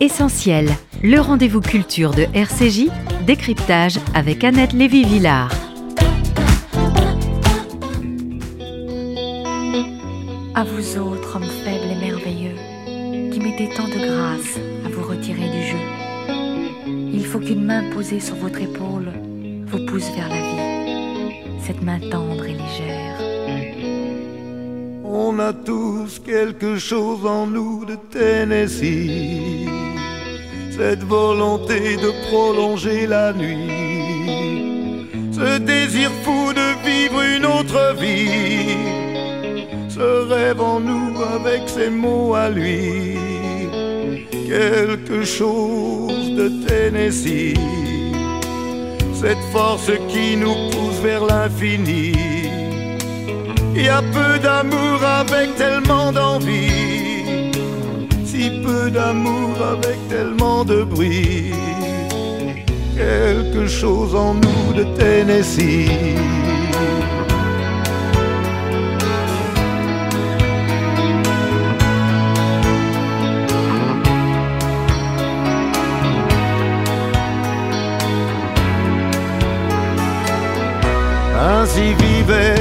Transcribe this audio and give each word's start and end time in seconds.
Essentiel, 0.00 0.68
le 1.02 1.18
rendez-vous 1.18 1.60
culture 1.60 2.12
de 2.12 2.26
RCJ, 2.32 2.88
décryptage 3.26 3.98
avec 4.14 4.44
Annette 4.44 4.72
Lévy-Villard. 4.72 5.50
À 10.54 10.62
vous 10.62 10.98
autres, 10.98 11.34
hommes 11.34 11.50
faibles 11.64 11.90
et 11.90 12.00
merveilleux, 12.00 12.54
qui 13.32 13.40
mettez 13.40 13.68
tant 13.74 13.88
de 13.88 13.98
grâce 13.98 14.56
à 14.86 14.88
vous 14.88 15.02
retirer 15.02 15.48
du 15.48 15.62
jeu. 15.66 15.78
Il 17.12 17.26
faut 17.26 17.40
qu'une 17.40 17.64
main 17.64 17.90
posée 17.90 18.20
sur 18.20 18.36
votre 18.36 18.60
épaule 18.60 19.12
vous 19.66 19.84
pousse 19.86 20.10
vers 20.14 20.28
la 20.28 20.36
vie, 20.36 21.34
cette 21.66 21.82
main 21.82 21.98
tendre 21.98 22.44
et 22.44 22.52
légère. 22.52 23.18
On 25.04 25.38
a 25.40 25.52
tous 25.52 26.20
quelque 26.20 26.78
chose 26.78 27.26
en 27.26 27.46
nous 27.46 27.84
de 27.84 27.96
Tennessee, 28.10 29.67
cette 30.78 31.02
volonté 31.02 31.96
de 31.96 32.10
prolonger 32.28 33.08
la 33.08 33.32
nuit, 33.32 35.08
ce 35.32 35.58
désir 35.58 36.08
fou 36.22 36.52
de 36.52 36.68
vivre 36.88 37.20
une 37.36 37.46
autre 37.46 37.96
vie. 37.98 38.76
Ce 39.88 40.28
rêve 40.32 40.60
en 40.60 40.78
nous 40.78 41.20
avec 41.34 41.68
ses 41.68 41.90
mots 41.90 42.34
à 42.34 42.48
lui, 42.48 43.18
quelque 44.30 45.24
chose 45.24 46.30
de 46.40 46.48
Tennessee, 46.64 47.58
cette 49.12 49.44
force 49.50 49.90
qui 50.08 50.36
nous 50.36 50.54
pousse 50.70 51.00
vers 51.02 51.24
l'infini. 51.26 52.12
Il 53.74 53.82
y 53.82 53.88
a 53.88 54.02
peu 54.16 54.38
d'amour 54.38 55.02
avec 55.02 55.56
tellement 55.56 56.12
d'envie, 56.12 57.07
si 58.38 58.50
peu 58.64 58.88
d'amour 58.88 59.54
avec 59.74 59.98
tellement 60.08 60.64
de 60.64 60.84
bruit, 60.84 61.52
quelque 62.96 63.66
chose 63.66 64.14
en 64.14 64.34
nous 64.34 64.72
de 64.78 64.84
Tennessee. 64.96 65.90
Ainsi 81.40 81.86
vivait 82.04 82.57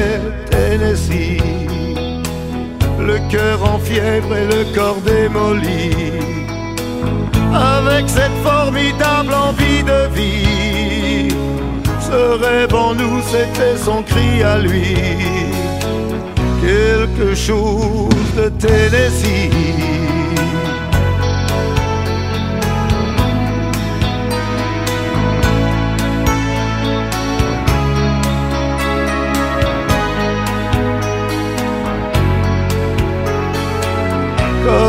cœur 3.29 3.59
en 3.63 3.77
fièvre 3.79 4.35
et 4.35 4.45
le 4.45 4.63
corps 4.73 5.01
démoli, 5.01 5.91
avec 7.53 8.07
cette 8.07 8.37
formidable 8.43 9.33
envie 9.33 9.83
de 9.83 10.07
vie. 10.15 11.35
Ce 11.99 12.43
rêve 12.43 12.73
en 12.73 12.93
nous, 12.95 13.21
c'était 13.21 13.77
son 13.77 14.01
cri 14.03 14.43
à 14.43 14.57
lui, 14.59 14.95
quelque 16.61 17.35
chose 17.35 18.27
de 18.37 18.49
Tennessee. 18.49 19.66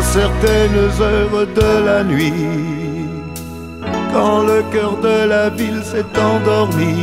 Certaines 0.00 0.90
heures 1.00 1.46
de 1.54 1.84
la 1.84 2.04
nuit, 2.04 3.08
quand 4.12 4.42
le 4.42 4.62
cœur 4.72 4.96
de 4.98 5.28
la 5.28 5.50
ville 5.50 5.82
s'est 5.84 6.12
endormi, 6.18 6.96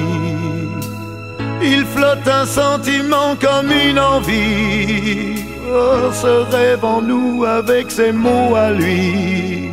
il 1.62 1.86
flotte 1.86 2.28
un 2.28 2.46
sentiment 2.46 3.36
comme 3.40 3.72
une 3.72 4.00
envie. 4.00 5.44
Oh, 5.72 6.12
ce 6.12 6.52
rêve 6.56 6.84
en 6.84 7.02
nous 7.02 7.46
avec 7.46 7.92
ses 7.92 8.12
mots 8.12 8.56
à 8.56 8.72
lui, 8.72 9.70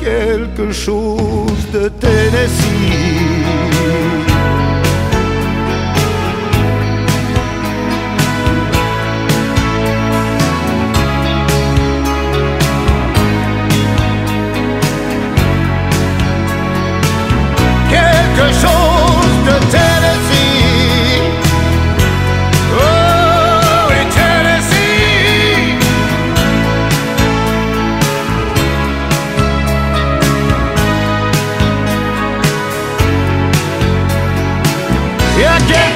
quelque 0.00 0.72
chose 0.72 1.64
de 1.72 1.88
Tennessee. 1.88 3.39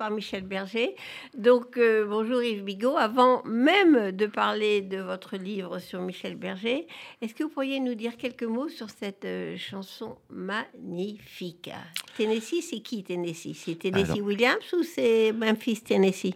par 0.00 0.10
Michel 0.10 0.44
Berger. 0.44 0.96
Donc 1.36 1.76
euh, 1.76 2.06
bonjour 2.08 2.42
Yves 2.42 2.64
Bigot. 2.64 2.96
Avant 2.96 3.42
même 3.44 4.12
de 4.12 4.24
parler 4.24 4.80
de 4.80 4.96
votre 4.96 5.36
livre 5.36 5.78
sur 5.78 6.00
Michel 6.00 6.36
Berger, 6.36 6.86
est-ce 7.20 7.34
que 7.34 7.44
vous 7.44 7.50
pourriez 7.50 7.80
nous 7.80 7.94
dire 7.94 8.16
quelques 8.16 8.44
mots 8.44 8.70
sur 8.70 8.88
cette 8.88 9.26
euh, 9.26 9.58
chanson 9.58 10.16
magnifique? 10.30 11.70
Tennessee, 12.16 12.62
c'est 12.62 12.80
qui 12.80 13.04
Tennessee? 13.04 13.54
C'est 13.54 13.78
Tennessee 13.78 14.22
Williams 14.22 14.72
ou 14.72 14.82
c'est 14.82 15.32
Memphis 15.32 15.82
Tennessee? 15.82 16.32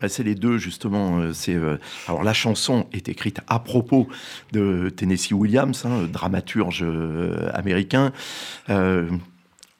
Bah, 0.00 0.08
C'est 0.08 0.22
les 0.22 0.36
deux 0.36 0.58
justement. 0.58 1.32
C'est 1.32 1.56
alors 2.06 2.22
la 2.22 2.32
chanson 2.32 2.86
est 2.92 3.08
écrite 3.08 3.40
à 3.48 3.58
propos 3.58 4.06
de 4.52 4.90
Tennessee 4.90 5.32
Williams, 5.32 5.84
hein, 5.86 6.04
dramaturge 6.04 6.86
américain 7.52 8.12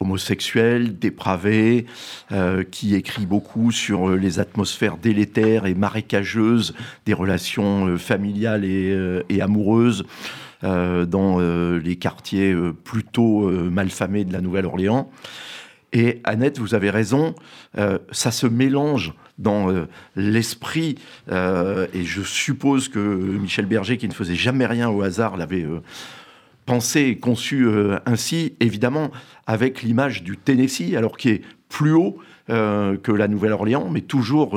homosexuel, 0.00 0.98
dépravé, 0.98 1.86
euh, 2.32 2.62
qui 2.62 2.94
écrit 2.94 3.26
beaucoup 3.26 3.72
sur 3.72 4.10
euh, 4.10 4.16
les 4.16 4.38
atmosphères 4.38 4.96
délétères 4.96 5.66
et 5.66 5.74
marécageuses 5.74 6.74
des 7.04 7.14
relations 7.14 7.88
euh, 7.88 7.96
familiales 7.96 8.64
et, 8.64 9.40
amoureuses 9.40 10.04
dans 10.60 11.38
les 11.38 11.96
quartiers 11.96 12.52
plutôt 12.82 13.48
malfamés 13.48 14.24
de 14.24 14.32
la 14.32 14.40
Nouvelle-Orléans. 14.40 15.08
Et 15.92 16.20
Annette, 16.24 16.58
vous 16.58 16.74
avez 16.74 16.90
raison, 16.90 17.36
ça 18.10 18.32
se 18.32 18.48
mélange 18.48 19.14
dans 19.38 19.68
l'esprit, 20.16 20.96
et 21.30 22.04
je 22.04 22.22
suppose 22.22 22.88
que 22.88 22.98
Michel 22.98 23.66
Berger, 23.66 23.98
qui 23.98 24.08
ne 24.08 24.12
faisait 24.12 24.34
jamais 24.34 24.66
rien 24.66 24.88
au 24.90 25.02
hasard, 25.02 25.36
l'avait 25.36 25.64
pensé 26.68 27.00
et 27.00 27.16
conçu 27.16 27.66
ainsi, 28.04 28.52
évidemment, 28.60 29.10
avec 29.46 29.82
l'image 29.82 30.22
du 30.22 30.36
Tennessee, 30.36 30.94
alors 30.94 31.16
qui 31.16 31.30
est 31.30 31.42
plus 31.70 31.92
haut 31.92 32.18
que 32.48 33.12
la 33.12 33.26
Nouvelle-Orléans, 33.26 33.88
mais 33.90 34.02
toujours 34.02 34.50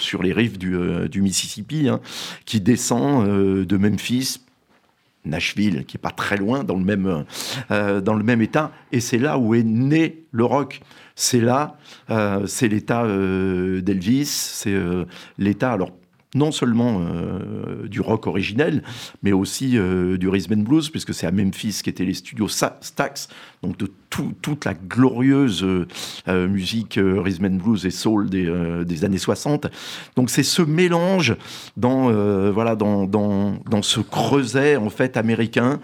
sur 0.00 0.22
les 0.24 0.32
rives 0.32 0.58
du, 0.58 1.22
Mississippi, 1.22 1.88
hein, 1.88 2.00
qui 2.44 2.60
descend 2.60 3.24
de 3.24 3.76
Memphis, 3.76 4.40
Nashville, 5.24 5.84
qui 5.86 5.96
est 5.96 6.02
pas 6.02 6.10
très 6.10 6.36
loin, 6.36 6.64
dans 6.64 6.76
le 6.76 6.84
même, 6.84 7.24
dans 7.70 8.14
le 8.14 8.24
même 8.24 8.42
état, 8.42 8.72
et 8.90 8.98
c'est 8.98 9.18
là 9.18 9.38
où 9.38 9.54
est 9.54 9.62
né 9.62 10.24
le 10.32 10.44
rock. 10.44 10.80
C'est 11.14 11.40
là, 11.40 11.78
c'est 12.46 12.66
l'état 12.66 13.06
d'Elvis, 13.06 14.26
c'est 14.26 14.76
l'état, 15.38 15.72
alors 15.72 15.92
non 16.34 16.52
seulement 16.52 17.00
euh, 17.00 17.86
du 17.88 18.00
rock 18.00 18.26
originel, 18.26 18.82
mais 19.22 19.32
aussi 19.32 19.78
euh, 19.78 20.18
du 20.18 20.28
rhythm 20.28 20.54
and 20.54 20.62
blues, 20.62 20.90
puisque 20.90 21.14
c'est 21.14 21.26
à 21.26 21.30
Memphis 21.30 21.80
qu'étaient 21.82 22.04
les 22.04 22.14
studios 22.14 22.48
Stax, 22.48 23.28
donc 23.62 23.76
de 23.78 23.90
toute 24.10 24.64
la 24.64 24.74
glorieuse 24.74 25.64
euh, 25.64 26.48
musique 26.48 27.00
rhythm 27.02 27.46
and 27.46 27.58
blues 27.62 27.86
et 27.86 27.90
soul 27.90 28.28
des, 28.28 29.04
années 29.04 29.18
60. 29.18 29.66
Donc 30.16 30.30
c'est 30.30 30.42
ce 30.42 30.62
mélange 30.62 31.36
dans, 31.76 32.12
voilà, 32.52 32.76
dans, 32.76 33.06
dans, 33.06 33.58
dans, 33.68 33.82
ce 33.82 34.00
creuset 34.00 34.76
en 34.76 34.90
fait 34.90 35.16
américain 35.16 35.80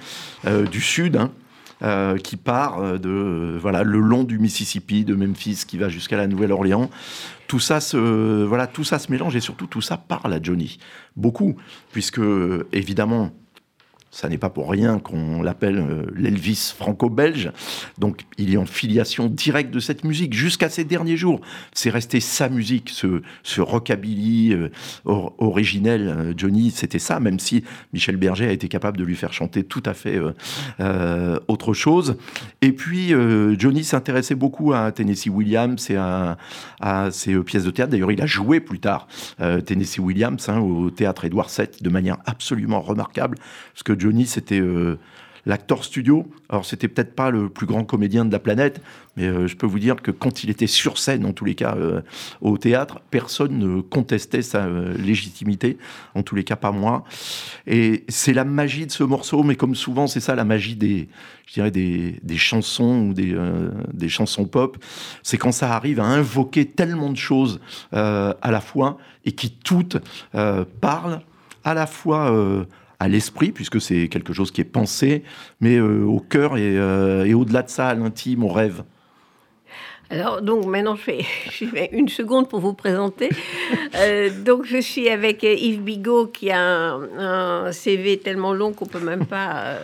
du 0.70 0.80
Sud, 0.80 1.16
hein, 1.16 1.32
euh, 1.82 2.18
qui 2.18 2.36
part 2.36 2.78
euh, 2.78 2.98
de 2.98 3.08
euh, 3.08 3.58
voilà 3.58 3.82
le 3.82 4.00
long 4.00 4.24
du 4.24 4.38
Mississippi, 4.38 5.04
de 5.04 5.14
Memphis, 5.14 5.64
qui 5.66 5.78
va 5.78 5.88
jusqu'à 5.88 6.18
la 6.18 6.26
Nouvelle-Orléans. 6.26 6.90
Tout 7.46 7.58
ça 7.58 7.80
se 7.80 7.96
voilà, 8.44 8.66
tout 8.66 8.84
ça 8.84 8.98
se 8.98 9.10
mélange 9.10 9.34
et 9.34 9.40
surtout 9.40 9.66
tout 9.66 9.80
ça 9.80 9.96
parle 9.96 10.32
à 10.32 10.42
Johnny 10.42 10.78
beaucoup, 11.16 11.56
puisque 11.92 12.20
évidemment 12.72 13.32
ça 14.10 14.28
n'est 14.28 14.38
pas 14.38 14.50
pour 14.50 14.68
rien 14.68 14.98
qu'on 14.98 15.40
l'appelle 15.40 15.78
euh, 15.78 16.02
l'Elvis 16.16 16.74
franco-belge. 16.76 17.52
Donc 17.98 18.22
il 18.38 18.52
est 18.52 18.56
en 18.56 18.66
filiation 18.66 19.26
directe 19.26 19.70
de 19.72 19.78
cette 19.78 20.02
musique 20.02 20.34
jusqu'à 20.34 20.68
ses 20.68 20.84
derniers 20.84 21.16
jours. 21.16 21.40
C'est 21.72 21.90
resté 21.90 22.18
sa 22.18 22.48
musique, 22.48 22.90
ce, 22.90 23.22
ce 23.44 23.60
rockabilly 23.60 24.52
euh, 24.52 24.68
originel. 25.06 26.08
Euh, 26.08 26.34
Johnny, 26.36 26.72
c'était 26.72 26.98
ça, 26.98 27.20
même 27.20 27.38
si 27.38 27.62
Michel 27.92 28.16
Berger 28.16 28.46
a 28.46 28.52
été 28.52 28.68
capable 28.68 28.96
de 28.96 29.04
lui 29.04 29.14
faire 29.14 29.32
chanter 29.32 29.62
tout 29.62 29.82
à 29.86 29.94
fait 29.94 30.20
autre 31.48 31.72
chose. 31.72 32.16
Et 32.62 32.72
puis 32.72 33.12
Johnny 33.58 33.84
s'intéressait 33.84 34.34
beaucoup 34.34 34.72
à 34.72 34.90
Tennessee 34.92 35.28
Williams 35.28 35.90
et 35.90 35.96
à, 35.96 36.36
à 36.80 37.10
ses 37.10 37.38
pièces 37.42 37.64
de 37.64 37.70
théâtre. 37.70 37.90
D'ailleurs, 37.90 38.12
il 38.12 38.20
a 38.20 38.26
joué 38.26 38.60
plus 38.60 38.80
tard 38.80 39.06
Tennessee 39.38 39.98
Williams 39.98 40.48
hein, 40.48 40.58
au 40.58 40.90
théâtre 40.90 41.24
Édouard 41.24 41.48
VII 41.48 41.68
de 41.80 41.90
manière 41.90 42.18
absolument 42.26 42.80
remarquable, 42.80 43.38
parce 43.72 43.82
que 43.82 43.92
Johnny, 44.00 44.26
c'était 44.26 44.60
euh, 44.60 44.98
l'acteur 45.44 45.84
studio. 45.84 46.26
Alors, 46.48 46.64
c'était 46.64 46.88
peut-être 46.88 47.14
pas 47.14 47.30
le 47.30 47.48
plus 47.48 47.66
grand 47.66 47.84
comédien 47.84 48.24
de 48.24 48.32
la 48.32 48.38
planète, 48.38 48.80
mais 49.16 49.26
euh, 49.26 49.46
je 49.46 49.56
peux 49.56 49.66
vous 49.66 49.78
dire 49.78 49.96
que 49.96 50.10
quand 50.10 50.42
il 50.42 50.50
était 50.50 50.66
sur 50.66 50.98
scène, 50.98 51.26
en 51.26 51.32
tous 51.32 51.44
les 51.44 51.54
cas, 51.54 51.76
euh, 51.76 52.00
au 52.40 52.56
théâtre, 52.56 53.00
personne 53.10 53.58
ne 53.58 53.82
contestait 53.82 54.42
sa 54.42 54.66
légitimité, 54.96 55.76
en 56.14 56.22
tous 56.22 56.34
les 56.34 56.44
cas 56.44 56.56
pas 56.56 56.72
moi. 56.72 57.04
Et 57.66 58.04
c'est 58.08 58.32
la 58.32 58.44
magie 58.44 58.86
de 58.86 58.92
ce 58.92 59.04
morceau, 59.04 59.42
mais 59.42 59.54
comme 59.54 59.74
souvent, 59.74 60.06
c'est 60.06 60.20
ça 60.20 60.34
la 60.34 60.44
magie 60.44 60.76
des, 60.76 61.08
je 61.46 61.54
dirais, 61.54 61.70
des, 61.70 62.20
chansons 62.36 63.08
ou 63.08 63.12
des, 63.12 63.36
des 63.92 64.08
chansons 64.08 64.46
pop. 64.46 64.78
C'est 65.22 65.36
quand 65.36 65.52
ça 65.52 65.74
arrive 65.74 66.00
à 66.00 66.06
invoquer 66.06 66.64
tellement 66.64 67.10
de 67.10 67.18
choses 67.18 67.60
à 67.92 68.50
la 68.50 68.60
fois 68.60 68.96
et 69.26 69.32
qui 69.32 69.50
toutes 69.50 69.98
parlent 70.80 71.20
à 71.64 71.74
la 71.74 71.86
fois 71.86 72.66
à 73.00 73.08
l'esprit, 73.08 73.50
puisque 73.50 73.80
c'est 73.80 74.08
quelque 74.08 74.34
chose 74.34 74.50
qui 74.52 74.60
est 74.60 74.64
pensé, 74.64 75.24
mais 75.60 75.76
euh, 75.76 76.04
au 76.04 76.20
cœur 76.20 76.52
euh, 76.56 77.24
et, 77.24 77.34
au-delà 77.34 77.62
de 77.62 77.70
ça, 77.70 77.88
à 77.88 77.94
l'intime, 77.94 78.44
au 78.44 78.48
rêve. 78.48 78.84
Alors, 80.10 80.42
donc 80.42 80.66
maintenant, 80.66 80.96
je 80.96 81.02
fais, 81.02 81.24
je 81.50 81.64
une 81.96 82.08
seconde 82.08 82.48
pour 82.48 82.60
vous 82.60 82.74
présenter. 82.74 83.30
Euh, 83.94 84.28
donc, 84.44 84.66
je 84.66 84.78
suis 84.78 85.08
avec 85.08 85.44
Yves 85.44 85.80
Bigot, 85.80 86.26
qui 86.26 86.50
a 86.50 86.60
un, 86.60 87.72
CV 87.72 88.18
tellement 88.18 88.52
long 88.52 88.72
qu'on 88.72 88.86
peut 88.86 89.00
même 89.00 89.24
pas 89.24 89.76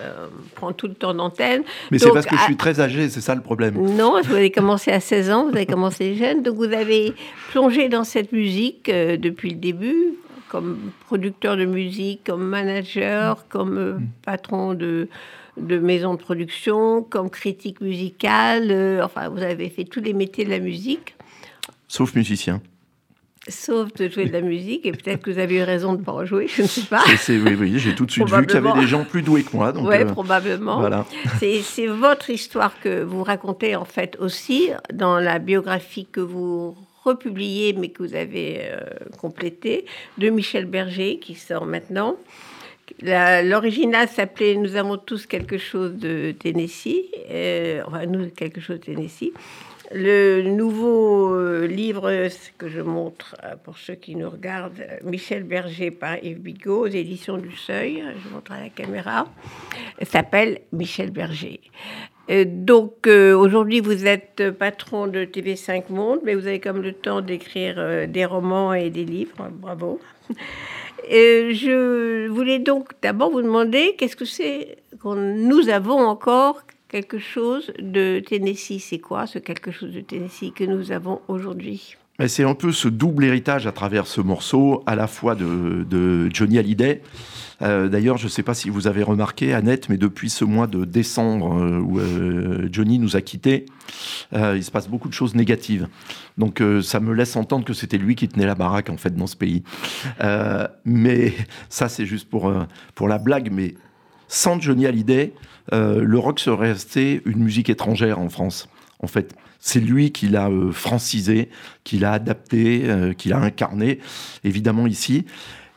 prendre 0.55 0.75
tout 0.75 0.89
le 0.89 0.95
temps 0.95 1.15
d'antenne. 1.15 1.63
Mais 1.91 1.99
c'est 1.99 2.11
parce 2.11 2.27
que 2.27 2.37
je 2.37 2.43
suis 2.43 2.57
très 2.57 2.81
âgé, 2.81 3.09
c'est 3.09 3.21
ça 3.23 3.35
le 3.35 3.41
problème. 3.41 3.77
Non, 3.97 4.21
vous 4.21 4.35
avez 4.35 4.51
commencé 4.51 4.91
à 4.91 5.01
16 5.01 5.31
ans, 5.31 5.45
vous 5.45 5.57
avez 5.57 5.67
commencé 5.67 6.17
jeune, 6.17 6.43
donc 6.43 6.57
vous 6.57 6.65
avez 6.65 7.15
plongé 7.51 7.89
dans 7.89 8.05
cette 8.05 8.33
musique 8.33 8.91
depuis 8.91 9.51
le 9.51 9.57
début 9.57 10.17
comme 10.49 10.91
producteur 11.07 11.57
de 11.57 11.65
musique, 11.65 12.23
comme 12.25 12.45
manager, 12.45 13.37
mm. 13.37 13.41
comme 13.49 13.79
euh, 13.79 13.93
mm. 13.95 14.09
patron 14.25 14.75
de, 14.75 15.09
de 15.57 15.79
maison 15.79 16.15
de 16.15 16.19
production, 16.19 17.03
comme 17.03 17.31
critique 17.31 17.81
musicale. 17.81 18.71
Euh, 18.71 19.05
enfin, 19.05 19.29
vous 19.29 19.43
avez 19.43 19.69
fait 19.69 19.85
tous 19.85 20.01
les 20.01 20.13
métiers 20.13 20.45
de 20.45 20.51
la 20.51 20.59
musique. 20.61 21.17
Sauf 21.89 22.15
musicien. 22.15 22.61
Sauf 23.49 23.93
de 23.95 24.09
jouer 24.09 24.27
de 24.27 24.33
la 24.33 24.41
musique, 24.41 24.85
et 24.87 24.91
peut-être 24.91 25.23
que 25.23 25.31
vous 25.31 25.39
avez 25.39 25.59
eu 25.59 25.63
raison 25.63 25.93
de 25.93 26.01
ne 26.01 26.05
pas 26.05 26.11
en 26.11 26.27
jouer, 26.27 26.49
je 26.49 26.63
ne 26.63 26.67
sais 26.67 26.81
pas. 26.83 27.05
oui, 27.29 27.55
oui 27.55 27.79
j'ai 27.79 27.95
tout 27.95 28.05
de 28.05 28.11
suite 28.11 28.29
vu 28.29 28.45
qu'il 28.45 28.57
y 28.57 28.59
avait 28.59 28.81
des 28.81 28.89
gens 28.89 29.05
plus 29.05 29.23
doués 29.23 29.45
que 29.45 29.55
moi. 29.55 29.73
Oui, 29.77 29.95
euh, 29.95 30.05
probablement. 30.07 30.81
Voilà. 30.81 31.07
C'est 31.39 31.87
votre 31.87 32.31
histoire 32.31 32.73
que 32.81 33.05
vous 33.05 33.23
racontez 33.23 33.77
en 33.77 33.85
fait 33.85 34.17
aussi 34.19 34.71
dans 34.93 35.21
la 35.21 35.39
biographie 35.39 36.09
que 36.11 36.21
vous 36.21 36.77
republié, 37.07 37.73
mais 37.73 37.89
que 37.89 38.03
vous 38.03 38.15
avez 38.15 38.59
euh, 38.63 38.81
complété, 39.19 39.87
de 40.19 40.29
Michel 40.31 40.67
Berger, 40.67 41.19
qui 41.19 41.35
sort 41.35 41.67
maintenant. 41.67 42.17
L'original 43.03 44.09
s'appelait 44.09 44.55
Nous 44.55 44.77
avons 44.77 44.97
tous 44.97 45.27
quelque 45.27 45.59
chose 45.59 45.95
de 45.95 46.33
Tennessee, 46.33 47.07
euh, 47.31 47.83
enfin 47.87 48.07
nous 48.07 48.31
quelque 48.31 48.61
chose 48.61 48.81
de 48.81 48.85
Tennessee. 48.85 49.33
Le 49.93 50.43
nouveau 50.43 51.35
euh, 51.35 51.67
livre 51.67 52.29
que 52.59 52.69
je 52.69 52.81
montre 52.81 53.37
pour 53.65 53.79
ceux 53.79 53.95
qui 53.95 54.17
nous 54.17 54.29
regardent, 54.29 54.85
Michel 55.05 55.45
Berger 55.45 55.91
par 55.91 56.23
Yves 56.25 56.41
Bigot, 56.41 56.83
aux 56.83 56.87
éditions 56.87 57.39
du 57.39 57.57
Seuil, 57.57 58.03
je 58.25 58.35
montre 58.35 58.53
à 58.53 58.61
la 58.61 58.69
caméra, 58.69 59.27
s'appelle 60.03 60.61
Michel 60.73 61.11
Berger. 61.11 61.61
Donc 62.29 63.07
euh, 63.07 63.37
aujourd'hui, 63.37 63.81
vous 63.81 64.05
êtes 64.05 64.51
patron 64.51 65.07
de 65.07 65.25
TV5 65.25 65.85
Monde, 65.91 66.21
mais 66.25 66.35
vous 66.35 66.47
avez 66.47 66.59
comme 66.59 66.83
le 66.83 66.93
temps 66.93 67.21
d'écrire 67.21 67.77
euh, 67.79 68.07
des 68.07 68.25
romans 68.25 68.75
et 68.75 68.91
des 68.91 69.05
livres. 69.05 69.49
Bravo. 69.53 70.01
je 71.09 72.27
voulais 72.29 72.59
donc 72.59 72.91
d'abord 73.01 73.31
vous 73.31 73.43
demander 73.43 73.95
qu'est-ce 73.97 74.17
que 74.17 74.25
c'est 74.25 74.79
que 75.01 75.09
nous 75.09 75.69
avons 75.69 76.01
encore 76.01 76.63
quelque 76.89 77.19
chose 77.19 77.73
de 77.79 78.19
Tennessee? 78.19 78.81
C'est 78.81 78.99
quoi 78.99 79.27
ce 79.27 79.39
quelque 79.39 79.71
chose 79.71 79.93
de 79.93 80.01
Tennessee 80.01 80.53
que 80.53 80.65
nous 80.65 80.91
avons 80.91 81.21
aujourd'hui? 81.29 81.97
C'est 82.27 82.45
un 82.45 82.55
peu 82.55 82.73
ce 82.73 82.89
double 82.89 83.25
héritage 83.25 83.67
à 83.67 83.73
travers 83.73 84.07
ce 84.07 84.21
morceau, 84.21 84.83
à 84.87 84.97
la 84.97 85.07
fois 85.07 85.35
de, 85.35 86.29
Johnny 86.33 86.59
Hallyday, 86.59 87.03
euh, 87.63 87.89
d'ailleurs, 87.89 88.19
je 88.19 88.25
ne 88.25 88.29
sais 88.29 88.43
pas 88.43 88.55
si 88.55 88.69
vous 88.69 88.87
avez 88.87 89.03
remarqué, 89.03 89.55
Annette, 89.55 89.89
mais 89.89 89.97
depuis 89.97 90.31
ce 90.31 90.45
mois 90.45 90.67
de 90.67 90.85
décembre 90.85 91.59
euh, 91.59 91.79
où 91.79 91.99
euh, 91.99 92.69
Johnny 92.71 92.99
nous 92.99 93.17
a 93.17 93.21
quittés, 93.21 93.67
il 94.33 94.63
se 94.63 94.71
passe 94.71 94.89
beaucoup 94.89 95.09
de 95.09 95.15
choses 95.15 95.35
négatives. 95.35 95.89
Donc 96.37 96.63
ça 96.83 97.01
me 97.01 97.15
laisse 97.15 97.37
entendre 97.37 97.65
que 97.65 97.73
c'était 97.73 97.97
lui 97.97 98.15
qui 98.15 98.29
tenait 98.29 98.45
la 98.45 98.55
baraque 98.55 98.91
en 98.91 98.97
fait 98.97 99.15
dans 99.15 99.27
ce 99.27 99.37
pays. 99.37 99.63
mais 100.85 101.33
ça, 101.69 101.89
c'est 101.89 102.05
juste 102.05 102.29
pour, 102.29 102.53
pour 102.95 103.09
la 103.09 103.19
blague. 103.19 103.51
Mais 103.53 103.75
sans 104.29 104.61
Johnny 104.61 104.87
Hallyday, 104.87 105.33
le 105.73 106.19
rock 106.19 106.41
serait 106.41 106.73
resté 106.73 107.23
une 107.25 107.39
musique 107.39 107.71
étrangère 107.71 108.19
en 108.19 108.29
France. 108.29 108.69
En 109.01 109.07
fait, 109.07 109.35
c'est 109.61 109.81
lui 109.81 110.13
qui 110.13 110.29
l'a 110.29 110.51
francisé, 110.73 111.49
qui 111.85 111.99
l'a 111.99 112.13
adapté, 112.13 112.89
qui 113.19 113.29
l'a 113.29 113.39
incarné, 113.39 114.01
évidemment 114.45 114.87
ici. 114.87 115.25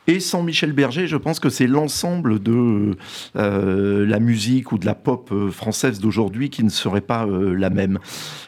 Et 0.06 0.18
sans 0.18 0.42
Michel 0.42 0.72
Berger, 0.72 1.06
je 1.06 1.16
pense 1.16 1.38
que 1.38 1.50
c'est 1.50 1.68
l'ensemble 1.68 2.42
de 2.42 2.96
euh, 3.36 4.04
la 4.04 4.18
musique 4.18 4.72
ou 4.72 4.78
de 4.78 4.84
la 4.84 4.96
pop 4.96 5.30
euh, 5.30 5.50
française 5.50 6.00
d'aujourd'hui 6.00 6.50
qui 6.50 6.64
ne 6.64 6.68
serait 6.68 7.00
pas 7.00 7.26
euh, 7.26 7.54
la 7.54 7.70
même. 7.70 8.00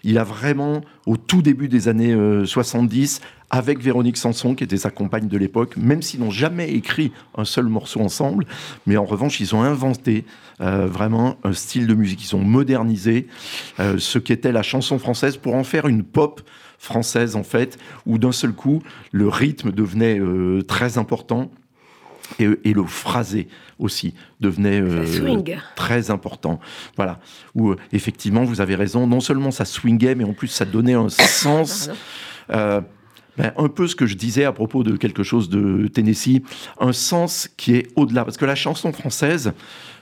Il 0.02 0.18
a 0.18 0.24
vraiment, 0.24 0.80
au 1.06 1.16
tout 1.16 1.40
début 1.40 1.68
des 1.68 1.86
années 1.86 2.16
70, 2.44 3.20
avec 3.52 3.78
Véronique 3.78 4.16
Sanson, 4.16 4.56
qui 4.56 4.64
était 4.64 4.76
sa 4.76 4.90
compagne 4.90 5.28
de 5.28 5.38
l'époque, 5.38 5.76
même 5.76 6.02
s'ils 6.02 6.18
n'ont 6.18 6.30
jamais 6.30 6.72
écrit 6.72 7.12
un 7.36 7.44
seul 7.44 7.66
morceau 7.66 8.00
ensemble, 8.00 8.46
mais 8.86 8.96
en 8.96 9.04
revanche, 9.04 9.38
ils 9.38 9.54
ont 9.54 9.62
inventé 9.62 10.24
vraiment 10.58 11.36
un 11.44 11.52
style 11.52 11.86
de 11.86 11.94
musique. 11.94 12.24
Ils 12.24 12.34
ont 12.34 12.42
modernisé 12.42 13.26
ce 13.78 14.18
qu'était 14.18 14.52
la 14.52 14.62
chanson 14.62 14.98
française 14.98 15.36
pour 15.36 15.54
en 15.54 15.64
faire 15.64 15.86
une 15.86 16.02
pop 16.02 16.40
française 16.82 17.36
en 17.36 17.44
fait, 17.44 17.78
où 18.06 18.18
d'un 18.18 18.32
seul 18.32 18.52
coup, 18.52 18.82
le 19.12 19.28
rythme 19.28 19.70
devenait 19.70 20.18
euh, 20.18 20.62
très 20.62 20.98
important. 20.98 21.50
Et, 22.38 22.72
le 22.72 22.84
phrasé 22.84 23.46
aussi 23.78 24.14
devenait 24.40 24.80
euh, 24.80 25.04
très 25.76 26.10
important. 26.10 26.60
Voilà. 26.96 27.20
Où 27.54 27.70
euh, 27.70 27.76
effectivement, 27.92 28.42
vous 28.42 28.62
avez 28.62 28.74
raison, 28.74 29.06
non 29.06 29.20
seulement 29.20 29.50
ça 29.50 29.66
swingait, 29.66 30.14
mais 30.14 30.24
en 30.24 30.32
plus 30.32 30.48
ça 30.48 30.64
donnait 30.64 30.94
un 30.94 31.08
sens 31.10 31.90
ben, 33.38 33.52
un 33.56 33.68
peu 33.68 33.86
ce 33.86 33.96
que 33.96 34.06
je 34.06 34.14
disais 34.14 34.44
à 34.44 34.52
propos 34.52 34.82
de 34.82 34.96
quelque 34.96 35.22
chose 35.22 35.48
de 35.48 35.88
Tennessee, 35.88 36.42
un 36.78 36.92
sens 36.92 37.48
qui 37.56 37.74
est 37.74 37.88
au-delà. 37.96 38.24
Parce 38.24 38.36
que 38.36 38.44
la 38.44 38.54
chanson 38.54 38.92
française, 38.92 39.52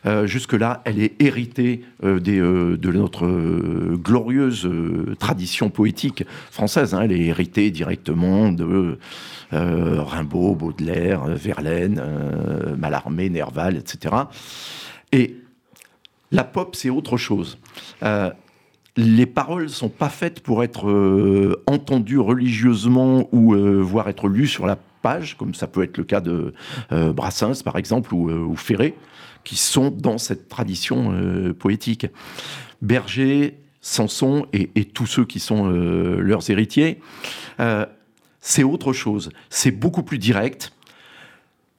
euh, 0.06 0.26
jusque-là, 0.26 0.82
elle 0.84 1.00
est 1.00 1.20
héritée 1.20 1.84
euh, 2.02 2.20
des, 2.20 2.40
euh, 2.40 2.76
de 2.76 2.90
notre 2.90 3.26
glorieuse 3.96 4.68
tradition 5.18 5.70
poétique 5.70 6.25
française. 6.50 6.94
Hein. 6.94 7.02
Elle 7.02 7.12
est 7.12 7.26
héritée 7.26 7.70
directement 7.70 8.50
de 8.50 8.99
Rimbaud, 9.52 10.54
Baudelaire, 10.54 11.26
Verlaine, 11.26 12.02
Mallarmé, 12.78 13.28
Nerval, 13.28 13.76
etc. 13.76 14.14
Et 15.12 15.37
la 16.30 16.44
pop, 16.44 16.76
c'est 16.76 16.90
autre 16.90 17.16
chose 17.16 17.58
les 18.97 19.26
paroles 19.26 19.68
sont 19.68 19.88
pas 19.88 20.09
faites 20.09 20.40
pour 20.40 20.64
être 20.64 20.88
euh, 20.88 21.62
entendues 21.66 22.18
religieusement 22.18 23.28
ou 23.32 23.54
euh, 23.54 23.80
voire 23.80 24.09
être 24.09 24.28
lues 24.28 24.49
sur 24.49 24.66
la 24.66 24.76
page, 25.02 25.37
comme 25.37 25.54
ça 25.54 25.66
peut 25.66 25.82
être 25.82 25.97
le 25.97 26.04
cas 26.04 26.20
de 26.20 26.52
euh, 26.92 27.12
Brassens 27.12 27.62
par 27.64 27.76
exemple 27.76 28.14
ou, 28.14 28.56
Ferré, 28.56 28.94
qui 29.44 29.56
sont 29.56 29.90
dans 29.90 30.18
cette 30.18 30.49
tradition 30.49 31.14
poétique. 31.59 32.06
Berger, 32.82 33.59
Samson 33.80 34.47
et, 34.52 34.70
et, 34.75 34.85
tous 34.85 35.06
ceux 35.06 35.25
qui 35.25 35.40
sont 35.40 35.70
leurs 35.70 36.50
héritiers, 36.50 37.00
c'est 38.40 38.62
autre 38.62 38.92
chose. 38.92 39.30
C'est 39.49 39.70
beaucoup 39.70 40.02
plus 40.02 40.18
direct 40.18 40.73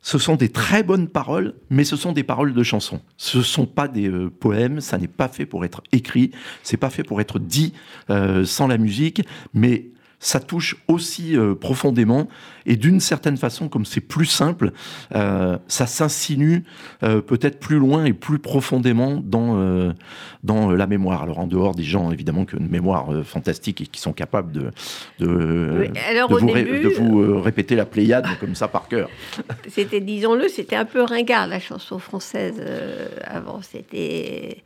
ce 0.02 0.18
sont 0.18 0.36
des 0.36 0.50
très 0.50 0.84
bonnes 0.84 1.08
paroles, 1.08 1.54
mais 1.70 1.84
ce 1.84 1.96
sont 1.96 2.12
des 2.12 2.24
paroles 2.24 2.54
de 2.54 2.64
chansons. 2.64 3.02
Ce 3.18 3.42
sont 3.42 3.68
pas 3.68 3.88
des 3.88 4.10
euh, 4.10 4.30
poèmes, 4.30 4.82
ça 4.82 4.98
n'est 4.98 5.08
pas 5.08 5.28
fait 5.28 5.46
pour 5.46 5.64
être 5.64 5.84
écrit, 5.92 6.32
c'est 6.64 6.78
pas 6.78 6.90
fait 6.90 7.04
pour 7.04 7.22
être 7.22 7.38
dit 7.40 7.74
euh, 8.10 8.44
sans 8.44 8.68
la 8.68 8.78
musique, 8.78 9.22
mais 9.54 9.92
ça 10.22 10.40
touche 10.40 10.78
aussi 10.88 11.36
euh, 11.36 11.56
profondément 11.56 12.30
et 12.68 12.76
d'une 12.76 13.00
certaine 13.00 13.38
façon, 13.38 13.68
comme 13.68 13.86
c'est 13.86 14.02
plus 14.02 14.28
simple, 14.28 14.72
euh, 15.16 15.58
ça 15.68 15.88
s'insinue 15.88 16.64
euh, 17.02 17.22
peut-être 17.22 17.60
plus 17.60 17.80
loin 17.80 18.06
et 18.06 18.14
plus 18.14 18.38
profondément 18.38 19.16
dans, 19.16 19.92
dans 20.44 20.72
la 20.72 20.88
mémoire. 20.88 21.24
Alors 21.24 21.40
en 21.40 21.48
dehors 21.48 21.74
des 21.74 21.84
gens 21.84 22.12
évidemment 22.12 22.46
qui 22.46 22.56
ont 22.56 22.60
une 22.60 22.70
mémoire 22.70 23.10
fantastique 23.26 23.82
et 23.82 23.88
qui 23.88 24.00
sont 24.00 24.14
capables 24.14 24.52
de, 24.52 24.72
de, 25.20 25.90
de, 25.90 27.00
vous, 27.00 27.42
répéter 27.42 27.76
la 27.76 27.86
Pléiade 27.86 28.28
comme 28.40 28.54
ça 28.54 28.68
par 28.68 28.88
cœur. 28.88 29.10
C'était, 29.68 30.02
disons-le, 30.02 30.48
c'était 30.48 30.76
un 30.76 30.86
peu 30.86 31.02
ringard 31.02 31.48
la 31.48 31.60
chanson 31.60 31.98
française 31.98 32.64
avant. 33.24 33.62
C'était 33.64 34.62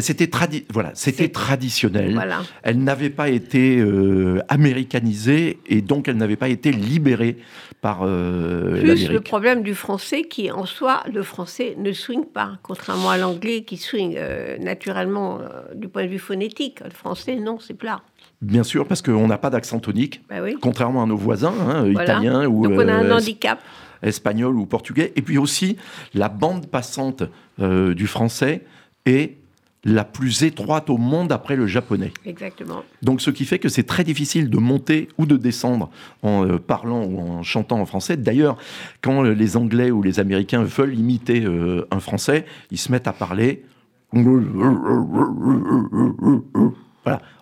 c'était 0.00 0.28
voilà, 0.72 0.90
c'était 0.94 1.28
traditionnel. 1.28 2.20
Elle 2.64 2.82
n'avait 2.82 3.10
pas 3.10 3.28
été 3.28 3.78
euh, 3.78 4.40
américanisée 4.48 5.60
et 5.66 5.82
donc 5.82 6.08
elle 6.08 6.16
n'avait 6.16 6.36
pas 6.36 6.48
été 6.48 6.72
libérée 6.72 7.38
par 7.80 8.00
euh, 8.02 8.80
Plus 8.80 9.08
le 9.08 9.20
problème 9.20 9.62
du 9.62 9.74
français 9.74 10.22
qui, 10.22 10.50
en 10.50 10.66
soi, 10.66 11.04
le 11.12 11.22
français 11.22 11.76
ne 11.78 11.92
swing 11.92 12.24
pas, 12.24 12.58
contrairement 12.62 13.10
à 13.10 13.18
l'anglais 13.18 13.62
qui 13.62 13.76
swing 13.76 14.16
euh, 14.16 14.58
naturellement 14.58 15.38
du 15.76 15.86
point 15.86 16.04
de 16.04 16.08
vue 16.08 16.18
phonétique. 16.18 16.80
Le 16.82 16.90
français, 16.90 17.36
non, 17.36 17.58
c'est 17.60 17.74
plat. 17.74 18.02
Bien 18.42 18.64
sûr, 18.64 18.88
parce 18.88 19.00
qu'on 19.00 19.28
n'a 19.28 19.38
pas 19.38 19.50
d'accent 19.50 19.78
tonique, 19.78 20.22
bah 20.28 20.36
contrairement 20.60 21.04
à 21.04 21.06
nos 21.06 21.16
voisins, 21.16 21.54
hein, 21.68 21.88
italiens 21.88 22.46
ou 22.46 22.66
donc 22.66 22.80
on 22.80 22.88
a 22.88 22.94
un 22.94 23.10
handicap. 23.12 23.60
espagnol 24.02 24.56
ou 24.56 24.66
portugais. 24.66 25.12
Et 25.14 25.22
puis 25.22 25.38
aussi, 25.38 25.76
la 26.14 26.28
bande 26.28 26.66
passante 26.66 27.22
du 27.58 28.06
français 28.08 28.64
est 29.06 29.43
la 29.84 30.04
plus 30.04 30.44
étroite 30.44 30.88
au 30.88 30.96
monde 30.96 31.30
après 31.30 31.56
le 31.56 31.66
japonais. 31.66 32.12
Exactement. 32.24 32.82
Donc 33.02 33.20
ce 33.20 33.30
qui 33.30 33.44
fait 33.44 33.58
que 33.58 33.68
c'est 33.68 33.82
très 33.82 34.04
difficile 34.04 34.48
de 34.48 34.58
monter 34.58 35.08
ou 35.18 35.26
de 35.26 35.36
descendre 35.36 35.90
en 36.22 36.46
euh, 36.46 36.58
parlant 36.58 37.04
ou 37.04 37.20
en 37.20 37.42
chantant 37.42 37.80
en 37.80 37.86
français. 37.86 38.16
D'ailleurs, 38.16 38.56
quand 39.02 39.24
euh, 39.24 39.34
les 39.34 39.56
Anglais 39.56 39.90
ou 39.90 40.02
les 40.02 40.20
Américains 40.20 40.62
veulent 40.62 40.98
imiter 40.98 41.44
euh, 41.44 41.86
un 41.90 42.00
Français, 42.00 42.46
ils 42.70 42.78
se 42.78 42.90
mettent 42.90 43.08
à 43.08 43.12
parler. 43.12 43.64
Voilà. 44.12 44.40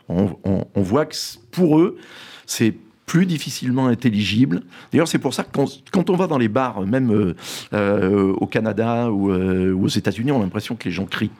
On, 0.08 0.66
voit 0.76 1.06
que 1.06 1.16
pour 1.52 1.78
eux, 1.78 1.96
c'est 2.46 2.74
plus 3.06 3.26
difficilement 3.26 3.86
intelligible. 3.86 4.62
D'ailleurs, 4.90 5.08
c'est 5.08 5.18
pour 5.18 5.34
ça 5.34 5.44
que 5.44 5.50
quand, 5.90 6.10
on 6.10 6.16
va 6.16 6.26
dans 6.26 6.38
les 6.38 6.48
bars, 6.48 6.80
même 6.86 7.34
au 7.72 8.46
Canada 8.46 9.10
ou 9.10 9.30
aux 9.30 9.88
États-Unis, 9.88 10.32
on 10.32 10.40
a 10.40 10.42
l'impression 10.42 10.76
que 10.76 10.86
les 10.86 10.90
gens 10.90 11.06
crient. 11.06 11.30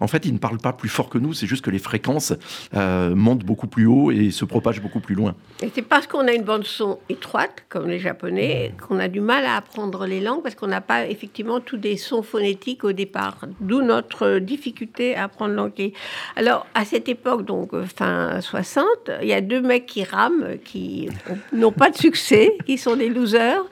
En 0.00 0.06
fait, 0.06 0.24
ils 0.24 0.32
ne 0.32 0.38
parlent 0.38 0.58
pas 0.58 0.72
plus 0.72 0.88
fort 0.88 1.08
que 1.08 1.18
nous, 1.18 1.34
c'est 1.34 1.46
juste 1.46 1.64
que 1.64 1.70
les 1.70 1.78
fréquences 1.78 2.32
euh, 2.74 3.14
montent 3.14 3.44
beaucoup 3.44 3.66
plus 3.66 3.86
haut 3.86 4.10
et 4.10 4.30
se 4.30 4.44
propagent 4.44 4.80
beaucoup 4.80 5.00
plus 5.00 5.14
loin. 5.14 5.34
Et 5.62 5.70
c'est 5.74 5.82
parce 5.82 6.06
qu'on 6.06 6.26
a 6.26 6.32
une 6.32 6.42
bande 6.42 6.64
son 6.64 6.98
étroite, 7.08 7.64
comme 7.68 7.88
les 7.88 7.98
Japonais, 7.98 8.72
qu'on 8.88 8.98
a 8.98 9.08
du 9.08 9.20
mal 9.20 9.44
à 9.44 9.56
apprendre 9.56 10.06
les 10.06 10.20
langues, 10.20 10.42
parce 10.42 10.54
qu'on 10.54 10.66
n'a 10.66 10.80
pas 10.80 11.06
effectivement 11.06 11.60
tous 11.60 11.76
des 11.76 11.96
sons 11.96 12.22
phonétiques 12.22 12.84
au 12.84 12.92
départ, 12.92 13.38
d'où 13.60 13.82
notre 13.82 14.38
difficulté 14.38 15.14
à 15.14 15.24
apprendre 15.24 15.54
l'anglais. 15.54 15.92
Alors, 16.36 16.66
à 16.74 16.84
cette 16.84 17.08
époque, 17.08 17.44
donc 17.44 17.74
euh, 17.74 17.84
fin 17.84 18.40
60, 18.40 18.86
il 19.22 19.28
y 19.28 19.32
a 19.32 19.40
deux 19.40 19.60
mecs 19.60 19.86
qui 19.86 20.04
rament, 20.04 20.58
qui 20.64 21.08
n'ont 21.52 21.72
pas 21.72 21.90
de 21.90 21.96
succès, 21.96 22.56
qui 22.66 22.78
sont 22.78 22.96
des 22.96 23.08
losers. 23.08 23.62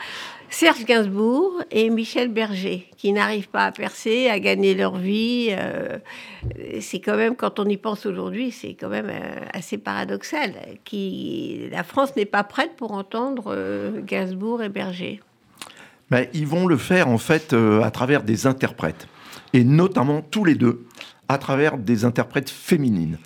Serge 0.51 0.85
Gainsbourg 0.85 1.63
et 1.71 1.91
Michel 1.91 2.29
Berger, 2.29 2.89
qui 2.97 3.13
n'arrivent 3.13 3.49
pas 3.49 3.65
à 3.65 3.73
percer, 3.73 4.29
à 4.29 4.41
gagner 4.41 4.75
leur 4.75 4.97
vie. 4.97 5.49
Euh, 5.51 5.99
c'est 6.81 7.01
quand 7.01 7.17
même, 7.17 7.37
quand 7.37 7.59
on 7.59 7.67
y 7.67 7.77
pense 7.77 8.07
aujourd'hui, 8.07 8.51
c'est 8.51 8.75
quand 8.75 8.89
même 8.89 9.11
euh, 9.11 9.45
assez 9.53 9.79
paradoxal. 9.79 10.55
Qui, 10.85 11.69
la 11.71 11.85
France 11.85 12.17
n'est 12.17 12.25
pas 12.25 12.45
prête 12.45 12.77
pour 12.77 12.93
entendre 12.93 13.53
euh, 13.55 14.01
Gainsbourg 14.01 14.63
et 14.63 14.69
Berger. 14.69 15.21
Mais 16.11 16.31
ils 16.33 16.47
vont 16.47 16.67
le 16.67 16.79
faire 16.79 17.09
en 17.09 17.19
fait 17.19 17.53
à 17.53 17.91
travers 17.91 18.23
des 18.23 18.47
interprètes, 18.47 19.07
et 19.53 19.63
notamment 19.63 20.23
tous 20.23 20.45
les 20.45 20.55
deux 20.55 20.87
à 21.29 21.37
travers 21.37 21.77
des 21.77 22.07
interprètes 22.07 22.49
féminines. 22.49 23.19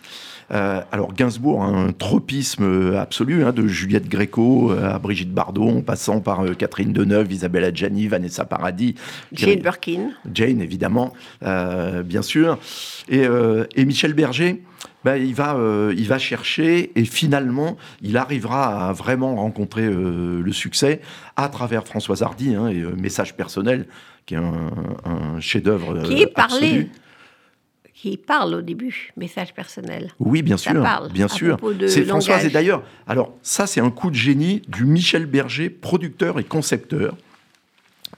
Euh, 0.52 0.82
alors 0.92 1.14
Gainsbourg, 1.14 1.62
un 1.62 1.92
tropisme 1.92 2.94
absolu, 2.96 3.44
hein, 3.44 3.52
de 3.52 3.66
Juliette 3.66 4.08
Gréco 4.08 4.70
euh, 4.70 4.94
à 4.94 4.98
Brigitte 4.98 5.32
Bardot, 5.32 5.68
en 5.68 5.80
passant 5.80 6.20
par 6.20 6.44
euh, 6.44 6.54
Catherine 6.54 6.92
Deneuve, 6.92 7.32
Isabelle 7.32 7.64
Adjani, 7.64 8.08
Vanessa 8.08 8.44
Paradis. 8.44 8.94
Jane 9.32 9.60
Birkin. 9.60 10.10
Jane, 10.32 10.60
évidemment, 10.60 11.12
bien 11.40 12.22
sûr. 12.22 12.58
Et, 13.08 13.26
Michel 13.84 14.14
Berger, 14.14 14.62
ben, 15.04 15.16
il, 15.16 15.34
va, 15.34 15.56
il 15.96 16.06
va 16.06 16.18
chercher 16.18 16.92
et 16.94 17.04
finalement, 17.04 17.76
il 18.02 18.16
arrivera 18.16 18.88
à 18.88 18.92
vraiment 18.92 19.36
rencontrer 19.36 19.88
le 19.88 20.52
succès 20.52 21.00
à 21.36 21.48
travers 21.48 21.86
Françoise 21.86 22.22
Hardy 22.22 22.54
hein, 22.54 22.68
et 22.68 22.82
Message 22.96 23.34
personnel, 23.34 23.86
qui 24.26 24.34
est 24.34 24.38
un, 24.38 25.40
chef-d'œuvre. 25.40 26.02
Qui 26.02 26.22
est 26.22 26.26
parlé 26.26 26.88
qui 28.02 28.16
parle 28.16 28.56
au 28.56 28.62
début, 28.62 29.12
message 29.16 29.54
personnel. 29.54 30.10
Oui, 30.18 30.42
bien 30.42 30.56
sûr, 30.56 30.84
bien 31.14 31.28
sûr. 31.28 31.56
C'est 31.86 32.02
Françoise 32.02 32.44
et 32.44 32.50
d'ailleurs, 32.50 32.82
alors 33.06 33.32
ça 33.42 33.68
c'est 33.68 33.80
un 33.80 33.92
coup 33.92 34.10
de 34.10 34.16
génie 34.16 34.60
du 34.66 34.84
Michel 34.84 35.26
Berger, 35.26 35.70
producteur 35.70 36.40
et 36.40 36.44
concepteur. 36.44 37.16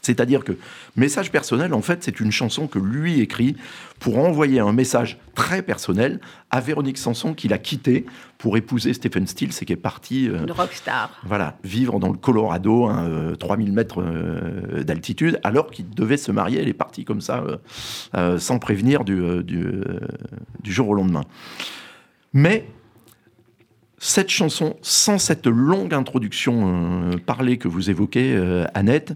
C'est-à-dire 0.04 0.44
que 0.44 0.56
Message 0.96 1.32
personnel, 1.32 1.75
en 1.75 1.82
fait, 1.82 2.04
c'est 2.04 2.20
une 2.20 2.30
chanson 2.30 2.68
que 2.68 2.78
lui 2.78 3.20
écrit 3.20 3.56
pour 3.99 4.18
envoyer 4.18 4.61
un 4.61 4.73
message 4.73 5.18
très 5.34 5.61
personnel 5.61 6.20
à 6.50 6.61
Véronique 6.61 6.99
Sanson 6.99 7.34
qu'il 7.34 7.52
a 7.52 7.58
quitté 7.58 8.06
pour 8.38 8.56
épouser 8.56 8.92
Stephen 8.92 9.26
Stills 9.26 9.54
et 9.61 9.64
qui 9.64 9.73
est 9.73 9.76
parti... 9.76 10.28
Euh, 10.28 10.46
rockstar. 10.50 11.11
Voilà, 11.25 11.58
vivre 11.64 11.99
dans 11.99 12.11
le 12.11 12.16
Colorado, 12.16 12.88
3000 13.40 13.68
hein, 13.68 13.70
euh, 13.70 13.75
mètres 13.75 14.02
euh, 14.02 14.84
d'altitude, 14.84 15.40
alors 15.42 15.70
qu'il 15.70 15.90
devait 15.90 16.16
se 16.16 16.30
marier. 16.30 16.61
Elle 16.61 16.68
est 16.68 16.75
partie 16.75 17.04
comme 17.04 17.20
ça, 17.20 17.42
sans 18.38 18.58
prévenir 18.61 19.04
du, 19.04 19.42
du, 19.42 19.64
du 20.62 20.73
jour 20.73 20.88
au 20.90 20.94
lendemain. 20.94 21.25
Mais 22.32 22.68
cette 23.99 24.30
chanson, 24.30 24.76
sans 24.82 25.18
cette 25.18 25.46
longue 25.46 25.92
introduction 25.92 27.11
parlée 27.26 27.58
que 27.58 27.66
vous 27.66 27.90
évoquez, 27.90 28.37
Annette, 28.75 29.14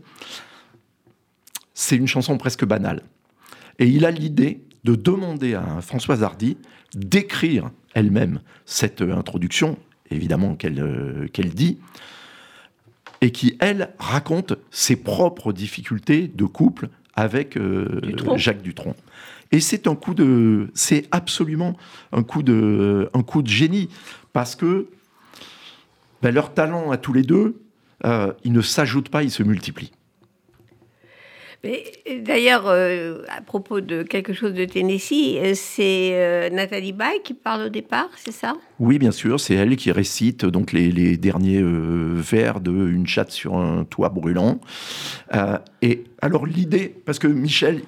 c'est 1.78 1.94
une 1.94 2.08
chanson 2.08 2.36
presque 2.38 2.64
banale. 2.64 3.02
Et 3.78 3.86
il 3.86 4.04
a 4.04 4.10
l'idée 4.10 4.64
de 4.82 4.96
demander 4.96 5.54
à 5.54 5.80
Françoise 5.80 6.24
Hardy 6.24 6.56
d'écrire 6.92 7.70
elle-même 7.94 8.40
cette 8.66 9.00
introduction, 9.00 9.78
évidemment 10.10 10.56
qu'elle 10.56 10.80
euh, 10.80 11.28
qu'elle 11.28 11.50
dit, 11.50 11.78
et 13.20 13.30
qui, 13.30 13.56
elle, 13.60 13.90
raconte 14.00 14.54
ses 14.72 14.96
propres 14.96 15.52
difficultés 15.52 16.26
de 16.26 16.44
couple 16.46 16.88
avec 17.14 17.56
euh, 17.56 18.00
Jacques 18.34 18.62
Dutronc. 18.62 18.96
Et 19.52 19.60
c'est 19.60 19.86
un 19.86 19.94
coup 19.94 20.14
de, 20.14 20.70
c'est 20.74 21.06
absolument 21.12 21.76
un 22.10 22.24
coup 22.24 22.42
de, 22.42 23.08
un 23.14 23.22
coup 23.22 23.42
de 23.42 23.48
génie 23.48 23.88
parce 24.32 24.56
que 24.56 24.88
ben, 26.22 26.34
leur 26.34 26.54
talent 26.54 26.90
à 26.90 26.96
tous 26.96 27.12
les 27.12 27.22
deux, 27.22 27.60
euh, 28.04 28.32
ils 28.42 28.52
ne 28.52 28.62
s'ajoutent 28.62 29.10
pas, 29.10 29.22
ils 29.22 29.30
se 29.30 29.44
multiplient. 29.44 29.92
D'ailleurs, 31.64 32.66
euh, 32.66 33.22
à 33.28 33.40
propos 33.40 33.80
de 33.80 34.04
quelque 34.04 34.32
chose 34.32 34.54
de 34.54 34.64
Tennessee, 34.64 35.38
euh, 35.38 35.52
c'est 35.56 36.10
euh, 36.12 36.50
Nathalie 36.50 36.92
Baye 36.92 37.20
qui 37.24 37.34
parle 37.34 37.62
au 37.62 37.68
départ, 37.68 38.08
c'est 38.16 38.32
ça? 38.32 38.56
Oui, 38.78 38.98
bien 38.98 39.10
sûr, 39.10 39.40
c'est 39.40 39.54
elle 39.54 39.74
qui 39.76 39.90
récite 39.90 40.44
donc 40.44 40.72
les, 40.72 41.16
derniers 41.16 41.60
vers 41.60 42.60
de 42.60 42.70
Une 42.70 43.08
chatte 43.08 43.32
sur 43.32 43.56
un 43.56 43.84
toit 43.84 44.08
brûlant. 44.08 44.60
et 45.82 46.04
alors 46.22 46.46
l'idée, 46.46 46.94
parce 47.04 47.18
que 47.18 47.26
Michel, 47.26 47.82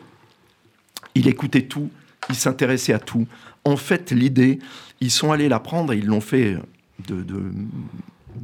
il 1.15 1.29
écoutait 1.29 1.63
tout, 1.63 1.91
il 2.29 2.35
s'intéressait 2.35 2.93
à 2.93 2.99
tout. 2.99 3.27
En 3.65 3.77
fait, 3.77 4.11
l'idée, 4.11 4.59
ils 5.01 5.13
sont 5.13 5.31
allés 5.31 5.49
la 5.49 5.61
prendre 5.61 5.93
et 5.93 5.99
ils 5.99 6.07
l'ont 6.07 6.21
fait 6.21 6.57
de 7.09 7.25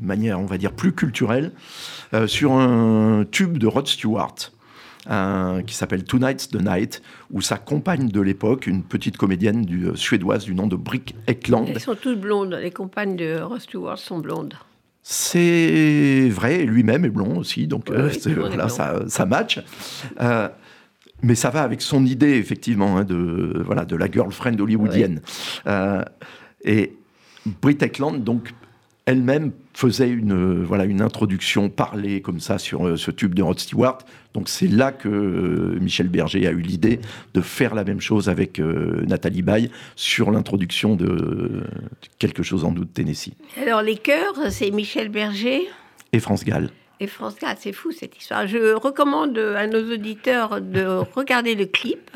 manière, 0.00 0.38
on 0.38 0.46
va 0.46 0.56
dire, 0.56 0.72
plus 0.72 0.92
culturelle, 0.92 1.50
sur 2.26 2.52
un 2.52 3.24
tube 3.28 3.58
de 3.58 3.66
Rod 3.66 3.88
Stewart 3.88 4.52
qui 5.66 5.74
s'appelle 5.74 6.04
Tonight's 6.04 6.48
the 6.48 6.60
Night, 6.60 7.02
où 7.30 7.40
sa 7.40 7.58
compagne 7.58 8.08
de 8.08 8.20
l'époque, 8.20 8.66
une 8.66 8.82
petite 8.82 9.16
comédienne 9.16 9.62
du, 9.62 9.86
euh, 9.86 9.94
suédoise 9.94 10.44
du 10.44 10.54
nom 10.54 10.66
de 10.66 10.76
Brick 10.76 11.14
Ekland. 11.26 11.66
Elles 11.68 11.80
sont 11.80 11.94
toutes 11.94 12.20
blondes, 12.20 12.54
les 12.60 12.70
compagnes 12.70 13.16
de 13.16 13.40
Ross 13.40 13.62
Stewart 13.62 13.98
sont 13.98 14.18
blondes. 14.18 14.54
C'est 15.02 16.28
vrai, 16.30 16.64
lui-même 16.64 17.04
est 17.04 17.10
blond 17.10 17.38
aussi, 17.38 17.68
donc 17.68 17.90
euh, 17.90 18.10
ça, 18.68 19.02
ça 19.06 19.26
match. 19.26 19.62
Euh, 20.20 20.48
mais 21.22 21.36
ça 21.36 21.50
va 21.50 21.62
avec 21.62 21.80
son 21.80 22.04
idée, 22.04 22.36
effectivement, 22.36 22.96
hein, 22.96 23.04
de, 23.04 23.62
voilà, 23.64 23.84
de 23.84 23.94
la 23.94 24.10
girlfriend 24.10 24.58
hollywoodienne. 24.58 25.20
et 26.64 26.96
Britt 27.62 27.82
Ekland, 27.82 28.18
donc, 28.24 28.52
elle-même 29.06 29.52
faisait 29.72 30.08
une, 30.08 30.64
voilà, 30.64 30.84
une 30.84 31.00
introduction 31.00 31.70
parlée 31.70 32.20
comme 32.20 32.40
ça 32.40 32.58
sur 32.58 32.86
euh, 32.86 32.96
ce 32.96 33.10
tube 33.12 33.34
de 33.34 33.42
Rod 33.42 33.58
Stewart. 33.58 33.98
Donc 34.34 34.48
c'est 34.48 34.66
là 34.66 34.90
que 34.90 35.08
euh, 35.08 35.78
Michel 35.80 36.08
Berger 36.08 36.46
a 36.46 36.50
eu 36.50 36.60
l'idée 36.60 37.00
de 37.32 37.40
faire 37.40 37.74
la 37.74 37.84
même 37.84 38.00
chose 38.00 38.28
avec 38.28 38.58
euh, 38.58 39.04
Nathalie 39.06 39.42
Baye 39.42 39.70
sur 39.94 40.30
l'introduction 40.32 40.96
de 40.96 41.62
quelque 42.18 42.42
chose 42.42 42.64
en 42.64 42.72
doute 42.72 42.92
Tennessee. 42.92 43.34
Alors 43.62 43.80
les 43.80 43.96
chœurs, 43.96 44.50
c'est 44.50 44.70
Michel 44.72 45.08
Berger 45.08 45.62
et 46.12 46.18
France 46.18 46.44
Gall. 46.44 46.70
Et 46.98 47.06
France 47.06 47.36
Gall, 47.40 47.56
c'est 47.60 47.72
fou 47.72 47.92
cette 47.92 48.16
histoire. 48.16 48.46
Je 48.46 48.74
recommande 48.74 49.38
à 49.38 49.66
nos 49.66 49.92
auditeurs 49.92 50.60
de 50.60 50.84
regarder 51.14 51.54
le 51.54 51.66
clip 51.66 52.10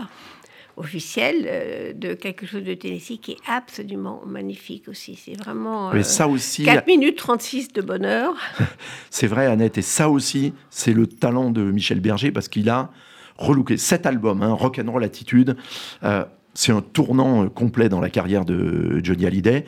officiel 0.81 1.47
euh, 1.47 1.93
de 1.93 2.15
quelque 2.15 2.47
chose 2.47 2.65
de 2.65 2.75
Tennessee 2.75 3.19
qui 3.21 3.33
est 3.33 3.39
absolument 3.47 4.23
magnifique 4.27 4.89
aussi. 4.89 5.15
C'est 5.15 5.39
vraiment 5.39 5.93
Mais 5.93 6.03
ça 6.03 6.27
aussi, 6.27 6.65
4 6.65 6.87
minutes 6.87 7.17
36 7.17 7.73
de 7.73 7.83
bonheur. 7.83 8.35
c'est 9.11 9.27
vrai, 9.27 9.47
Annette. 9.47 9.79
Et 9.79 9.83
ça 9.83 10.09
aussi, 10.09 10.55
c'est 10.71 10.93
le 10.93 11.07
talent 11.07 11.51
de 11.51 11.63
Michel 11.63 12.01
Berger 12.01 12.33
parce 12.33 12.49
qu'il 12.49 12.69
a 12.69 12.91
relooké 13.37 13.77
cet 13.77 14.07
album, 14.07 14.43
hein, 14.43 14.53
Rock 14.53 14.81
and 14.85 14.91
Roll 14.91 15.05
Attitude. 15.05 15.57
Euh, 16.03 16.25
c'est 16.55 16.73
un 16.73 16.81
tournant 16.81 17.45
euh, 17.45 17.49
complet 17.49 17.89
dans 17.89 18.01
la 18.01 18.11
carrière 18.11 18.45
de 18.45 19.01
Johnny 19.05 19.27
Hallyday. 19.27 19.65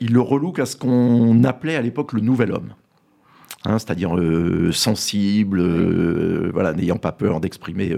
il 0.00 0.12
le 0.12 0.20
relook 0.20 0.58
à 0.60 0.66
ce 0.66 0.76
qu'on 0.76 1.44
appelait 1.44 1.76
à 1.76 1.82
l'époque 1.82 2.12
le 2.12 2.20
nouvel 2.20 2.52
homme. 2.52 2.72
Hein, 3.66 3.78
c'est-à-dire 3.78 4.16
sensible, 4.72 5.60
voilà, 6.50 6.72
n'ayant 6.72 6.96
pas 6.96 7.12
peur 7.12 7.40
d'exprimer 7.40 7.94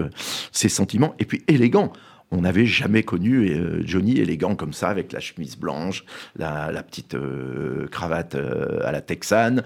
ses 0.51 0.67
sentiments, 0.67 1.15
et 1.19 1.25
puis 1.25 1.41
élégant 1.47 1.93
on 2.33 2.41
n'avait 2.41 2.65
jamais 2.65 3.03
connu 3.03 3.49
euh, 3.49 3.83
Johnny 3.85 4.17
élégant 4.17 4.55
comme 4.55 4.73
ça, 4.73 4.89
avec 4.89 5.11
la 5.11 5.19
chemise 5.19 5.55
blanche, 5.55 6.03
la, 6.35 6.83
petite 6.83 7.13
euh, 7.13 7.87
cravate 7.91 8.33
euh, 8.33 8.79
à 8.83 8.91
la 8.91 9.01
texane, 9.01 9.63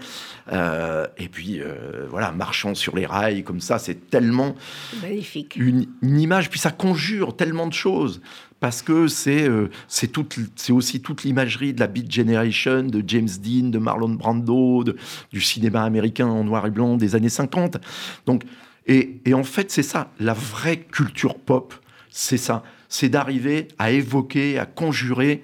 et 1.18 1.30
puis 1.30 1.62
voilà, 2.10 2.32
marchant 2.32 2.76
sur 2.76 2.96
les 2.96 3.06
rails 3.06 3.44
comme 3.44 3.62
ça, 3.62 3.80
c'est 3.80 4.10
tellement 4.10 4.56
magnifique. 5.02 5.56
Une, 5.56 5.88
image, 6.02 6.50
puis 6.50 6.60
ça 6.60 6.72
conjure 6.72 7.36
tellement 7.36 7.68
de 7.68 7.74
choses. 7.74 8.22
Parce 8.60 8.82
que 8.82 9.08
c'est 9.08 9.48
c'est 9.88 10.72
aussi 10.72 11.02
toute 11.02 11.24
l'imagerie 11.24 11.74
de 11.74 11.80
la 11.80 11.88
Beat 11.88 12.12
Generation, 12.12 12.84
de 12.84 13.04
James 13.06 13.30
Dean, 13.44 13.70
de 13.70 13.78
Marlon 13.78 14.10
Brando, 14.10 14.84
du 15.32 15.42
cinéma 15.42 15.84
américain 15.84 16.28
en 16.28 16.44
noir 16.44 16.66
et 16.66 16.72
blanc 16.72 16.98
des 16.98 17.16
années 17.16 17.30
50. 17.30 17.78
Donc, 18.26 18.44
et, 18.88 19.20
et 19.26 19.34
en 19.34 19.44
fait, 19.44 19.70
c'est 19.70 19.84
ça, 19.84 20.12
la 20.20 20.34
vraie 20.34 20.78
culture 20.78 21.36
pop, 21.36 21.74
c'est 22.18 22.38
ça, 22.38 22.64
c'est 22.90 23.10
d'arriver 23.10 23.68
à 23.78 23.92
évoquer, 23.92 24.58
à 24.58 24.66
conjurer 24.66 25.44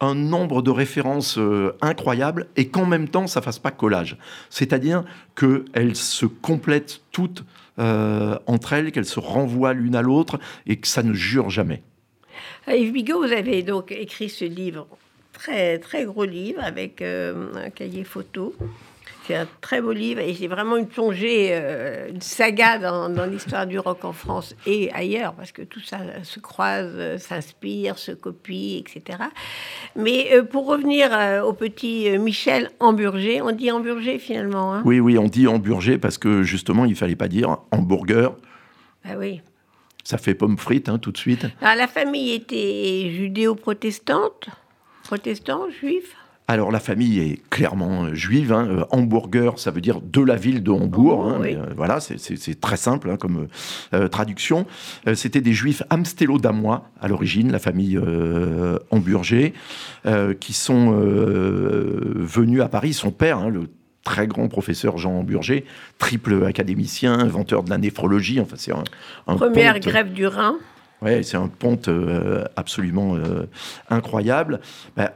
un 0.00 0.14
nombre 0.14 0.62
de 0.62 0.70
références 0.70 1.36
euh, 1.36 1.76
incroyables 1.82 2.46
et 2.56 2.68
qu'en 2.68 2.86
même 2.86 3.08
temps 3.08 3.26
ça 3.26 3.42
fasse 3.42 3.58
pas 3.58 3.72
collage. 3.72 4.16
C'est-à-dire 4.48 5.04
qu'elles 5.34 5.94
se 5.94 6.24
complètent 6.24 7.02
toutes 7.12 7.44
euh, 7.78 8.38
entre 8.46 8.72
elles, 8.72 8.90
qu'elles 8.90 9.04
se 9.04 9.20
renvoient 9.20 9.74
l'une 9.74 9.96
à 9.96 10.00
l'autre 10.00 10.40
et 10.66 10.76
que 10.76 10.88
ça 10.88 11.02
ne 11.02 11.12
jure 11.12 11.50
jamais. 11.50 11.82
Yves 12.68 12.92
Bigot, 12.92 13.18
vous 13.26 13.32
avez 13.32 13.62
donc 13.62 13.92
écrit 13.92 14.30
ce 14.30 14.46
livre, 14.46 14.86
très 15.34 15.78
très 15.78 16.06
gros 16.06 16.24
livre 16.24 16.62
avec 16.64 17.02
euh, 17.02 17.52
un 17.54 17.68
cahier 17.68 18.04
photo. 18.04 18.54
C'est 19.26 19.34
un 19.34 19.48
très 19.60 19.80
beau 19.80 19.90
livre 19.92 20.20
et 20.20 20.34
c'est 20.34 20.46
vraiment 20.46 20.76
une 20.76 20.86
plongée, 20.86 21.48
euh, 21.50 22.10
une 22.10 22.20
saga 22.20 22.78
dans, 22.78 23.26
l'histoire 23.26 23.66
du 23.66 23.76
rock 23.78 24.04
en 24.04 24.12
France 24.12 24.54
et 24.66 24.92
ailleurs, 24.92 25.34
parce 25.34 25.50
que 25.50 25.62
tout 25.62 25.80
ça 25.80 25.98
se 26.22 26.38
croise, 26.38 26.92
euh, 26.94 27.18
s'inspire, 27.18 27.98
se 27.98 28.12
copie, 28.12 28.84
etc. 28.86 29.18
Mais 29.96 30.28
euh, 30.32 30.44
pour 30.44 30.66
revenir 30.66 31.10
au 31.44 31.52
petit 31.52 32.16
Michel 32.18 32.70
Hamburger, 32.78 33.42
on 33.44 33.50
dit 33.50 33.72
Hamburger 33.72 34.20
finalement. 34.20 34.74
Hein? 34.74 34.82
Oui, 34.84 35.00
oui, 35.00 35.18
on 35.18 35.26
dit 35.26 35.48
Hamburger 35.48 35.98
parce 35.98 36.18
que 36.18 36.44
justement, 36.44 36.84
il 36.84 36.94
fallait 36.94 37.16
pas 37.16 37.28
dire 37.28 37.56
hamburger. 37.72 38.36
Ah 39.04 39.14
oui. 39.18 39.40
Ça 40.04 40.18
fait 40.18 40.34
pomme 40.34 40.56
frite 40.56 40.88
hein, 40.88 40.98
tout 40.98 41.10
de 41.10 41.18
suite. 41.18 41.46
Alors, 41.60 41.74
la 41.74 41.88
famille 41.88 42.32
était 42.32 43.10
judéo-protestante, 43.10 44.50
protestant, 45.02 45.68
juif 45.68 46.14
alors 46.48 46.70
la 46.70 46.78
famille 46.78 47.18
est 47.18 47.42
clairement 47.50 48.04
euh, 48.04 48.14
juive. 48.14 48.52
Hein. 48.52 48.68
Euh, 48.70 48.84
Hamburger, 48.90 49.58
ça 49.58 49.70
veut 49.70 49.80
dire 49.80 50.00
de 50.00 50.20
la 50.20 50.36
ville 50.36 50.62
de 50.62 50.70
Hambourg. 50.70 51.26
Hein. 51.26 51.42
Euh, 51.44 51.66
voilà, 51.76 51.98
c'est 52.00 52.60
très 52.60 52.76
simple 52.76 53.10
hein, 53.10 53.16
comme 53.16 53.48
traduction. 54.10 54.66
C'était 55.14 55.40
des 55.40 55.52
juifs 55.52 55.82
amstello-damois 55.90 56.90
à 57.00 57.08
l'origine, 57.08 57.50
la 57.50 57.58
famille 57.58 57.98
Hamburger, 58.90 59.52
qui 60.40 60.52
sont 60.52 60.92
venus 60.92 62.60
à 62.60 62.68
Paris. 62.68 62.92
Son 62.92 63.10
père, 63.10 63.48
le 63.50 63.68
très 64.04 64.26
grand 64.26 64.48
professeur 64.48 64.98
Jean 64.98 65.18
Hamburger, 65.18 65.64
triple 65.98 66.44
académicien, 66.44 67.18
inventeur 67.18 67.62
de 67.62 67.70
la 67.70 67.78
néphrologie. 67.78 68.40
Enfin, 68.40 68.56
c'est 68.58 68.72
un, 68.72 69.36
première 69.36 69.78
grève 69.80 70.12
du 70.12 70.26
Rhin. 70.26 70.56
Ouais, 71.02 71.22
c'est 71.22 71.36
un 71.36 71.48
ponte 71.48 71.90
absolument 72.56 73.16
incroyable. 73.90 74.60
Ben, 74.96 75.10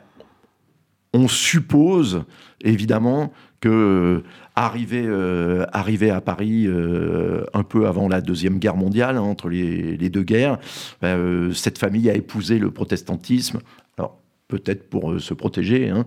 on 1.13 1.29
suppose 1.29 2.25
évidemment 2.63 3.33
que 3.61 3.69
euh, 3.69 4.23
arrivé, 4.55 5.03
euh, 5.07 5.67
à 5.73 6.21
Paris 6.21 6.67
euh, 6.67 7.45
un 7.53 7.63
peu 7.63 7.87
avant 7.87 8.09
la 8.09 8.21
deuxième 8.21 8.59
guerre 8.59 8.77
mondiale, 8.77 9.17
hein, 9.17 9.23
entre 9.23 9.49
les, 9.49 10.09
deux 10.09 10.23
guerres, 10.23 10.59
ben, 11.03 11.53
cette 11.53 11.79
famille 11.79 12.09
a 12.11 12.15
épousé 12.15 12.59
le 12.59 12.71
protestantisme. 12.71 13.61
Alors 13.99 14.19
peut-être 14.49 14.89
pour 14.89 15.21
se 15.21 15.35
protéger, 15.35 15.91
hein, 15.91 16.05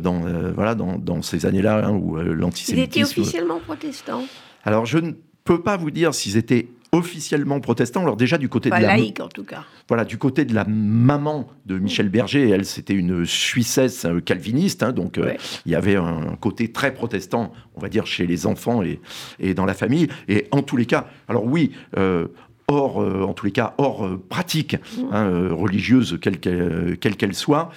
dans, 0.00 0.22
voilà, 0.54 0.74
dans, 0.74 1.22
ces 1.22 1.46
années-là 1.46 1.86
hein, 1.86 1.92
où 1.92 2.16
l'antisémitisme. 2.16 2.76
Ils 2.76 3.02
étaient 3.02 3.20
officiellement 3.20 3.60
protestants. 3.60 4.24
Alors 4.64 4.86
je 4.86 4.98
ne 4.98 5.12
peux 5.44 5.62
pas 5.62 5.76
vous 5.76 5.90
dire 5.90 6.14
s'ils 6.14 6.36
étaient 6.36 6.68
officiellement 6.94 7.60
protestant. 7.60 8.02
Alors 8.02 8.16
déjà 8.16 8.38
du 8.38 8.48
côté 8.48 8.70
de 8.70 8.74
la 8.74 8.80
laïque 8.80 9.20
en 9.20 9.28
tout 9.28 9.44
cas. 9.44 9.64
Voilà, 9.88 10.04
du 10.04 10.16
côté 10.16 10.44
de 10.44 10.54
la 10.54 10.64
maman 10.64 11.48
de 11.66 11.78
Michel 11.78 12.08
Berger, 12.08 12.48
elle 12.48 12.64
c'était 12.64 12.94
une 12.94 13.26
Suissesse 13.26 14.04
euh, 14.04 14.20
calviniste, 14.20 14.82
hein, 14.82 14.92
donc 14.92 15.18
euh, 15.18 15.34
il 15.66 15.72
y 15.72 15.74
avait 15.74 15.96
un 15.96 16.36
côté 16.40 16.72
très 16.72 16.94
protestant, 16.94 17.52
on 17.74 17.80
va 17.80 17.88
dire 17.88 18.06
chez 18.06 18.26
les 18.26 18.46
enfants 18.46 18.82
et, 18.82 19.00
et 19.40 19.54
dans 19.54 19.66
la 19.66 19.74
famille. 19.74 20.08
Et 20.28 20.46
en 20.52 20.62
tous 20.62 20.76
les 20.76 20.86
cas, 20.86 21.08
alors 21.28 21.44
oui. 21.44 21.72
Euh, 21.96 22.28
hors, 22.66 22.96
en 22.96 23.34
tous 23.34 23.44
les 23.44 23.52
cas, 23.52 23.74
hors 23.76 24.08
pratique 24.30 24.74
mmh. 24.74 25.02
hein, 25.12 25.48
religieuse, 25.50 26.18
quelle 26.18 26.38
qu'elle 26.38 27.34
soit, 27.34 27.70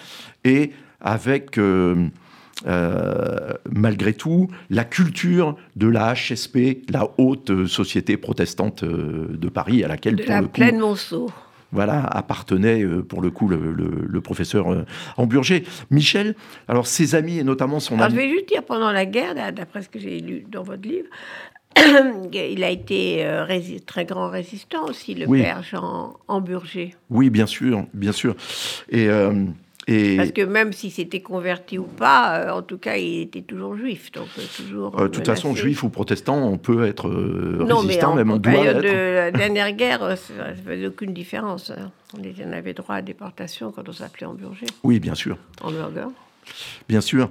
et 0.45 0.71
avec 1.01 1.60
euh, 2.65 3.54
malgré 3.72 4.13
tout, 4.13 4.50
la 4.70 4.84
culture 4.84 5.56
de 5.76 5.88
la 5.88 6.13
HSP, 6.13 6.89
la 6.89 7.08
haute 7.17 7.67
société 7.67 8.17
protestante 8.17 8.84
euh, 8.84 9.28
de 9.30 9.50
Paris, 9.50 9.84
à 9.84 9.88
laquelle... 9.88 10.15
De 10.15 10.24
la 10.24 10.41
plaine 10.41 10.80
Monceau. 10.80 11.30
Voilà, 11.72 12.04
appartenait 12.06 12.82
euh, 12.82 13.04
pour 13.04 13.22
le 13.22 13.30
coup 13.30 13.48
le, 13.48 14.22
professeur 14.22 14.86
Hamburger. 15.17 15.62
Michel, 15.91 16.36
alors 16.67 16.88
ses 16.88 17.13
amis 17.13 17.38
et 17.38 17.43
notamment 17.43 17.80
son 17.80 18.00
ami... 18.00 18.15
Je 18.15 18.20
vais 18.20 18.30
juste 18.30 18.48
dire, 18.48 18.63
pendant 18.63 18.91
la 18.91 19.06
guerre, 19.06 19.36
d'après 19.54 19.84
ce 19.84 19.89
que 19.89 20.00
j'ai 20.00 20.20
lu 20.20 20.46
dans 20.50 20.63
votre 20.63 20.88
livre, 20.88 21.08
il 22.34 22.63
a 22.63 22.70
été 22.72 23.24
très 23.86 24.06
grand 24.06 24.30
résistant 24.30 24.86
aussi, 24.86 25.13
le 25.13 25.28
père 25.28 25.62
Jean 25.62 26.15
Hamburger. 26.28 26.89
Oui, 27.12 27.30
bien 27.30 27.46
sûr, 27.46 27.86
bien 27.93 28.12
sûr. 28.12 28.36
Et 28.89 29.08
Parce 29.88 30.32
que 30.32 30.41
même 30.41 30.73
si 30.73 30.91
c'était 30.91 31.21
converti 31.21 31.78
ou 31.78 31.86
pas, 31.86 32.39
euh, 32.39 32.52
en 32.52 32.62
tout 32.62 32.78
cas, 32.78 32.97
il 32.97 33.21
était 33.21 33.41
toujours 33.41 33.78
juif. 33.78 34.12
Donc, 34.12 34.28
euh, 34.38 34.41
toujours. 34.58 35.00
Euh, 35.00 35.04
de 35.04 35.08
toute 35.08 35.26
façon, 35.26 35.56
juif 35.56 35.82
ou 35.84 35.89
protestant, 35.89 36.45
on 36.45 36.58
peut 36.58 36.86
être 36.86 37.08
non, 37.08 37.78
résistant, 37.78 38.13
mais 38.13 38.23
en, 38.23 38.26
même 38.26 38.32
on 38.32 38.38
doit 38.38 38.52
période 38.52 38.84
de 38.84 39.13
la 39.15 39.32
dernière 39.32 39.71
guerre, 39.71 40.17
ça 40.17 40.50
ne 40.50 40.56
faisait 40.56 40.88
aucune 40.88 41.13
différence. 41.13 41.71
Hein. 41.71 41.91
On 42.17 42.52
avait 42.52 42.73
droit 42.73 42.95
à 42.95 43.02
déportation 43.02 43.71
quand 43.71 43.88
on 43.88 43.93
s'appelait 43.93 44.28
Hamburger. 44.28 44.67
Oui, 44.84 45.00
bien 45.00 45.15
sûr. 45.15 45.38
Hamburger. 45.62 46.10
Bien 46.89 47.02
sûr. 47.02 47.30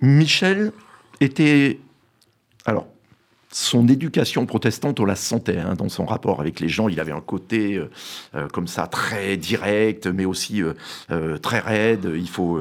Michel 0.00 0.72
était. 1.20 1.78
Alors, 2.64 2.86
son 3.56 3.88
éducation 3.88 4.44
protestante, 4.44 5.00
on 5.00 5.06
la 5.06 5.14
sentait 5.14 5.56
hein, 5.56 5.72
dans 5.78 5.88
son 5.88 6.04
rapport 6.04 6.40
avec 6.40 6.60
les 6.60 6.68
gens. 6.68 6.90
Il 6.90 7.00
avait 7.00 7.12
un 7.12 7.22
côté 7.22 7.76
euh, 7.76 7.88
euh, 8.34 8.48
comme 8.48 8.66
ça 8.66 8.86
très 8.86 9.38
direct, 9.38 10.06
mais 10.06 10.26
aussi 10.26 10.62
euh, 10.62 11.38
très 11.38 11.60
raide. 11.60 12.12
Il 12.14 12.28
faut 12.28 12.60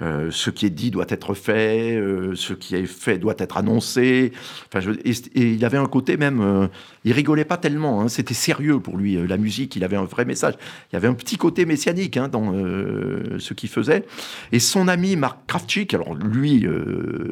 ce 0.00 0.50
qui 0.50 0.66
est 0.66 0.70
dit 0.70 0.90
doit 0.90 1.06
être 1.08 1.32
fait, 1.32 1.98
ce 2.34 2.52
qui 2.52 2.76
est 2.76 2.84
fait 2.84 3.16
doit 3.16 3.36
être 3.38 3.56
annoncé. 3.56 4.32
Enfin, 4.66 4.86
et, 5.02 5.14
il 5.34 5.64
avait 5.64 5.78
un 5.78 5.86
côté 5.86 6.18
même, 6.18 6.68
il 7.04 7.12
rigolait 7.12 7.46
pas 7.46 7.56
tellement. 7.56 8.02
Hein, 8.02 8.08
C'était 8.08 8.34
sérieux 8.34 8.80
pour 8.80 8.98
lui 8.98 9.26
la 9.26 9.38
musique. 9.38 9.76
Il 9.76 9.84
avait 9.84 9.96
un 9.96 10.04
vrai 10.04 10.26
message. 10.26 10.54
Il 10.92 10.96
y 10.96 10.96
avait 10.96 11.08
un 11.08 11.14
petit 11.14 11.38
côté 11.38 11.64
messianique 11.64 12.18
hein, 12.18 12.28
dans 12.28 12.52
ce 12.52 13.54
qu'il 13.54 13.70
faisait. 13.70 14.04
Et 14.52 14.58
son 14.58 14.88
ami 14.88 15.16
Marc 15.16 15.38
Kravchik, 15.46 15.94
alors 15.94 16.14
lui 16.14 16.66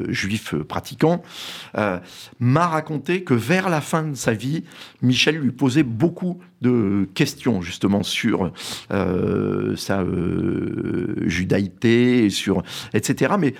juif 0.09 0.55
pratiquant, 0.55 1.21
m'a 2.39 2.67
raconté 2.67 3.02
que 3.03 3.33
vers 3.33 3.69
la 3.69 3.81
fin 3.81 4.03
de 4.03 4.15
sa 4.15 4.33
vie, 4.33 4.63
Michel 5.01 5.37
lui 5.37 5.51
posait 5.51 5.83
beaucoup 5.83 6.39
de 6.61 7.07
questions 7.13 7.61
justement 7.61 8.03
sur 8.03 8.51
euh, 8.91 9.75
sa 9.75 10.01
euh, 10.01 11.15
judaïté, 11.25 12.29
sur 12.29 12.63
etc. 12.93 13.33
Mais 13.39 13.53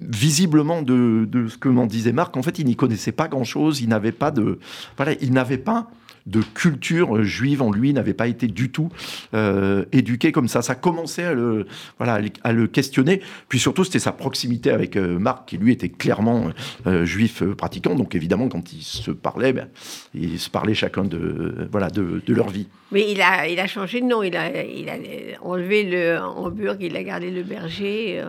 visiblement 0.00 0.82
de, 0.82 1.28
de 1.30 1.48
ce 1.48 1.58
que 1.58 1.68
m'en 1.68 1.86
disait 1.86 2.12
Marc, 2.12 2.36
en 2.36 2.42
fait, 2.42 2.58
il 2.58 2.66
n'y 2.66 2.76
connaissait 2.76 3.12
pas 3.12 3.28
grand-chose. 3.28 3.80
Il 3.80 3.88
n'avait 3.88 4.12
pas 4.12 4.30
de 4.30 4.58
voilà, 4.96 5.12
il 5.20 5.32
n'avait 5.32 5.58
pas 5.58 5.90
de 6.26 6.42
culture 6.42 7.22
juive 7.22 7.62
en 7.62 7.70
lui 7.70 7.92
n'avait 7.92 8.14
pas 8.14 8.26
été 8.26 8.48
du 8.48 8.70
tout 8.70 8.90
euh, 9.34 9.84
éduqué 9.92 10.32
comme 10.32 10.48
ça. 10.48 10.62
Ça 10.62 10.74
commençait 10.74 11.24
à 11.24 11.32
le, 11.34 11.66
voilà, 11.98 12.20
à 12.42 12.52
le 12.52 12.66
questionner. 12.66 13.20
Puis 13.48 13.58
surtout, 13.58 13.84
c'était 13.84 13.98
sa 13.98 14.12
proximité 14.12 14.70
avec 14.70 14.96
euh, 14.96 15.18
Marc, 15.18 15.48
qui 15.48 15.58
lui 15.58 15.72
était 15.72 15.88
clairement 15.88 16.50
euh, 16.86 17.04
juif 17.04 17.42
pratiquant. 17.56 17.94
Donc 17.94 18.14
évidemment, 18.14 18.48
quand 18.48 18.72
ils 18.72 18.82
se 18.82 19.10
parlaient, 19.10 19.52
ben, 19.52 19.68
ils 20.14 20.38
se 20.38 20.50
parlaient 20.50 20.74
chacun 20.74 21.04
de, 21.04 21.68
voilà, 21.70 21.90
de, 21.90 22.22
leur 22.28 22.48
vie. 22.48 22.68
Mais 22.92 23.10
il 23.10 23.20
a, 23.22 23.48
il 23.48 23.58
a 23.60 23.66
changé 23.66 24.00
de 24.00 24.06
nom. 24.06 24.22
Il 24.22 24.36
a, 24.36 24.64
il 24.64 24.88
a 24.88 24.96
enlevé 25.42 25.84
le 25.84 26.18
Hamburg, 26.18 26.76
il 26.80 26.96
a 26.96 27.02
gardé 27.02 27.30
le 27.30 27.42
berger. 27.42 28.22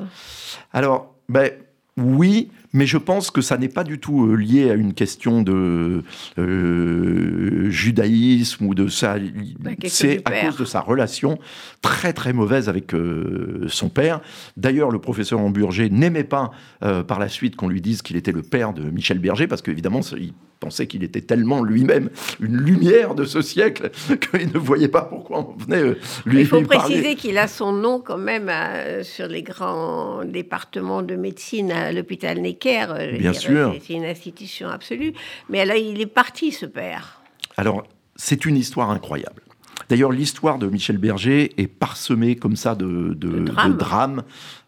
Alors, 0.72 1.16
ben, 1.28 1.52
oui, 1.98 2.50
mais 2.74 2.86
je 2.86 2.98
pense 2.98 3.32
que 3.32 3.42
ça 3.42 3.58
n'est 3.58 3.70
pas 3.70 3.84
du 3.84 4.00
tout 4.00 4.28
euh, 4.28 4.36
lié 4.36 4.70
à 4.70 4.74
une 4.74 4.94
question 4.94 5.42
de 5.42 6.04
euh, 6.38 7.70
judaïsme 7.70 8.66
ou 8.66 8.76
de 8.76 8.88
ça. 8.88 9.18
Bah, 9.60 9.72
c'est 9.86 10.22
à 10.26 10.46
cause 10.46 10.58
de 10.58 10.66
sa 10.66 10.82
relation 10.82 11.40
très 11.82 12.14
très 12.14 12.34
mauvaise 12.34 12.70
avec 12.70 12.94
euh, 12.94 13.66
son 13.68 13.90
père. 13.90 14.22
D'ailleurs, 14.58 14.92
le 14.92 15.00
professeur 15.00 15.40
Hamburger 15.40 15.90
n'aimait 15.92 16.24
pas 16.24 16.52
par 16.80 17.20
la 17.20 17.30
suite 17.30 17.56
qu'on 17.56 17.68
lui 17.68 17.82
dise 17.82 18.02
qu'il 18.02 18.16
était 18.16 18.32
le 18.32 18.42
père 18.42 18.74
de 18.74 18.90
Michel 18.90 19.20
Berger, 19.20 19.48
parce 19.48 19.62
qu'évidemment, 19.62 20.02
il 20.18 20.34
pensait 20.60 20.88
qu'il 20.88 21.04
était 21.04 21.22
tellement 21.22 21.64
lui-même 21.64 22.10
une 22.40 22.58
lumière 22.58 23.16
de 23.16 23.26
ce 23.26 23.42
siècle 23.42 23.92
qu'il 24.32 24.52
ne 24.54 24.60
voyait 24.60 24.88
pas 24.88 25.04
pourquoi 25.04 25.40
on 25.40 25.58
venait 25.58 25.84
lui 25.84 25.96
lui 26.26 26.40
Il 26.42 26.48
faut 26.48 26.62
préciser 26.62 27.16
qu'il 27.16 27.38
a 27.38 27.48
son 27.48 27.72
nom 27.72 28.00
quand 28.00 28.18
même 28.18 28.52
sur 29.04 29.28
les 29.28 29.44
grands 29.44 30.24
départements 30.26 31.02
de 31.02 31.16
médecine 31.16 31.72
à 31.72 31.92
l'hôpital 31.92 32.40
Necker 32.40 32.86
euh, 32.90 33.18
Bien 33.18 33.34
sûr. 33.34 33.76
C'est 33.86 33.94
une 33.94 34.06
institution 34.06 34.70
absolue. 34.70 35.14
Mais 35.50 35.66
là, 35.66 35.78
il 35.78 36.00
est 36.02 36.06
parti, 36.06 36.52
ce 36.52 36.66
père. 36.66 37.22
Alors, 37.58 37.84
c'est 38.16 38.46
une 38.46 38.58
histoire 38.58 38.90
incroyable. 38.90 39.42
D'ailleurs, 39.90 40.12
l'histoire 40.12 40.58
de 40.58 40.68
Michel 40.68 40.98
Berger 40.98 41.52
est 41.62 41.68
parsemée 41.68 42.36
comme 42.36 42.56
ça 42.56 42.76
de, 42.76 43.14
de, 43.14 43.40
drames, 43.72 44.24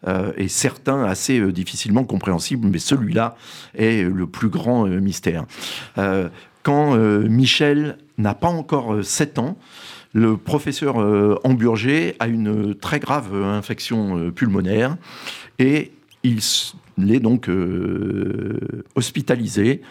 euh, 0.06 0.32
et 0.36 0.48
certains 0.48 1.04
assez 1.04 1.38
euh, 1.38 1.52
difficilement 1.52 2.04
compréhensibles, 2.04 2.66
mais 2.68 2.78
celui-là 2.78 3.36
est 3.74 4.02
le 4.02 4.26
plus 4.26 4.48
grand 4.48 4.86
mystère. 4.86 5.44
quand 6.62 6.96
Michel 6.96 7.98
n'a 8.18 8.34
pas 8.34 8.48
encore 8.48 9.04
7 9.04 9.38
ans, 9.38 9.56
le 10.12 10.36
professeur 10.36 10.96
Hamburger 11.44 12.14
a 12.18 12.26
une 12.26 12.74
très 12.74 12.98
grave 12.98 13.34
infection 13.34 14.30
pulmonaire 14.32 14.96
et 15.58 15.92
il 16.22 17.12
est 17.12 17.20
donc 17.20 17.48
euh, 17.48 18.84
hospitalisé. 18.94 19.82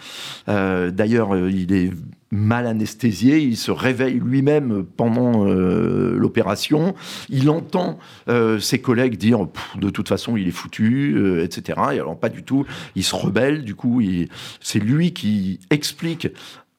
Euh, 0.48 0.92
d'ailleurs, 0.92 1.34
euh, 1.34 1.50
il 1.52 1.74
est 1.74 1.92
mal 2.32 2.68
anesthésié, 2.68 3.40
il 3.40 3.58
se 3.58 3.72
réveille 3.72 4.20
lui-même 4.20 4.86
pendant 4.98 5.46
l'opération, 5.46 6.94
il 7.30 7.50
entend 7.50 7.98
ses 8.60 8.80
collègues 8.80 9.18
dire 9.18 9.48
de 9.78 9.90
toute 9.90 10.08
façon 10.08 10.38
il 10.38 10.48
est 10.48 10.52
foutu, 10.52 11.42
etc. 11.42 11.80
Et 11.94 12.00
alors 12.00 12.20
pas 12.20 12.30
du 12.30 12.44
tout, 12.44 12.66
il 12.96 13.04
se 13.04 13.16
rebelle, 13.16 13.64
du 13.64 13.76
coup 13.76 14.02
c'est 14.62 14.80
lui 14.80 15.14
qui 15.14 15.60
explique 15.70 16.28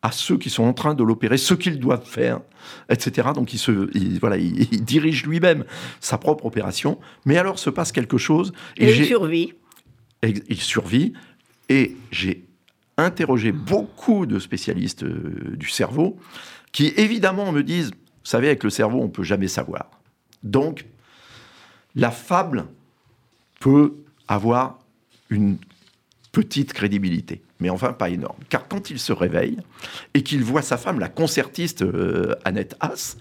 à 0.03 0.13
ceux 0.13 0.39
qui 0.39 0.51
sont 0.51 0.65
en 0.65 0.73
train 0.73 0.95
de 0.95 1.03
l'opérer 1.03 1.37
ce 1.37 1.55
qu'ils 1.55 1.79
doivent 1.79 2.07
faire, 2.07 2.41
etc. 2.89 3.29
Donc 3.35 3.53
il, 3.53 3.59
se, 3.59 3.91
voilà, 4.19 4.37
il, 4.37 4.85
dirige 4.85 5.27
lui-même 5.27 5.65
sa 6.01 6.17
propre 6.17 6.47
opération, 6.47 6.99
mais 7.27 7.37
alors 7.37 7.59
se 7.59 7.71
passe 7.71 7.93
quelque 7.93 8.19
chose. 8.19 8.53
Et, 8.79 8.87
et 8.87 8.97
il 8.97 9.05
survit 9.05 9.55
il 10.23 10.61
survit. 10.61 11.13
Et 11.69 11.97
j'ai 12.11 12.45
interrogé 13.05 13.53
beaucoup 13.53 14.27
de 14.27 14.39
spécialistes 14.39 15.03
euh, 15.03 15.57
du 15.57 15.69
cerveau 15.69 16.19
qui, 16.73 16.93
évidemment, 16.97 17.53
me 17.53 17.63
disent, 17.63 17.91
vous 17.91 18.31
savez, 18.31 18.49
avec 18.49 18.65
le 18.65 18.71
cerveau, 18.71 19.01
on 19.01 19.05
ne 19.05 19.11
peut 19.11 19.23
jamais 19.23 19.49
savoir. 19.49 19.91
Donc, 20.43 20.87
la 21.95 22.11
fable 22.11 22.67
peut 23.59 23.95
avoir 24.29 24.79
une 25.29 25.59
petite 26.33 26.73
crédibilité, 26.73 27.43
mais 27.59 27.71
enfin 27.71 27.93
pas 27.93 28.09
énorme. 28.09 28.39
Car 28.49 28.69
quand 28.69 28.91
il 28.91 28.99
se 28.99 29.13
réveille 29.13 29.59
et 30.15 30.23
qu'il 30.23 30.45
voit 30.45 30.63
sa 30.63 30.77
femme, 30.77 31.01
la 31.01 31.09
concertiste 31.09 31.83
euh, 31.83 32.35
Annette 32.45 32.77
Haas, 32.81 33.17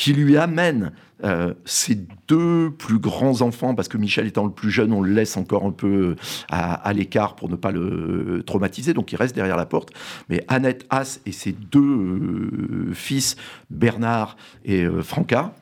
qui 0.00 0.14
lui 0.14 0.38
amène 0.38 0.92
euh, 1.24 1.52
ses 1.66 1.98
deux 2.26 2.70
plus 2.70 2.98
grands 2.98 3.42
enfants, 3.42 3.74
parce 3.74 3.86
que 3.86 3.98
Michel 3.98 4.26
étant 4.26 4.46
le 4.46 4.50
plus 4.50 4.70
jeune, 4.70 4.94
on 4.94 5.02
le 5.02 5.12
laisse 5.12 5.36
encore 5.36 5.66
un 5.66 5.72
peu 5.72 6.16
à, 6.48 6.90
l'écart 6.94 7.36
pour 7.36 7.50
ne 7.50 7.56
pas 7.56 7.70
le 7.70 8.42
traumatiser, 8.46 8.94
donc 8.94 9.12
il 9.12 9.16
reste 9.16 9.34
derrière 9.34 9.58
la 9.58 9.66
porte. 9.66 9.90
Mais 10.30 10.42
Annette 10.48 10.86
Haas 10.88 11.20
et 11.26 11.32
ses 11.32 11.52
deux 11.52 11.82
euh, 11.82 12.94
fils, 12.94 13.36
Bernard 13.68 14.38
et 14.64 14.84
euh, 14.84 15.02
Franca, 15.02 15.54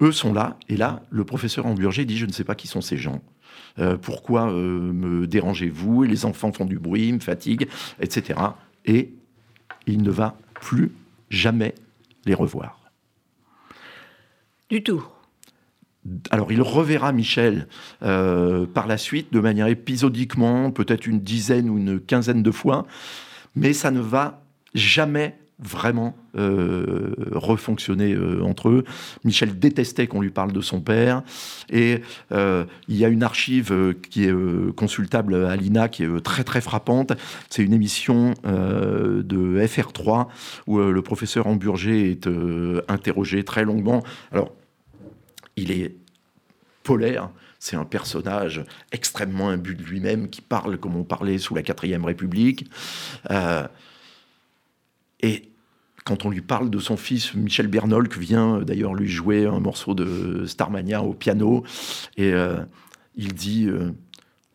eux 0.00 0.10
sont 0.10 0.32
là, 0.32 0.56
et 0.68 0.76
là, 0.76 1.02
le 1.10 1.22
professeur 1.22 1.64
Hamburger 1.66 2.04
dit, 2.04 2.18
je 2.18 2.26
ne 2.26 2.32
sais 2.32 2.42
pas 2.42 2.56
qui 2.56 2.66
sont 2.66 2.80
ces 2.80 2.96
gens. 2.96 3.22
pourquoi 4.02 4.50
me 4.50 5.28
dérangez-vous? 5.28 6.02
Et 6.02 6.08
les 6.08 6.24
enfants 6.24 6.52
font 6.52 6.64
du 6.64 6.80
bruit, 6.80 7.12
me 7.12 7.20
fatiguent, 7.20 7.68
etc. 8.00 8.40
Et 8.86 9.12
il 9.86 10.02
ne 10.02 10.10
va 10.10 10.36
plus 10.54 10.90
jamais 11.30 11.76
les 12.26 12.34
revoir. 12.34 12.77
Du 14.70 14.82
tout. 14.82 15.02
Alors 16.30 16.52
il 16.52 16.62
reverra 16.62 17.12
Michel 17.12 17.68
euh, 18.02 18.66
par 18.66 18.86
la 18.86 18.98
suite 18.98 19.32
de 19.32 19.40
manière 19.40 19.66
épisodiquement, 19.66 20.70
peut-être 20.70 21.06
une 21.06 21.20
dizaine 21.20 21.68
ou 21.70 21.78
une 21.78 22.00
quinzaine 22.00 22.42
de 22.42 22.50
fois, 22.50 22.86
mais 23.56 23.72
ça 23.72 23.90
ne 23.90 24.00
va 24.00 24.42
jamais 24.74 25.36
vraiment 25.60 26.14
euh, 26.36 27.14
refonctionner 27.32 28.12
euh, 28.12 28.44
entre 28.44 28.68
eux. 28.68 28.84
Michel 29.24 29.58
détestait 29.58 30.06
qu'on 30.06 30.20
lui 30.20 30.30
parle 30.30 30.52
de 30.52 30.60
son 30.60 30.80
père. 30.80 31.22
Et 31.68 32.02
il 32.30 32.96
y 32.96 33.04
a 33.04 33.08
une 33.08 33.24
archive 33.24 33.94
qui 34.08 34.24
est 34.24 34.74
consultable 34.76 35.34
à 35.34 35.56
l'INA, 35.56 35.88
qui 35.88 36.04
est 36.04 36.20
très 36.20 36.44
très 36.44 36.60
frappante. 36.60 37.12
C'est 37.50 37.64
une 37.64 37.72
émission 37.72 38.34
de 38.44 39.66
FR3 39.66 40.28
où 40.68 40.78
le 40.78 41.02
professeur 41.02 41.48
Hamburger 41.48 42.10
est 42.10 42.28
interrogé 42.88 43.42
très 43.42 43.64
longuement. 43.64 44.04
Alors, 44.30 44.52
il 45.58 45.72
est 45.72 45.94
polaire. 46.82 47.30
C'est 47.58 47.76
un 47.76 47.84
personnage 47.84 48.64
extrêmement 48.92 49.48
imbu 49.48 49.74
de 49.74 49.82
lui-même 49.82 50.30
qui 50.30 50.40
parle 50.40 50.78
comme 50.78 50.96
on 50.96 51.04
parlait 51.04 51.38
sous 51.38 51.54
la 51.54 51.62
quatrième 51.62 52.04
République. 52.04 52.70
Et 55.20 55.48
quand 56.08 56.24
on 56.24 56.30
lui 56.30 56.40
parle 56.40 56.70
de 56.70 56.78
son 56.78 56.96
fils, 56.96 57.34
Michel 57.34 57.66
Bernol, 57.66 58.08
qui 58.08 58.18
vient 58.18 58.60
d'ailleurs 58.60 58.94
lui 58.94 59.08
jouer 59.08 59.44
un 59.44 59.60
morceau 59.60 59.94
de 59.94 60.46
Starmania 60.46 61.02
au 61.02 61.12
piano, 61.12 61.64
et 62.16 62.32
euh, 62.32 62.56
il 63.16 63.34
dit 63.34 63.66
euh, 63.66 63.90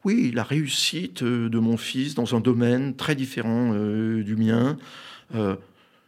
Oui, 0.04 0.32
la 0.34 0.44
réussite 0.44 1.22
euh, 1.22 1.50
de 1.50 1.60
mon 1.60 1.78
fils 1.78 2.16
dans 2.16 2.36
un 2.36 2.40
domaine 2.40 2.96
très 2.96 3.14
différent 3.14 3.74
du 3.74 4.36
mien, 4.36 4.78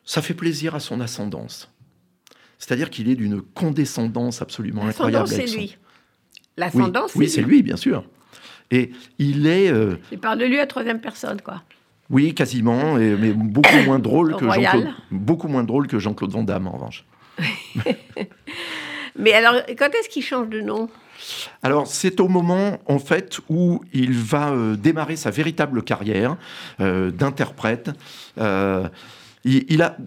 ça 0.03 0.21
fait 0.21 0.34
plaisir 0.34 0.75
à 0.75 0.79
son 0.79 0.99
ascendance. 0.99 1.71
C'est-à-dire 2.59 2.89
qu'il 2.89 3.09
est 3.09 3.15
d'une 3.15 3.41
condescendance 3.41 4.41
absolument 4.41 4.85
incroyable. 4.85 5.27
C'est 5.27 5.45
lui. 5.45 5.77
L'ascendant, 6.57 7.05
oui, 7.15 7.29
c'est 7.29 7.41
lui, 7.41 7.63
bien 7.63 7.75
sûr. 7.75 8.05
Et 8.71 8.91
il 9.19 9.45
est. 9.47 9.69
Euh, 9.69 9.97
il 10.11 10.19
parle 10.19 10.39
de 10.39 10.45
lui 10.45 10.59
à 10.59 10.67
troisième 10.67 10.99
personne, 10.99 11.41
quoi. 11.41 11.61
Oui, 12.09 12.33
quasiment, 12.33 12.95
mais 12.95 13.33
beaucoup 13.33 13.77
moins 13.85 13.99
drôle 13.99 14.35
que 14.35 14.45
Jean-Claude. 14.45 14.89
Beaucoup 15.11 15.47
moins 15.47 15.63
drôle 15.63 15.87
que 15.87 15.97
Jean-Claude 15.97 16.31
Van 16.31 16.43
Damme, 16.43 16.67
en 16.67 16.71
revanche. 16.73 17.03
mais 19.15 19.33
alors, 19.33 19.55
quand 19.77 19.89
est-ce 19.89 20.07
qu'il 20.09 20.23
change 20.23 20.49
de 20.49 20.61
nom? 20.61 20.87
Alors 21.63 21.87
c'est 21.87 22.19
au 22.19 22.27
moment 22.27 22.77
en 22.87 22.99
fait 22.99 23.39
où 23.49 23.81
il 23.93 24.11
va 24.13 24.51
euh, 24.51 24.75
démarrer 24.75 25.15
sa 25.15 25.31
véritable 25.31 25.81
carrière 25.81 26.35
euh, 26.81 27.09
d'interprète. 27.09 27.89
il, 28.37 29.81
a 29.81 29.97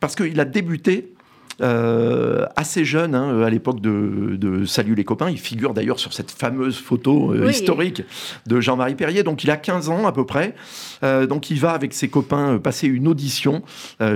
parce 0.00 0.16
qu'il 0.16 0.38
a 0.40 0.44
débuté 0.44 1.13
euh, 1.60 2.46
assez 2.56 2.84
jeune, 2.84 3.14
hein, 3.14 3.42
à 3.42 3.50
l'époque 3.50 3.80
de, 3.80 4.64
Salut 4.66 4.94
les 4.94 5.04
copains. 5.04 5.30
Il 5.30 5.38
figure 5.38 5.74
d'ailleurs 5.74 5.98
sur 5.98 6.12
cette 6.12 6.30
fameuse 6.30 6.78
photo 6.78 7.32
euh, 7.32 7.50
historique 7.50 8.02
de 8.46 8.60
Jean-Marie 8.60 8.94
Perrier. 8.94 9.22
Donc 9.22 9.44
il 9.44 9.50
a 9.50 9.56
15 9.56 9.88
ans 9.88 10.06
à 10.06 10.12
peu 10.12 10.24
près. 10.24 10.54
Euh, 11.02 11.26
donc 11.26 11.50
il 11.50 11.58
va 11.58 11.72
avec 11.72 11.92
ses 11.92 12.08
copains 12.08 12.58
passer 12.58 12.86
une 12.86 13.08
audition 13.08 13.62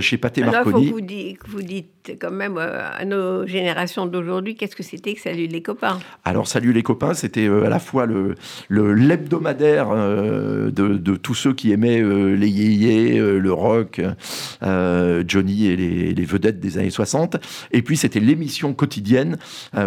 chez 0.01 0.16
Pathé 0.16 0.42
Marconi. 0.42 0.87
Il 0.87 0.88
faut 0.90 1.44
que 1.44 1.51
vous 1.51 1.62
dites 1.62 1.98
quand 2.16 2.31
même 2.31 2.57
euh, 2.57 2.81
à 2.96 3.05
nos 3.05 3.46
générations 3.46 4.07
d'aujourd'hui, 4.07 4.55
qu'est-ce 4.55 4.77
que 4.77 4.83
c'était 4.83 5.14
que 5.14 5.20
Salut 5.20 5.46
les 5.46 5.62
copains? 5.62 5.98
Alors 6.24 6.46
Salut 6.46 6.72
les 6.72 6.83
copains, 6.83 7.14
c'était 7.14 7.46
euh, 7.46 7.64
à 7.64 7.68
la 7.68 7.79
fois 7.79 8.07
le, 8.07 8.35
l'hebdomadaire 8.68 9.88
euh, 9.90 10.70
de, 10.70 11.16
tous 11.16 11.35
ceux 11.35 11.53
qui 11.53 11.72
aimaient 11.72 12.01
les 12.01 12.48
yéyés, 12.48 13.18
le 13.18 13.53
rock, 13.53 14.01
Johnny 14.62 15.66
et 15.66 15.77
les, 15.77 16.24
vedettes 16.24 16.61
des 16.61 16.79
années 16.79 16.90
60. 16.90 17.27
Et 17.72 17.82
puis 17.82 17.96
c'était 17.96 18.20
l'émission 18.20 18.74
quotidienne 18.74 19.36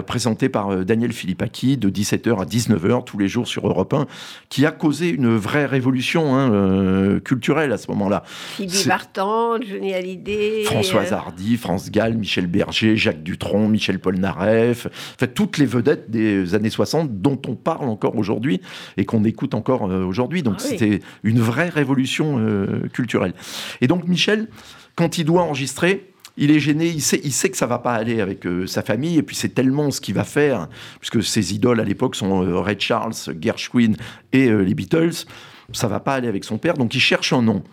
présentée 0.06 0.50
par 0.50 0.86
Daniel 0.86 1.14
Philippaki 1.14 1.78
de 1.78 1.90
17h 1.90 2.42
à 2.42 2.46
19h 2.46 3.04
tous 3.04 3.18
les 3.18 3.28
jours 3.28 3.48
sur 3.48 3.68
Europe 3.68 3.94
1, 3.94 4.08
qui 4.50 4.66
a 4.66 4.72
causé 4.72 5.10
une 5.10 5.36
vraie 5.36 5.66
révolution 5.66 6.36
hein, 6.36 7.20
culturelle 7.24 7.72
à 7.72 7.78
ce 7.78 7.90
moment-là. 7.92 8.24
Philippe 8.26 8.88
Barton, 8.88 9.60
Johnny 9.68 9.94
Hallyday, 9.94 10.64
Françoise 10.64 11.14
Hardy, 11.14 11.58
France 11.58 11.92
Gall, 11.92 12.16
Michel 12.16 12.48
Berger, 12.48 12.96
Jacques 12.96 13.24
Dutronc, 13.24 13.68
Michel 13.68 14.00
Polnareff, 14.00 14.88
fait, 15.18 15.34
toutes 15.34 15.58
les 15.58 15.66
vedettes 15.66 16.10
des 16.10 16.56
années 16.56 16.70
60 16.70 17.22
dont 17.22 17.40
on 17.48 17.56
parle 17.56 17.90
encore 17.90 18.16
aujourd'hui 18.18 18.62
et 18.98 19.06
qu'on 19.06 19.24
écoute 19.24 19.54
encore 19.54 19.90
euh, 19.90 20.04
aujourd'hui. 20.04 20.44
Donc 20.44 20.56
ah 20.58 20.64
c'était 20.64 21.00
une 21.24 21.40
vraie 21.40 21.70
révolution 21.70 22.40
euh, 22.40 22.88
culturelle. 22.94 23.34
Et 23.82 23.88
donc 23.88 24.08
Michel, 24.08 24.48
quand 24.96 25.18
il 25.18 25.26
doit 25.26 25.44
enregistrer, 25.44 26.11
il 26.38 26.52
est 26.52 26.60
gêné, 26.60 26.88
il 26.88 27.02
sait, 27.02 27.50
que 27.50 27.58
ça 27.58 27.66
va 27.66 27.80
pas 27.80 27.94
aller 27.94 28.22
avec 28.22 28.46
euh, 28.46 28.66
sa 28.68 28.82
famille, 28.82 29.18
et 29.18 29.24
puis 29.24 29.36
c'est 29.36 29.50
tellement 29.50 29.92
ce 29.92 30.02
qu'il 30.02 30.16
va 30.16 30.24
faire, 30.24 30.68
puisque 31.00 31.24
ses 31.24 31.54
idoles 31.54 31.80
à 31.80 31.84
l'époque 31.84 32.16
sont 32.16 32.62
Ray 32.62 32.78
Charles, 32.80 33.14
Gershwin 33.40 33.94
et 34.32 34.50
les 34.50 34.74
Beatles, 34.74 35.26
ça 35.74 35.88
va 35.88 36.00
pas 36.00 36.16
aller 36.16 36.28
avec 36.28 36.44
son 36.44 36.58
père, 36.58 36.76
donc 36.76 36.96
il 36.96 37.00
cherche 37.00 37.34
un 37.34 37.42
nom. 37.42 37.64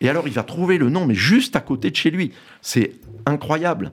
Et 0.00 0.08
alors, 0.08 0.28
il 0.28 0.34
va 0.34 0.42
trouver 0.42 0.78
le 0.78 0.90
nom, 0.90 1.06
mais 1.06 1.14
juste 1.14 1.56
à 1.56 1.60
côté 1.60 1.90
de 1.90 1.96
chez 1.96 2.10
lui. 2.10 2.32
C'est 2.62 2.92
incroyable. 3.26 3.92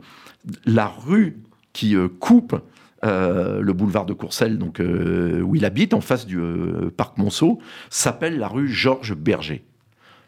La 0.65 0.87
rue 0.87 1.37
qui 1.73 1.95
euh, 1.95 2.07
coupe 2.07 2.61
euh, 3.03 3.59
le 3.61 3.73
boulevard 3.73 4.05
de 4.05 4.13
Courcelles, 4.13 4.57
donc, 4.57 4.79
euh, 4.79 5.41
où 5.41 5.55
il 5.55 5.65
habite, 5.65 5.93
en 5.93 6.01
face 6.01 6.25
du 6.25 6.39
parc 6.95 7.17
Monceau, 7.17 7.59
s'appelle 7.89 8.37
la 8.37 8.47
rue 8.47 8.67
Georges 8.67 9.15
Berger. 9.15 9.63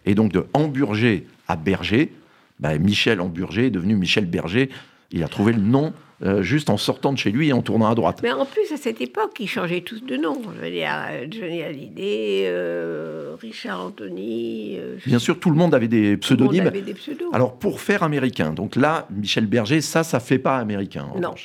Et 0.06 0.16
donc, 0.16 0.32
de 0.32 0.46
Hamburger 0.54 1.24
à 1.48 1.56
Berger, 1.56 2.12
ben, 2.60 2.78
Michel 2.82 3.22
Hamburger 3.22 3.66
est 3.66 3.72
devenu 3.72 3.96
Michel 3.96 4.26
Berger. 4.26 4.70
Il 5.12 5.24
a 5.24 5.28
trouvé 5.28 5.54
le 5.54 5.62
nom 5.62 5.94
euh, 6.24 6.42
juste 6.42 6.72
en 6.72 6.78
sortant 6.78 7.14
de 7.14 7.18
chez 7.18 7.30
lui 7.30 7.50
et 7.50 7.54
en 7.54 7.62
tournant 7.62 7.88
à 7.88 7.94
droite. 7.94 8.22
Mais 8.24 8.32
en 8.32 8.46
plus, 8.46 8.72
à 8.74 8.78
cette 8.78 9.00
époque, 9.02 9.36
ils 9.40 9.48
changeaient 9.48 9.82
tous 9.82 10.04
de 10.04 10.18
nom. 10.18 10.42
Je 10.56 10.66
veux 10.66 10.72
dire, 10.72 10.90
euh, 11.12 11.28
Johnny 11.30 11.62
Hallyday, 11.62 12.46
euh, 12.48 13.36
Richard 13.40 13.86
Anthony. 13.86 14.80
Bien 15.06 15.20
sûr, 15.20 15.40
tout 15.40 15.52
le 15.52 15.56
monde 15.56 15.76
avait 15.76 15.88
des 15.88 16.18
pseudonymes. 16.18 16.68
Avait 16.68 16.82
des 16.82 16.96
pseudos. 16.96 17.30
Alors, 17.34 17.60
pour 17.60 17.80
faire 17.80 18.02
américain, 18.02 18.52
donc 18.52 18.76
là, 18.76 19.08
Michel 19.12 19.46
Berger, 19.46 19.80
ça, 19.82 20.04
ça 20.04 20.20
fait 20.20 20.40
pas 20.40 20.58
américain. 20.58 21.08
non. 21.22 21.36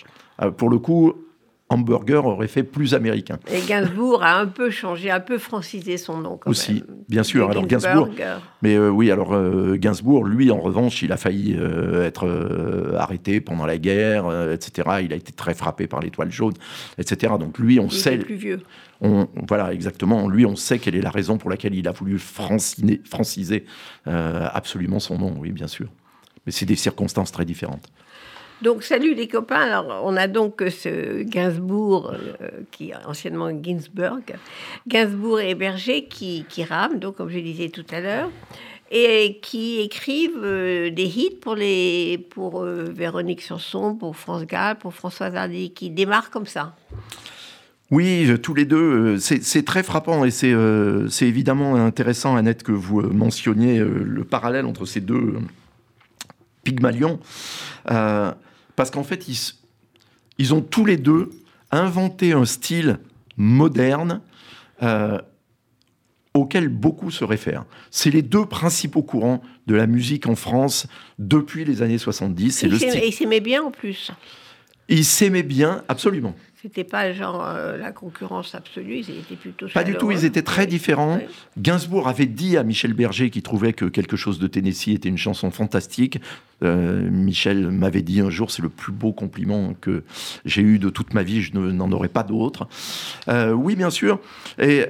pour 0.53 0.71
le 0.71 0.79
coup, 0.79 1.15
hamburger 1.73 2.25
aurait 2.27 2.49
fait 2.49 2.63
plus 2.63 2.95
américain. 2.95 3.39
Et 3.51 3.61
Gainsbourg 3.67 4.23
a 4.23 4.39
un 4.39 4.47
peu 4.47 4.71
changé, 4.71 5.11
un 5.11 5.21
peu 5.21 5.39
francisé 5.39 5.97
son 5.97 6.19
nom. 6.19 6.37
Quand 6.37 6.51
Aussi, 6.51 6.85
bien 7.09 7.23
sûr. 7.23 7.51
Alors 7.51 7.67
Gainsbourg, 7.67 8.11
mais 8.63 8.77
euh, 8.77 8.91
oui, 8.91 9.11
alors 9.11 9.35
euh, 9.35 9.77
Gainsbourg, 9.77 10.25
lui, 10.25 10.51
en 10.51 10.61
revanche, 10.61 11.03
il 11.03 11.13
a 11.13 11.17
failli 11.17 11.57
euh, 11.59 12.07
être 12.07 12.93
arrêté 12.99 13.41
pendant 13.41 13.67
la 13.67 13.79
guerre, 13.79 14.31
etc. 14.53 15.01
Il 15.03 15.13
a 15.13 15.17
été 15.17 15.33
très 15.33 15.55
frappé 15.55 15.87
par 15.87 16.01
l'étoile 16.01 16.31
jaune, 16.31 16.55
etc. 16.99 17.35
Donc 17.39 17.59
lui, 17.59 17.81
on 17.81 17.91
sait. 17.91 18.19
plus 18.19 18.37
vieux. 18.37 18.61
On, 19.01 19.27
voilà, 19.49 19.73
exactement. 19.73 20.29
Lui, 20.29 20.47
on 20.47 20.55
sait 20.55 20.79
quelle 20.79 20.95
est 20.95 21.03
la 21.03 21.11
raison 21.11 21.39
pour 21.39 21.51
laquelle 21.51 21.75
il 21.75 21.89
a 21.89 21.93
voulu 21.93 22.19
franciser 22.19 23.65
absolument 24.07 25.01
son 25.01 25.19
nom. 25.19 25.35
Oui, 25.39 25.51
bien 25.51 25.67
sûr. 25.67 25.89
Mais 26.47 26.53
c'est 26.53 26.67
des 26.67 26.77
circonstances 26.77 27.33
très 27.33 27.45
différentes. 27.45 27.89
Donc, 28.63 28.85
salut 28.85 29.15
les 29.15 29.27
copains. 29.27 29.61
Alors, 29.61 30.03
on 30.05 30.17
a 30.17 30.29
donc 30.29 30.63
ce 30.71 31.25
Gainsbourg, 31.25 32.13
euh, 32.13 32.49
qui 32.71 32.93
anciennement 33.07 33.51
Ginsburg, 33.51 34.23
Gainsbourg 34.87 35.41
et 35.41 35.57
Berger 35.57 36.05
qui, 36.05 36.47
qui 36.49 36.63
rament, 36.63 37.01
donc, 37.01 37.17
comme 37.17 37.29
je 37.29 37.41
disais 37.41 37.71
tout 37.71 37.85
à 37.91 38.01
l'heure, 38.01 38.31
et 38.93 39.41
qui 39.43 39.81
écrivent 39.81 40.45
euh, 40.45 40.91
des 40.91 41.07
hits 41.07 41.37
pour, 41.41 41.57
les, 41.57 42.25
pour 42.31 42.63
euh, 42.63 42.85
Véronique 42.85 43.43
Sanson, 43.43 43.97
pour 43.97 44.15
France 44.15 44.47
Gall, 44.47 44.79
pour 44.79 44.95
Françoise 44.95 45.35
Hardy, 45.35 45.73
qui 45.73 45.91
démarrent 45.91 46.31
comme 46.31 46.47
ça. 46.47 46.77
Oui, 47.91 48.33
tous 48.43 48.55
les 48.55 48.65
deux, 48.65 49.19
c'est 49.19 49.65
très 49.67 49.83
frappant 49.83 50.25
et 50.25 50.31
c'est 50.31 50.55
évidemment 51.21 51.75
intéressant, 51.75 52.37
Annette, 52.37 52.63
que 52.63 52.73
vous 52.73 53.03
mentionniez 53.03 53.81
le 53.81 54.25
parallèle 54.25 54.65
entre 54.65 54.87
ces 54.87 55.03
deux 55.03 55.35
Pygmalions. 56.65 57.19
Parce 58.77 58.91
qu'en 58.91 59.05
fait, 59.05 59.27
ils, 60.39 60.55
ont 60.55 60.61
tous 60.61 60.85
les 60.85 60.97
deux 60.97 61.31
inventé 61.71 62.33
un 62.33 62.45
style 62.45 62.99
moderne 63.37 64.21
euh, 64.83 65.19
auquel 66.35 66.69
beaucoup 66.69 67.11
se 67.11 67.25
réfèrent. 67.25 67.65
C'est 67.91 68.11
les 68.11 68.23
deux 68.23 68.47
principaux 68.47 69.03
courants 69.03 69.43
de 69.67 69.75
la 69.75 69.87
musique 69.87 70.27
en 70.27 70.35
France 70.35 70.87
depuis 71.19 71.65
les 71.65 71.83
années 71.83 71.99
70. 71.99 72.65
Et 72.65 73.07
ils 73.07 73.13
s'aimaient 73.13 73.41
bien 73.41 73.63
en 73.63 73.71
plus. 73.71 74.11
Ils 74.89 75.05
s'aimaient 75.05 75.43
bien, 75.43 75.85
absolument. 75.89 76.35
C'était 76.61 76.85
pas 76.85 77.13
genre 77.13 77.45
euh, 77.45 77.77
la 77.77 77.91
concurrence 77.91 78.55
absolue, 78.55 78.99
ils 78.99 79.11
étaient 79.11 79.35
plutôt. 79.35 79.67
Pas 79.75 79.83
du 79.83 79.97
tout, 79.97 80.13
ils 80.13 80.25
étaient 80.25 80.43
très 80.43 80.67
différents. 80.67 81.19
Gainsbourg 81.59 82.07
avait 82.07 82.27
dit 82.27 82.57
à 82.57 82.63
Michel 82.63 82.95
Berger 82.95 83.31
qu'il 83.31 83.43
trouvait 83.43 83.73
que 83.73 83.85
quelque 83.87 84.17
chose 84.17 84.39
de 84.39 84.47
Tennessee 84.47 84.89
était 84.89 85.09
une 85.09 85.19
chanson 85.19 85.51
fantastique. 85.51 86.21
Euh, 86.63 87.09
Michel 87.11 87.71
m'avait 87.71 88.03
dit 88.03 88.21
un 88.21 88.31
jour, 88.31 88.51
c'est 88.51 88.63
le 88.63 88.69
plus 88.69 88.93
beau 88.93 89.13
compliment 89.13 89.75
que 89.81 90.05
j'ai 90.45 90.63
eu 90.63 90.79
de 90.79 90.89
toute 90.89 91.15
ma 91.15 91.23
vie, 91.23 91.43
je 91.43 91.53
n'en 91.55 91.91
aurais 91.93 92.09
pas 92.09 92.23
d'autre. 92.23 92.69
Euh, 93.29 93.53
oui, 93.53 93.77
bien 93.77 93.91
sûr. 93.91 94.21
Et 94.59 94.85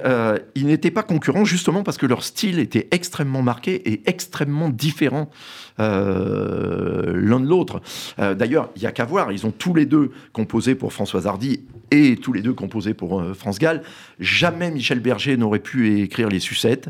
ils 0.55 0.67
n'étaient 0.67 0.91
pas 0.91 1.03
concurrents 1.03 1.45
justement 1.45 1.83
parce 1.83 1.97
que 1.97 2.05
leur 2.05 2.23
style 2.23 2.59
était 2.59 2.87
extrêmement 2.91 3.41
marqué 3.41 3.91
et 3.91 4.01
extrêmement 4.05 4.69
différent 4.69 5.29
l'un 5.77 5.85
de 7.39 7.47
l'autre. 7.47 7.81
D'ailleurs, 8.17 8.69
il 8.75 8.81
y 8.81 8.85
a 8.85 8.91
qu'à 8.91 9.05
voir, 9.05 9.31
ils 9.31 9.45
ont 9.45 9.51
tous 9.51 9.73
les 9.73 9.85
deux 9.85 10.11
composé 10.31 10.75
pour 10.75 10.93
Françoise 10.93 11.27
Hardy 11.27 11.61
et 11.93 12.15
tous 12.17 12.33
les 12.33 12.41
deux 12.41 12.53
composés 12.53 12.93
pour 12.93 13.21
euh, 13.21 13.33
France 13.33 13.59
Gall. 13.59 13.83
Jamais 14.19 14.71
Michel 14.71 14.99
Berger 14.99 15.37
n'aurait 15.37 15.59
pu 15.59 16.01
écrire 16.01 16.27
Les 16.29 16.39
Sucettes. 16.39 16.89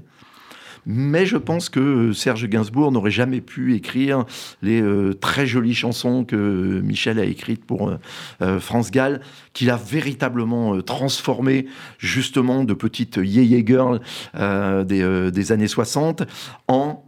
Mais 0.86 1.26
je 1.26 1.38
pense 1.38 1.70
que 1.70 2.12
Serge 2.14 2.48
Gainsbourg 2.48 2.92
n'aurait 2.92 3.12
jamais 3.12 3.42
pu 3.42 3.76
écrire 3.76 4.26
les 4.62 4.82
euh, 4.82 5.14
très 5.14 5.46
jolies 5.46 5.76
chansons 5.76 6.26
que 6.26 6.82
Michel 6.82 7.20
a 7.20 7.24
écrites 7.24 7.66
pour 7.66 7.94
euh, 8.42 8.60
France 8.60 8.92
Gall, 8.92 9.22
qu'il 9.54 9.70
a 9.70 9.78
véritablement 9.78 10.82
transformé 10.82 11.68
justement 11.98 12.64
de 12.64 12.74
petites 12.74 13.18
yéyé 13.18 13.64
girls 13.66 14.02
des, 14.34 15.32
des, 15.32 15.52
années 15.52 15.68
60 15.68 16.24
en 16.68 17.04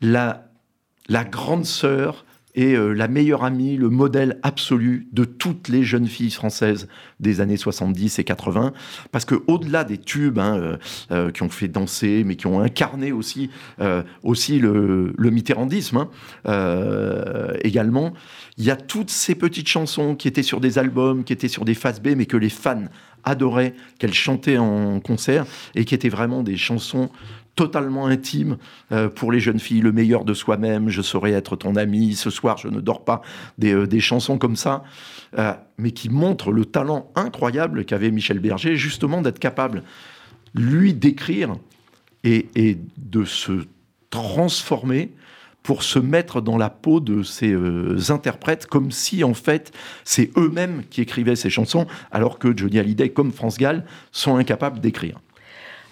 la 0.00 0.44
grande 1.24 1.64
sœur 1.64 2.24
et 2.58 2.74
euh, 2.74 2.92
la 2.92 3.06
meilleure 3.06 3.44
amie, 3.44 3.76
le 3.76 3.88
modèle 3.88 4.40
absolu 4.42 5.06
de 5.12 5.22
toutes 5.22 5.68
les 5.68 5.84
jeunes 5.84 6.08
filles 6.08 6.32
françaises 6.32 6.88
des 7.20 7.40
années 7.40 7.56
70 7.56 8.18
et 8.18 8.24
80. 8.24 8.72
Parce 9.12 9.24
que 9.24 9.36
au-delà 9.46 9.84
des 9.84 9.96
tubes 9.96 10.40
hein, 10.40 10.58
euh, 10.58 10.76
euh, 11.12 11.30
qui 11.30 11.44
ont 11.44 11.50
fait 11.50 11.68
danser, 11.68 12.24
mais 12.26 12.34
qui 12.34 12.48
ont 12.48 12.58
incarné 12.58 13.12
aussi, 13.12 13.50
aussi 14.24 14.58
le, 14.58 15.14
mitterrandisme 15.18 16.08
hein, 16.44 17.52
également, 17.62 18.12
il 18.56 18.64
y 18.64 18.72
a 18.72 18.76
toutes 18.76 19.10
ces 19.10 19.36
petites 19.36 19.68
chansons 19.68 20.16
qui 20.16 20.26
étaient 20.26 20.42
sur 20.42 20.58
des 20.58 20.78
albums, 20.78 21.22
qui 21.22 21.32
étaient 21.32 21.46
sur 21.46 21.64
des 21.64 21.74
faces 21.74 22.02
B, 22.02 22.08
mais 22.16 22.26
que 22.26 22.36
les 22.36 22.48
fans 22.48 22.86
adoraient, 23.22 23.74
qu'elles 24.00 24.14
chantaient 24.14 24.58
en 24.58 24.98
concert, 24.98 25.46
et 25.76 25.84
qui 25.84 25.94
étaient 25.94 26.08
vraiment 26.08 26.42
des 26.42 26.56
chansons 26.56 27.08
totalement 27.58 28.06
intime 28.06 28.56
euh, 28.92 29.08
pour 29.08 29.32
les 29.32 29.40
jeunes 29.40 29.58
filles, 29.58 29.80
le 29.80 29.90
meilleur 29.90 30.24
de 30.24 30.32
soi-même, 30.32 30.90
je 30.90 31.02
saurais 31.02 31.32
être 31.32 31.56
ton 31.56 31.74
ami, 31.74 32.14
ce 32.14 32.30
soir 32.30 32.56
je 32.56 32.68
ne 32.68 32.80
dors 32.80 33.04
pas, 33.04 33.20
des, 33.58 33.74
euh, 33.74 33.88
des 33.88 33.98
chansons 33.98 34.38
comme 34.38 34.54
ça, 34.54 34.84
euh, 35.36 35.52
mais 35.76 35.90
qui 35.90 36.08
montrent 36.08 36.52
le 36.52 36.64
talent 36.64 37.10
incroyable 37.16 37.84
qu'avait 37.84 38.12
Michel 38.12 38.38
Berger, 38.38 38.76
justement 38.76 39.22
d'être 39.22 39.40
capable, 39.40 39.82
lui, 40.54 40.94
d'écrire 40.94 41.56
et, 42.22 42.78
de 42.96 43.24
se 43.24 43.64
transformer 44.10 45.10
pour 45.64 45.82
se 45.82 45.98
mettre 45.98 46.40
dans 46.40 46.58
la 46.58 46.70
peau 46.70 47.00
de 47.00 47.24
ces 47.24 47.56
interprètes, 48.10 48.66
comme 48.66 48.92
si 48.92 49.24
en 49.24 49.34
fait 49.34 49.72
c'est 50.04 50.30
eux-mêmes 50.36 50.84
qui 50.90 51.00
écrivaient 51.00 51.36
ces 51.36 51.50
chansons, 51.50 51.88
alors 52.12 52.38
que 52.38 52.56
Johnny 52.56 52.78
Hallyday 52.78 53.08
comme 53.08 53.32
France 53.32 53.58
Gall 53.58 53.84
sont 54.12 54.36
incapables 54.36 54.78
d'écrire. 54.78 55.18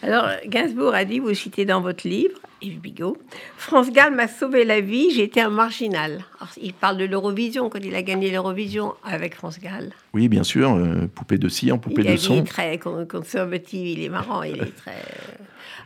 Alors, 0.02 0.28
Gainsbourg 0.46 0.94
a 0.94 1.04
dit, 1.04 1.18
vous 1.18 1.34
citez 1.34 1.64
dans 1.64 1.80
votre 1.80 2.06
livre, 2.06 2.38
Yves 2.62 2.80
Bigot, 2.80 3.16
France 3.56 3.90
Gall 3.90 4.14
m'a 4.14 4.28
sauvé 4.28 4.64
la 4.64 4.80
vie, 4.80 5.10
j'étais 5.10 5.40
un 5.40 5.50
marginal. 5.50 6.24
Alors, 6.38 6.52
il 6.60 6.74
parle 6.74 6.98
de 6.98 7.04
l'Eurovision, 7.06 7.70
quand 7.70 7.80
il 7.82 7.94
a 7.94 8.02
gagné 8.02 8.30
l'Eurovision 8.30 8.94
avec 9.04 9.34
France 9.34 9.58
Gall. 9.58 9.92
Oui, 10.12 10.28
bien 10.28 10.42
sûr, 10.42 10.74
euh, 10.74 11.06
poupée 11.14 11.38
de 11.38 11.48
cire, 11.48 11.80
poupée 11.80 12.02
il 12.04 12.12
de 12.12 12.16
son. 12.16 12.34
Il 12.34 12.38
est 12.40 12.44
très 12.44 12.78
conservatif, 12.78 13.80
il 13.84 14.04
est 14.04 14.08
marrant, 14.08 14.42
il 14.42 14.56
est 14.62 14.76
très... 14.76 15.02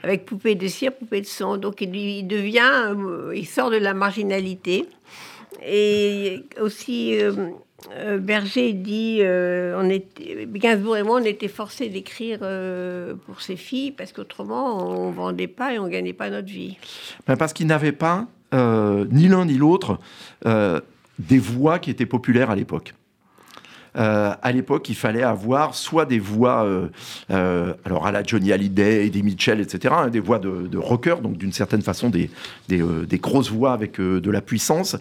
Avec 0.02 0.24
poupée 0.24 0.54
de 0.54 0.66
cire, 0.66 0.92
poupée 0.92 1.20
de 1.20 1.26
son. 1.26 1.56
Donc, 1.56 1.80
il, 1.80 1.94
il 1.94 2.26
devient, 2.26 2.94
euh, 2.96 3.32
il 3.34 3.46
sort 3.46 3.70
de 3.70 3.76
la 3.76 3.94
marginalité. 3.94 4.86
Et 5.64 6.42
aussi... 6.60 7.16
Euh, 7.22 7.32
euh, 7.92 8.18
Berger 8.18 8.72
dit, 8.72 9.18
euh, 9.20 9.74
on 9.78 9.88
était, 9.88 10.46
Gainsbourg 10.52 10.96
et 10.96 11.02
moi, 11.02 11.20
on 11.20 11.24
était 11.24 11.48
forcés 11.48 11.88
d'écrire 11.88 12.40
euh, 12.42 13.14
pour 13.26 13.40
ses 13.40 13.56
filles 13.56 13.92
parce 13.92 14.12
qu'autrement, 14.12 14.86
on 14.88 15.10
vendait 15.10 15.46
pas 15.46 15.74
et 15.74 15.78
on 15.78 15.88
gagnait 15.88 16.12
pas 16.12 16.30
notre 16.30 16.48
vie. 16.48 16.76
Ben 17.26 17.36
parce 17.36 17.52
qu'ils 17.52 17.66
n'avaient 17.66 17.92
pas, 17.92 18.26
ni 18.52 19.28
l'un 19.28 19.44
ni 19.44 19.54
l'autre, 19.54 19.98
des 20.44 21.38
voix 21.38 21.78
qui 21.78 21.90
étaient 21.90 22.06
populaires 22.06 22.50
à 22.50 22.56
l'époque. 22.56 22.94
À 23.94 24.52
l'époque, 24.52 24.88
il 24.88 24.94
fallait 24.94 25.24
avoir 25.24 25.74
soit 25.74 26.04
des 26.04 26.18
voix, 26.18 26.66
alors 27.28 28.06
à 28.06 28.12
la 28.12 28.22
Johnny 28.22 28.52
Hallyday, 28.52 29.06
Eddie 29.06 29.22
Mitchell, 29.22 29.60
etc., 29.60 29.94
hein, 29.96 30.08
des 30.08 30.20
voix 30.20 30.38
de, 30.38 30.66
de 30.68 30.78
rocker, 30.78 31.16
donc 31.22 31.38
d'une 31.38 31.52
certaine 31.52 31.82
façon 31.82 32.10
des, 32.10 32.30
des 32.68 33.18
grosses 33.18 33.50
voix 33.50 33.72
avec 33.72 34.00
de 34.00 34.30
la 34.30 34.40
puissance, 34.40 34.96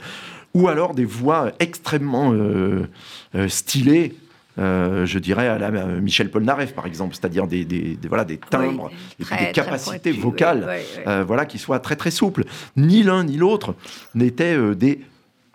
ou 0.53 0.67
alors 0.67 0.93
des 0.93 1.05
voix 1.05 1.51
extrêmement 1.59 2.33
euh, 2.33 2.87
euh, 3.35 3.47
stylées. 3.47 4.15
Euh, 4.57 5.05
je 5.05 5.19
dirais 5.19 5.47
à 5.47 5.57
la 5.57 5.71
Michel 5.71 6.29
Polnareff 6.29 6.73
par 6.73 6.85
exemple, 6.85 7.15
c'est-à-dire 7.15 7.47
des, 7.47 7.63
des, 7.63 7.95
des, 7.95 8.07
voilà, 8.09 8.25
des 8.25 8.37
timbres 8.37 8.91
oui, 9.19 9.25
très, 9.25 9.43
et 9.43 9.45
des 9.47 9.51
capacités 9.53 10.11
pointu, 10.11 10.19
vocales 10.19 10.65
oui, 10.67 11.03
oui, 11.05 11.13
voilà, 11.25 11.45
qui 11.45 11.57
soient 11.57 11.79
très 11.79 11.95
très 11.95 12.11
souples. 12.11 12.43
Ni 12.75 13.03
l'un 13.03 13.23
ni 13.23 13.37
l'autre 13.37 13.75
n'étaient 14.15 14.57
des 14.75 15.01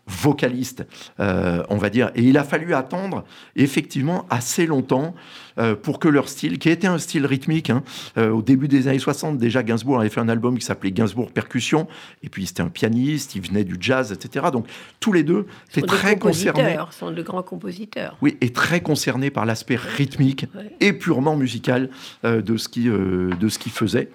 vocalistes, 0.06 0.84
on 1.18 1.76
va 1.76 1.90
dire. 1.90 2.10
Et 2.14 2.22
il 2.22 2.36
a 2.38 2.44
fallu 2.44 2.74
attendre 2.74 3.24
effectivement 3.56 4.26
assez 4.30 4.66
longtemps 4.66 5.14
euh, 5.58 5.76
pour 5.76 6.00
que 6.00 6.08
leur 6.08 6.28
style, 6.28 6.58
qui 6.58 6.68
était 6.68 6.88
un 6.88 6.98
style 6.98 7.26
rythmique, 7.26 7.70
hein, 7.70 7.84
euh, 8.18 8.30
au 8.30 8.42
début 8.42 8.66
des 8.66 8.88
années 8.88 8.98
60, 8.98 9.38
déjà 9.38 9.62
Gainsbourg 9.62 10.00
avait 10.00 10.08
fait 10.08 10.20
un 10.20 10.28
album 10.28 10.58
qui 10.58 10.64
s'appelait 10.64 10.90
Gainsbourg 10.90 11.30
Percussion, 11.30 11.86
et 12.24 12.28
puis 12.28 12.46
c'était 12.46 12.62
un 12.62 12.68
pianiste, 12.68 13.36
il 13.36 13.42
venait 13.46 13.62
du 13.62 13.76
jazz, 13.78 14.10
etc. 14.10 14.46
Donc 14.52 14.66
tous 14.98 15.12
les 15.12 15.22
deux 15.22 15.46
étaient 15.70 15.86
très 15.86 16.18
concernés. 16.18 16.76
sont 16.90 17.12
de 17.12 17.22
grands 17.22 17.42
compositeurs. 17.44 18.16
Oui, 18.20 18.36
et 18.40 18.50
très 18.50 18.80
concernés 18.80 19.30
par 19.30 19.46
l'aspect 19.46 19.76
rythmique 19.76 20.46
ouais. 20.56 20.74
et 20.80 20.92
purement 20.92 21.36
musical 21.36 21.88
euh, 22.24 22.42
de 22.42 22.56
ce 22.56 22.68
qui 22.68 22.88
euh, 22.88 23.30
de 23.40 23.48
ce 23.48 23.60
qu'ils 23.60 23.72
faisaient. 23.72 24.10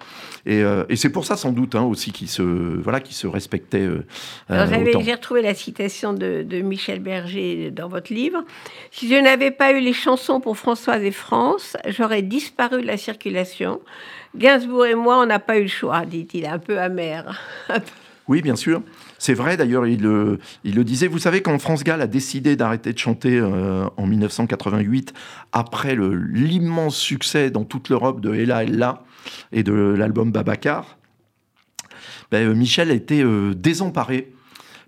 Et, 0.46 0.62
euh, 0.62 0.84
et 0.88 0.96
c'est 0.96 1.10
pour 1.10 1.24
ça 1.24 1.36
sans 1.36 1.52
doute 1.52 1.74
hein, 1.74 1.82
aussi 1.82 2.12
qu'ils 2.12 2.28
se 2.28 2.42
voilà 2.42 3.00
qu'ils 3.00 3.16
se 3.16 3.26
respectaient. 3.26 3.80
euh, 3.80 4.04
euh, 4.50 4.66
j'ai 5.00 5.12
retrouvé 5.14 5.42
la 5.42 5.54
de, 5.80 6.60
Michel 6.60 7.00
Berger 7.00 7.70
dans 7.70 7.88
votre 7.88 8.12
livre. 8.12 8.44
Si 8.90 9.08
je 9.08 9.14
n'avais 9.14 9.50
pas 9.50 9.72
eu 9.72 9.80
les 9.80 9.94
chansons 9.94 10.40
pour 10.40 10.58
Françoise 10.58 11.02
et 11.02 11.10
France, 11.10 11.76
j'aurais 11.88 12.22
disparu 12.22 12.82
de 12.82 12.86
la 12.86 12.98
circulation. 12.98 13.80
Gainsbourg 14.36 14.86
et 14.86 14.94
moi, 14.94 15.18
on 15.18 15.26
n'a 15.26 15.38
pas 15.38 15.56
eu 15.56 15.62
le 15.62 15.68
choix, 15.68 16.04
dit-il, 16.04 16.46
un 16.46 16.58
peu 16.58 16.78
amer. 16.78 17.38
Oui, 18.28 18.42
bien 18.42 18.54
sûr. 18.54 18.80
C'est 19.18 19.34
vrai, 19.34 19.56
d'ailleurs, 19.56 19.88
il, 19.88 20.06
euh, 20.06 20.38
le 20.62 20.84
disait. 20.84 21.08
Vous 21.08 21.18
savez, 21.18 21.42
quand 21.42 21.58
France 21.58 21.82
Gall 21.82 22.00
a 22.00 22.06
décidé 22.06 22.54
d'arrêter 22.54 22.92
de 22.92 22.98
chanter 22.98 23.36
euh, 23.36 23.86
en 23.96 24.06
1988, 24.06 25.12
après 25.50 25.96
l'immense 25.96 26.96
succès 26.96 27.50
dans 27.50 27.64
toute 27.64 27.88
l'Europe 27.88 28.20
de 28.20 28.32
Ella 28.32 28.62
Ella 28.62 29.02
et 29.50 29.64
de 29.64 29.72
l'album 29.72 30.30
Babacar, 30.30 30.96
ben, 32.30 32.54
Michel 32.54 32.92
a 32.92 32.94
été 32.94 33.20
euh, 33.20 33.52
désemparé 33.52 34.32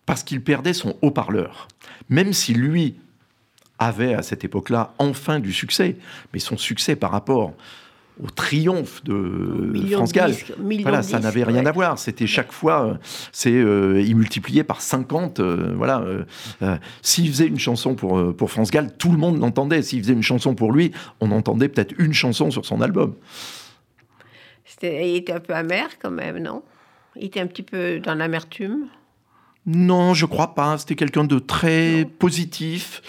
parce 0.07 0.23
qu'il 0.23 0.43
perdait 0.43 0.73
son 0.73 0.97
haut-parleur. 1.03 1.69
Même 2.09 2.33
si 2.33 2.55
lui 2.55 2.97
avait 3.79 4.15
à 4.15 4.23
cette 4.23 4.45
époque-là 4.45 4.95
enfin 4.99 5.41
du 5.41 5.53
succès, 5.53 5.97
mais 6.33 6.38
son 6.38 6.57
succès 6.57 6.97
par 6.97 7.11
rapport 7.11 7.53
au 8.23 8.29
triomphe 8.29 9.03
de 9.05 9.15
millions 9.15 9.99
France 9.99 10.12
Gall. 10.12 10.35
Voilà, 10.83 11.03
ça 11.03 11.19
n'avait 11.19 11.45
rien 11.45 11.62
ouais. 11.62 11.69
à 11.69 11.73
voir. 11.73 11.99
C'était 11.99 12.27
chaque 12.27 12.53
fois, 12.53 12.99
c'est 13.33 13.53
euh, 13.53 14.03
il 14.03 14.17
multipliait 14.17 14.65
par 14.65 14.81
50. 14.81 15.41
Euh, 15.41 15.73
voilà, 15.77 16.01
euh, 16.01 16.77
s'il 17.01 17.29
faisait 17.29 17.47
une 17.47 17.59
chanson 17.59 17.95
pour 17.95 18.37
pour 18.37 18.51
France 18.51 18.71
Gall, 18.71 18.95
tout 18.97 19.11
le 19.11 19.19
monde 19.19 19.41
l'entendait. 19.41 19.83
S'il 19.83 20.03
faisait 20.03 20.12
une 20.12 20.23
chanson 20.23 20.55
pour 20.55 20.73
lui, 20.73 20.93
on 21.21 21.31
entendait 21.31 21.69
peut-être 21.69 21.95
une 21.99 22.12
chanson 22.12 22.51
sur 22.51 22.67
son 22.67 22.81
album. 22.81 23.15
il 24.83 25.17
était 25.17 25.33
un 25.33 25.41
peu 25.41 25.55
amer 25.55 25.88
quand 26.01 26.11
même, 26.11 26.38
non? 26.38 26.62
Il 27.17 27.25
était 27.25 27.41
un 27.41 27.47
petit 27.47 27.62
peu 27.62 27.99
dans 27.99 28.15
l'amertume? 28.15 28.87
Non, 29.64 30.12
je 30.12 30.27
crois 30.27 30.55
pas. 30.55 30.77
C'était 30.79 30.96
quelqu'un 30.96 31.25
de 31.25 31.38
très 31.38 32.03
non. 32.03 32.11
positif 32.18 33.01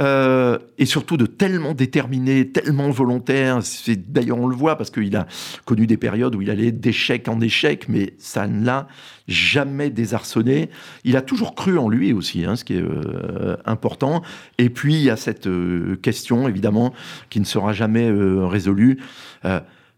euh, 0.00 0.58
et 0.78 0.86
surtout 0.86 1.18
de 1.18 1.26
tellement 1.26 1.74
déterminé, 1.74 2.48
tellement 2.48 2.88
volontaire. 2.90 3.60
D'ailleurs, 4.08 4.38
on 4.38 4.46
le 4.46 4.56
voit 4.56 4.76
parce 4.76 4.90
qu'il 4.90 5.14
a 5.16 5.26
connu 5.66 5.86
des 5.86 5.98
périodes 5.98 6.34
où 6.34 6.40
il 6.40 6.48
allait 6.48 6.72
d'échec 6.72 7.28
en 7.28 7.40
échec, 7.42 7.90
mais 7.90 8.14
ça 8.18 8.46
ne 8.46 8.64
l'a 8.64 8.88
jamais 9.28 9.90
désarçonné. 9.90 10.70
Il 11.04 11.14
a 11.16 11.20
toujours 11.20 11.54
cru 11.54 11.76
en 11.76 11.90
lui 11.90 12.14
aussi, 12.14 12.46
hein, 12.46 12.56
ce 12.56 12.64
qui 12.64 12.74
est 12.74 12.82
euh, 12.82 13.56
important. 13.66 14.22
Et 14.56 14.70
puis, 14.70 14.94
il 14.94 15.02
y 15.02 15.10
a 15.10 15.16
cette 15.16 15.46
euh, 15.46 15.96
question, 15.96 16.48
évidemment, 16.48 16.94
qui 17.28 17.38
ne 17.38 17.44
sera 17.44 17.74
jamais 17.74 18.08
euh, 18.08 18.46
résolue 18.46 18.98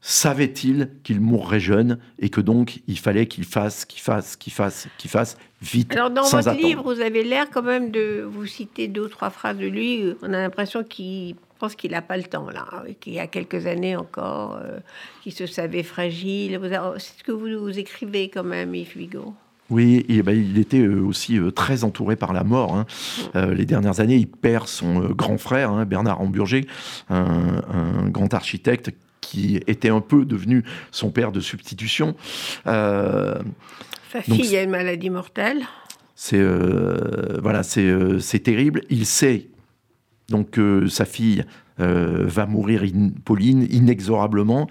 savait-il 0.06 0.90
qu'il 1.02 1.18
mourrait 1.18 1.60
jeune 1.60 1.98
et 2.18 2.28
que 2.28 2.42
donc 2.42 2.82
il 2.86 2.98
fallait 2.98 3.26
qu'il 3.26 3.44
fasse, 3.44 3.86
qu'il 3.86 4.02
fasse, 4.02 4.36
qu'il 4.36 4.52
fasse, 4.52 4.86
qu'il 4.98 5.10
fasse 5.10 5.38
vite. 5.62 5.94
Alors 5.94 6.10
dans 6.10 6.24
sans 6.24 6.36
votre 6.36 6.48
attendre. 6.50 6.66
livre, 6.66 6.82
vous 6.82 7.00
avez 7.00 7.24
l'air 7.24 7.48
quand 7.50 7.62
même 7.62 7.90
de 7.90 8.20
vous 8.20 8.44
citer 8.44 8.86
deux 8.86 9.06
ou 9.06 9.08
trois 9.08 9.30
phrases 9.30 9.56
de 9.56 9.66
lui. 9.66 10.12
On 10.20 10.26
a 10.34 10.42
l'impression 10.42 10.84
qu'il 10.84 11.36
pense 11.58 11.74
qu'il 11.74 11.92
n'a 11.92 12.02
pas 12.02 12.18
le 12.18 12.24
temps 12.24 12.50
là, 12.50 12.84
qu'il 13.00 13.14
y 13.14 13.18
a 13.18 13.26
quelques 13.26 13.64
années 13.66 13.96
encore, 13.96 14.58
euh, 14.62 14.78
qu'il 15.22 15.32
se 15.32 15.46
savait 15.46 15.82
fragile. 15.82 16.60
C'est 16.98 17.20
ce 17.20 17.24
que 17.24 17.32
vous, 17.32 17.58
vous 17.58 17.78
écrivez 17.78 18.28
quand 18.28 18.44
même, 18.44 18.74
Yves 18.74 18.98
Bigot. 18.98 19.34
Oui, 19.70 20.04
et 20.08 20.22
ben, 20.22 20.36
il 20.36 20.58
était 20.58 20.86
aussi 20.86 21.38
euh, 21.38 21.50
très 21.50 21.84
entouré 21.84 22.16
par 22.16 22.32
la 22.32 22.44
mort. 22.44 22.76
Hein. 22.76 22.86
Euh, 23.34 23.54
les 23.54 23.64
dernières 23.64 24.00
années, 24.00 24.16
il 24.16 24.26
perd 24.26 24.68
son 24.68 25.02
euh, 25.02 25.08
grand 25.08 25.38
frère, 25.38 25.70
hein, 25.70 25.86
Bernard 25.86 26.20
Hamburger, 26.20 26.64
un, 27.08 27.62
un, 27.72 28.08
grand 28.08 28.34
architecte 28.34 28.90
qui 29.24 29.60
était 29.66 29.88
un 29.88 30.00
peu 30.00 30.24
devenu 30.24 30.64
son 30.90 31.10
père 31.10 31.32
de 31.32 31.40
substitution. 31.40 32.14
Euh, 32.66 33.38
Sa 34.12 34.20
fille 34.20 34.36
donc, 34.36 34.54
a 34.54 34.62
une 34.62 34.70
maladie 34.70 35.10
mortelle. 35.10 35.62
C'est 36.14 36.38
euh, 36.38 37.38
voilà, 37.42 37.62
c'est 37.62 37.86
euh, 37.86 38.18
terrible. 38.42 38.82
Il 38.90 39.06
sait 39.06 39.48
donc 40.28 40.58
sa 40.88 41.04
fille 41.04 41.44
euh, 41.80 42.24
va 42.26 42.46
mourir 42.46 42.82
in, 42.84 43.10
Pauline 43.24 43.66
inexorablement. 43.68 44.68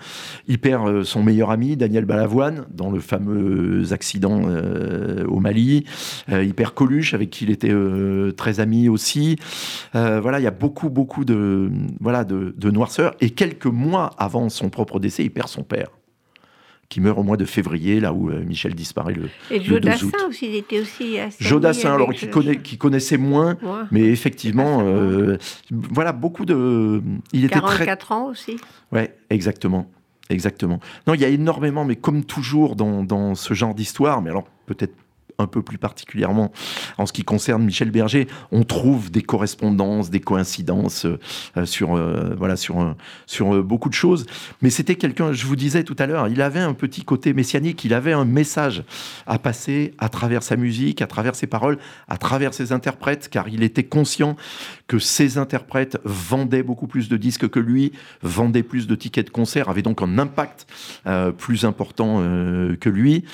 Il 0.48 0.60
perd 0.60 0.88
euh, 0.88 1.04
son 1.04 1.22
meilleur 1.22 1.52
ami 1.52 1.76
Daniel 1.76 2.06
Balavoine 2.06 2.66
dans 2.74 2.92
le 2.92 3.02
fameux 3.02 3.92
accident 3.92 4.44
euh, 4.46 5.26
au 5.28 5.40
Mali. 5.40 5.86
il 6.30 6.54
perd 6.54 6.74
Coluche 6.74 7.14
avec 7.14 7.30
qui 7.30 7.44
il 7.44 7.52
était 7.52 7.74
très 8.38 8.60
ami 8.62 8.88
aussi. 8.88 9.36
voilà, 9.94 10.40
il 10.40 10.44
y 10.44 10.48
a 10.48 10.52
beaucoup 10.52 10.90
beaucoup 10.90 11.26
de 11.26 11.70
voilà 12.00 12.24
de, 12.24 12.56
de 12.58 12.72
noirceur. 12.72 13.16
Et 13.20 13.32
quelques 13.32 13.66
mois 13.66 14.12
avant 14.18 14.48
son 14.50 14.70
propre 14.70 15.00
décès, 15.00 15.24
il 15.24 15.32
perd 15.32 15.50
son 15.50 15.64
père 15.64 15.90
qui 16.94 17.02
meurt 17.02 17.18
au 17.18 17.24
mois 17.24 17.38
de 17.38 17.46
février, 17.46 18.00
là 18.00 18.14
où 18.14 18.30
euh, 18.30 18.44
Michel 18.46 18.76
disparaît 18.76 19.16
le, 19.16 19.28
Et 19.50 19.58
le 19.58 19.66
2 19.66 19.66
Jodassin 19.66 20.06
août. 20.06 20.16
aussi, 20.30 20.46
il 20.46 20.56
était 20.56 20.80
aussi 20.80 21.18
assez 21.18 21.44
Jodassin, 21.44 21.96
alors 21.96 22.14
qui, 22.14 22.30
connaît, 22.30 22.58
qui, 22.58 22.78
connaissait 22.78 23.18
moins, 23.18 23.58
ouais. 23.64 23.82
mais 23.90 24.02
effectivement, 24.02 24.84
euh, 24.84 25.38
voilà, 25.72 26.12
beaucoup 26.12 26.46
de... 26.46 27.02
Il 27.32 27.50
44 27.50 27.82
était 27.82 27.96
très... 27.96 28.14
ans 28.14 28.28
aussi 28.28 28.58
Ouais, 28.92 29.16
exactement. 29.32 29.90
Exactement. 30.30 30.80
Non, 31.08 31.16
il 31.16 31.22
y 31.22 31.26
a 31.26 31.30
énormément, 31.30 31.84
mais 31.84 31.96
comme 31.96 32.26
toujours 32.26 32.76
dans, 32.76 33.04
dans 33.04 33.34
ce 33.34 33.56
genre 33.56 33.74
d'histoire, 33.74 34.22
mais 34.22 34.30
alors 34.30 34.46
peut-être 34.68 34.94
un 35.40 35.48
peu 35.48 35.62
plus 35.62 35.78
particulièrement 35.78 36.52
en 36.98 37.06
ce 37.06 37.14
qui 37.14 37.24
concerne 37.24 37.64
Michel 37.64 37.92
Berger, 37.92 38.28
on 38.52 38.64
trouve 38.64 39.12
des 39.12 39.22
correspondances, 39.22 40.10
des 40.10 40.20
coïncidences 40.20 41.06
euh, 41.06 41.66
sur, 41.66 41.96
euh, 41.96 42.36
voilà, 42.38 42.56
sur, 42.56 42.96
sur 43.26 43.56
euh, 43.56 43.62
beaucoup 43.62 43.90
de 43.90 43.94
choses. 43.94 44.26
Mais 44.62 44.70
c'était 44.70 44.96
quelqu'un, 44.96 45.34
je 45.34 45.46
vous 45.46 45.56
disais 45.56 45.84
tout 45.84 45.96
à 46.00 46.06
l'heure, 46.06 46.28
il 46.28 46.42
avait 46.42 46.60
un 46.60 46.74
petit 46.74 47.04
côté 47.04 47.34
messianique, 47.34 47.84
il 47.84 47.94
avait 47.94 48.14
un 48.14 48.26
message 48.26 48.84
à 49.28 49.40
passer 49.40 49.94
à 49.98 50.10
travers 50.10 50.44
sa 50.44 50.56
musique, 50.56 51.02
à 51.02 51.08
travers 51.08 51.36
ses 51.36 51.48
paroles, 51.48 51.78
à 52.08 52.18
travers 52.18 52.54
ses 52.54 52.72
interprètes, 52.72 53.30
car 53.30 53.48
il 53.48 53.64
était 53.64 53.84
conscient 53.84 54.36
que 54.88 55.00
ses 55.00 55.38
interprètes 55.38 55.98
vendaient 56.04 56.64
beaucoup 56.64 56.88
plus 56.88 57.10
de 57.10 57.18
disques 57.18 57.50
que 57.50 57.60
lui, 57.60 57.92
vendaient 58.22 58.64
plus 58.64 58.88
de 58.88 58.96
tickets 58.96 59.28
de 59.28 59.32
concert, 59.32 59.70
avaient 59.70 59.82
donc 59.82 60.02
un 60.02 60.18
impact 60.18 60.68
plus 61.38 61.66
important 61.66 62.20
que 62.80 62.90
lui. 62.90 63.26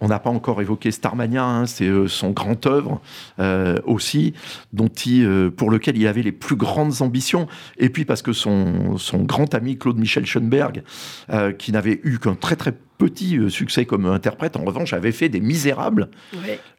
On 0.00 0.08
n'a 0.08 0.18
pas 0.18 0.30
encore 0.30 0.60
évoqué 0.60 0.90
Starmania, 0.90 1.44
hein, 1.44 1.66
c'est 1.66 1.86
euh, 1.86 2.06
son 2.06 2.30
grand 2.30 2.66
œuvre 2.66 3.00
euh, 3.40 3.78
aussi, 3.84 4.34
dont 4.72 4.88
il, 4.88 5.24
euh, 5.24 5.50
pour 5.50 5.70
lequel 5.70 5.96
il 5.96 6.06
avait 6.06 6.22
les 6.22 6.32
plus 6.32 6.56
grandes 6.56 7.02
ambitions. 7.02 7.48
Et 7.78 7.88
puis 7.88 8.04
parce 8.04 8.22
que 8.22 8.32
son, 8.32 8.96
son 8.96 9.22
grand 9.22 9.54
ami 9.54 9.76
Claude 9.76 9.98
Michel 9.98 10.26
Schoenberg, 10.26 10.82
qui 11.58 11.72
n'avait 11.72 12.00
eu 12.04 12.18
qu'un 12.18 12.34
très 12.34 12.56
très 12.56 12.72
petit 12.72 13.38
succès 13.48 13.84
comme 13.84 14.06
interprète, 14.06 14.56
en 14.56 14.64
revanche, 14.64 14.92
avait 14.92 15.12
fait 15.12 15.28
des 15.28 15.40
Misérables, 15.40 16.08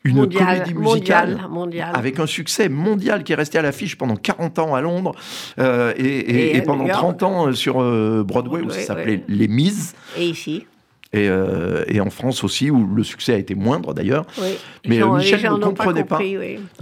une 0.04 0.28
comédie 0.30 0.74
musicale 0.74 1.40
avec 1.94 2.20
un 2.20 2.26
succès 2.26 2.68
mondial 2.68 3.24
qui 3.24 3.34
est 3.34 3.36
resté 3.36 3.58
à 3.58 3.62
l'affiche 3.62 3.98
pendant 3.98 4.16
40 4.16 4.60
ans 4.60 4.76
à 4.76 4.82
Londres 4.82 5.14
et, 5.58 6.62
pendant 6.66 6.88
30 6.88 7.24
ans 7.24 7.54
sur 7.54 7.76
Broadway, 8.24 8.62
où 8.62 8.70
ça 8.70 8.82
s'appelait 8.82 9.24
Les 9.28 9.48
Mises. 9.48 9.96
Et 10.18 10.30
ici 10.30 10.66
euh, 11.16 11.84
et, 11.88 12.00
en 12.02 12.10
France 12.12 12.44
aussi, 12.44 12.70
où 12.70 12.86
le 12.86 13.04
succès 13.04 13.34
a 13.34 13.38
été 13.38 13.56
moindre 13.56 13.94
d'ailleurs. 13.96 14.26
Mais 14.86 15.02
euh, 15.02 15.18
Michel 15.18 15.42
ne 15.42 15.58
comprenait 15.58 16.04
pas. 16.04 16.20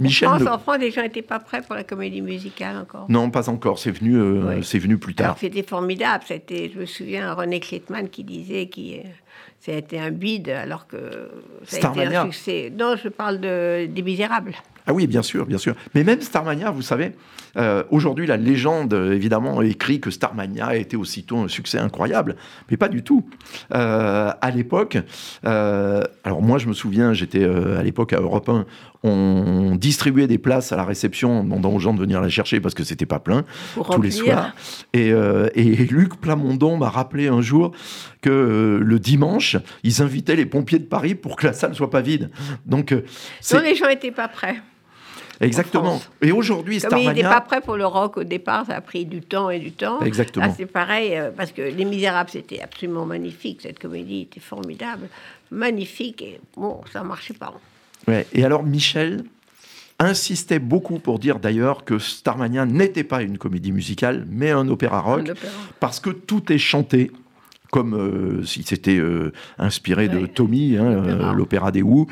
Michel 0.00 0.28
en, 0.28 0.38
France, 0.38 0.48
en 0.48 0.58
France, 0.58 0.78
les 0.80 0.90
gens 0.90 1.02
n'étaient 1.02 1.22
pas 1.22 1.38
prêts 1.38 1.62
pour 1.62 1.74
la 1.74 1.84
comédie 1.84 2.20
musicale 2.20 2.76
encore. 2.76 3.06
Non, 3.08 3.30
pas 3.30 3.48
encore. 3.48 3.78
C'est 3.78 3.90
venu, 3.90 4.16
euh, 4.16 4.60
c'est 4.62 4.78
venu 4.78 4.98
plus 4.98 5.14
tard. 5.14 5.36
C'était 5.40 5.62
formidable. 5.62 6.24
C'était, 6.26 6.70
je 6.72 6.80
me 6.80 6.86
souviens, 6.86 7.32
René 7.32 7.58
Kleitman 7.60 8.10
qui 8.10 8.22
disait 8.22 8.66
que 8.66 9.08
ça 9.60 9.72
a 9.72 9.76
été 9.76 9.98
un 9.98 10.10
bide 10.10 10.50
alors 10.50 10.86
que 10.86 11.30
ça 11.64 11.88
a 11.88 11.90
été 11.90 12.14
un 12.14 12.24
succès. 12.24 12.70
Non, 12.76 12.96
je 13.02 13.08
parle 13.08 13.40
de, 13.40 13.86
des 13.86 14.02
Misérables. 14.02 14.54
Ah 14.88 14.94
oui, 14.94 15.06
bien 15.06 15.20
sûr, 15.20 15.44
bien 15.44 15.58
sûr. 15.58 15.74
Mais 15.94 16.02
même 16.02 16.22
Starmania, 16.22 16.70
vous 16.70 16.80
savez, 16.80 17.12
euh, 17.58 17.82
aujourd'hui, 17.90 18.26
la 18.26 18.38
légende, 18.38 18.94
évidemment, 18.94 19.60
écrit 19.60 20.00
que 20.00 20.10
Starmania 20.10 20.68
a 20.68 20.76
été 20.76 20.96
aussitôt 20.96 21.36
un 21.36 21.48
succès 21.48 21.78
incroyable, 21.78 22.36
mais 22.70 22.78
pas 22.78 22.88
du 22.88 23.02
tout. 23.02 23.28
Euh, 23.74 24.30
à 24.40 24.50
l'époque, 24.50 24.96
euh, 25.44 26.02
alors 26.24 26.40
moi, 26.40 26.56
je 26.56 26.68
me 26.68 26.72
souviens, 26.72 27.12
j'étais 27.12 27.44
à 27.44 27.82
l'époque 27.82 28.14
à 28.14 28.20
Europe 28.20 28.48
1, 28.48 28.64
on 29.02 29.76
distribuait 29.76 30.26
des 30.26 30.38
places 30.38 30.72
à 30.72 30.76
la 30.76 30.84
réception 30.84 31.40
en 31.40 31.44
demandant 31.44 31.70
aux 31.70 31.78
gens 31.78 31.92
de 31.92 32.00
venir 32.00 32.22
la 32.22 32.30
chercher 32.30 32.58
parce 32.58 32.74
que 32.74 32.82
c'était 32.82 33.06
pas 33.06 33.18
plein 33.18 33.44
tous 33.74 34.00
les 34.00 34.10
soirs. 34.10 34.54
Et, 34.94 35.08
et 35.08 35.76
Luc 35.84 36.18
Plamondon 36.18 36.78
m'a 36.78 36.88
rappelé 36.88 37.28
un 37.28 37.42
jour 37.42 37.72
que 38.22 38.80
le 38.82 38.98
dimanche, 38.98 39.58
ils 39.82 40.00
invitaient 40.00 40.34
les 40.34 40.46
pompiers 40.46 40.78
de 40.78 40.86
Paris 40.86 41.14
pour 41.14 41.36
que 41.36 41.46
la 41.46 41.52
salle 41.52 41.70
ne 41.70 41.76
soit 41.76 41.90
pas 41.90 42.00
vide. 42.00 42.30
Donc, 42.64 42.92
non, 42.92 43.60
les 43.60 43.74
gens 43.74 43.86
n'étaient 43.86 44.10
pas 44.10 44.28
prêts. 44.28 44.56
Exactement. 45.40 46.00
Et 46.20 46.32
aujourd'hui, 46.32 46.80
Comme 46.80 46.98
il 46.98 47.08
n'était 47.08 47.22
pas 47.22 47.40
prêt 47.40 47.60
pour 47.60 47.76
le 47.76 47.86
rock 47.86 48.16
au 48.16 48.24
départ, 48.24 48.66
ça 48.66 48.76
a 48.76 48.80
pris 48.80 49.04
du 49.04 49.20
temps 49.20 49.50
et 49.50 49.58
du 49.58 49.72
temps. 49.72 50.00
Exactement. 50.00 50.52
c'est 50.56 50.66
pareil, 50.66 51.16
euh, 51.16 51.30
parce 51.36 51.52
que 51.52 51.62
Les 51.62 51.84
Misérables, 51.84 52.30
c'était 52.30 52.60
absolument 52.60 53.06
magnifique. 53.06 53.60
Cette 53.62 53.78
comédie 53.78 54.22
était 54.22 54.40
formidable, 54.40 55.08
magnifique. 55.50 56.22
Et 56.22 56.40
bon, 56.56 56.80
ça 56.92 57.02
ne 57.02 57.08
marchait 57.08 57.34
pas. 57.34 57.54
Ouais. 58.06 58.26
Et 58.32 58.44
alors, 58.44 58.64
Michel 58.64 59.24
insistait 59.98 60.60
beaucoup 60.60 60.98
pour 60.98 61.18
dire 61.18 61.38
d'ailleurs 61.38 61.84
que 61.84 61.98
Starmania 61.98 62.66
n'était 62.66 63.04
pas 63.04 63.22
une 63.22 63.38
comédie 63.38 63.72
musicale, 63.72 64.26
mais 64.28 64.50
un 64.50 64.68
opéra 64.68 65.00
rock, 65.00 65.32
parce 65.80 65.98
que 65.98 66.10
tout 66.10 66.52
est 66.52 66.58
chanté 66.58 67.10
comme 67.70 67.94
euh, 67.94 68.44
s'il 68.44 68.66
s'était 68.66 68.98
euh, 68.98 69.32
inspiré 69.58 70.08
de 70.08 70.26
Tommy, 70.26 70.76
hein, 70.76 70.84
euh, 70.84 71.32
l'opéra 71.32 71.70
des 71.70 71.82
Who. 71.82 72.06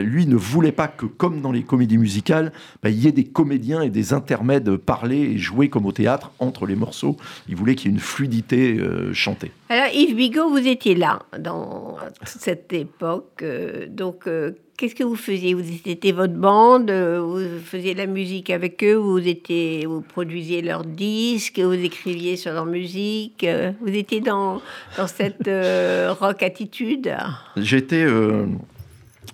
lui 0.00 0.26
ne 0.26 0.36
voulait 0.36 0.72
pas 0.72 0.88
que, 0.88 1.06
comme 1.06 1.40
dans 1.40 1.52
les 1.52 1.62
comédies 1.62 1.98
musicales, 1.98 2.52
bah, 2.82 2.90
il 2.90 3.02
y 3.02 3.08
ait 3.08 3.12
des 3.12 3.24
comédiens 3.24 3.82
et 3.82 3.90
des 3.90 4.12
intermèdes 4.12 4.76
parlés 4.76 5.20
et 5.20 5.38
joués 5.38 5.68
comme 5.68 5.86
au 5.86 5.92
théâtre 5.92 6.32
entre 6.38 6.66
les 6.66 6.76
morceaux. 6.76 7.16
Il 7.48 7.56
voulait 7.56 7.74
qu'il 7.74 7.90
y 7.90 7.94
ait 7.94 7.96
une 7.96 8.00
fluidité 8.00 8.78
chantée. 9.12 9.52
Alors 9.68 9.88
Yves 9.92 10.16
Bigot, 10.16 10.48
vous 10.48 10.66
étiez 10.66 10.94
là 10.94 11.20
dans 11.38 11.96
cette 12.24 12.72
époque. 12.72 13.44
donc 13.88 14.28
Qu'est-ce 14.76 14.94
que 14.94 15.04
vous 15.04 15.16
faisiez? 15.16 15.54
Vous 15.54 15.62
étiez 15.86 16.12
votre 16.12 16.34
bande, 16.34 16.90
vous 16.90 17.60
faisiez 17.64 17.94
la 17.94 18.06
musique 18.06 18.50
avec 18.50 18.84
eux, 18.84 18.94
vous, 18.94 19.26
étiez, 19.26 19.86
vous 19.86 20.02
produisiez 20.02 20.60
leurs 20.60 20.84
disques, 20.84 21.58
vous 21.58 21.72
écriviez 21.72 22.36
sur 22.36 22.52
leur 22.52 22.66
musique, 22.66 23.46
vous 23.80 23.94
étiez 23.94 24.20
dans, 24.20 24.60
dans 24.98 25.06
cette 25.06 25.48
euh, 25.48 26.12
rock 26.20 26.42
attitude? 26.42 27.14
J'étais... 27.56 28.04
Euh, 28.04 28.44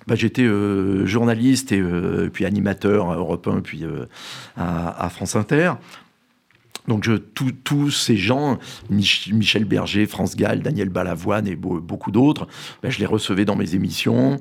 bah, 0.07 0.14
euh, 0.38 1.07
journaliste 1.07 1.70
et 1.72 1.82
puis 2.32 2.45
animateur 2.45 3.11
1 3.11 3.61
puis 3.61 3.84
à, 4.57 5.09
France 5.11 5.36
Inter. 5.36 5.72
Donc 6.89 7.09
tous 7.64 7.91
ces 7.91 8.16
gens, 8.16 8.59
Michel 8.91 9.64
Berger, 9.64 10.07
France 10.07 10.35
Gall, 10.37 10.61
Daniel 10.62 10.89
Balavoine 10.89 11.47
et 11.47 11.55
beaucoup 11.55 12.11
d'autres, 12.11 12.49
ben, 12.83 12.91
je 12.91 12.99
les 12.99 13.07
recevais 13.07 13.45
dans 13.45 13.57
mes 13.57 13.74
émissions. 13.74 14.39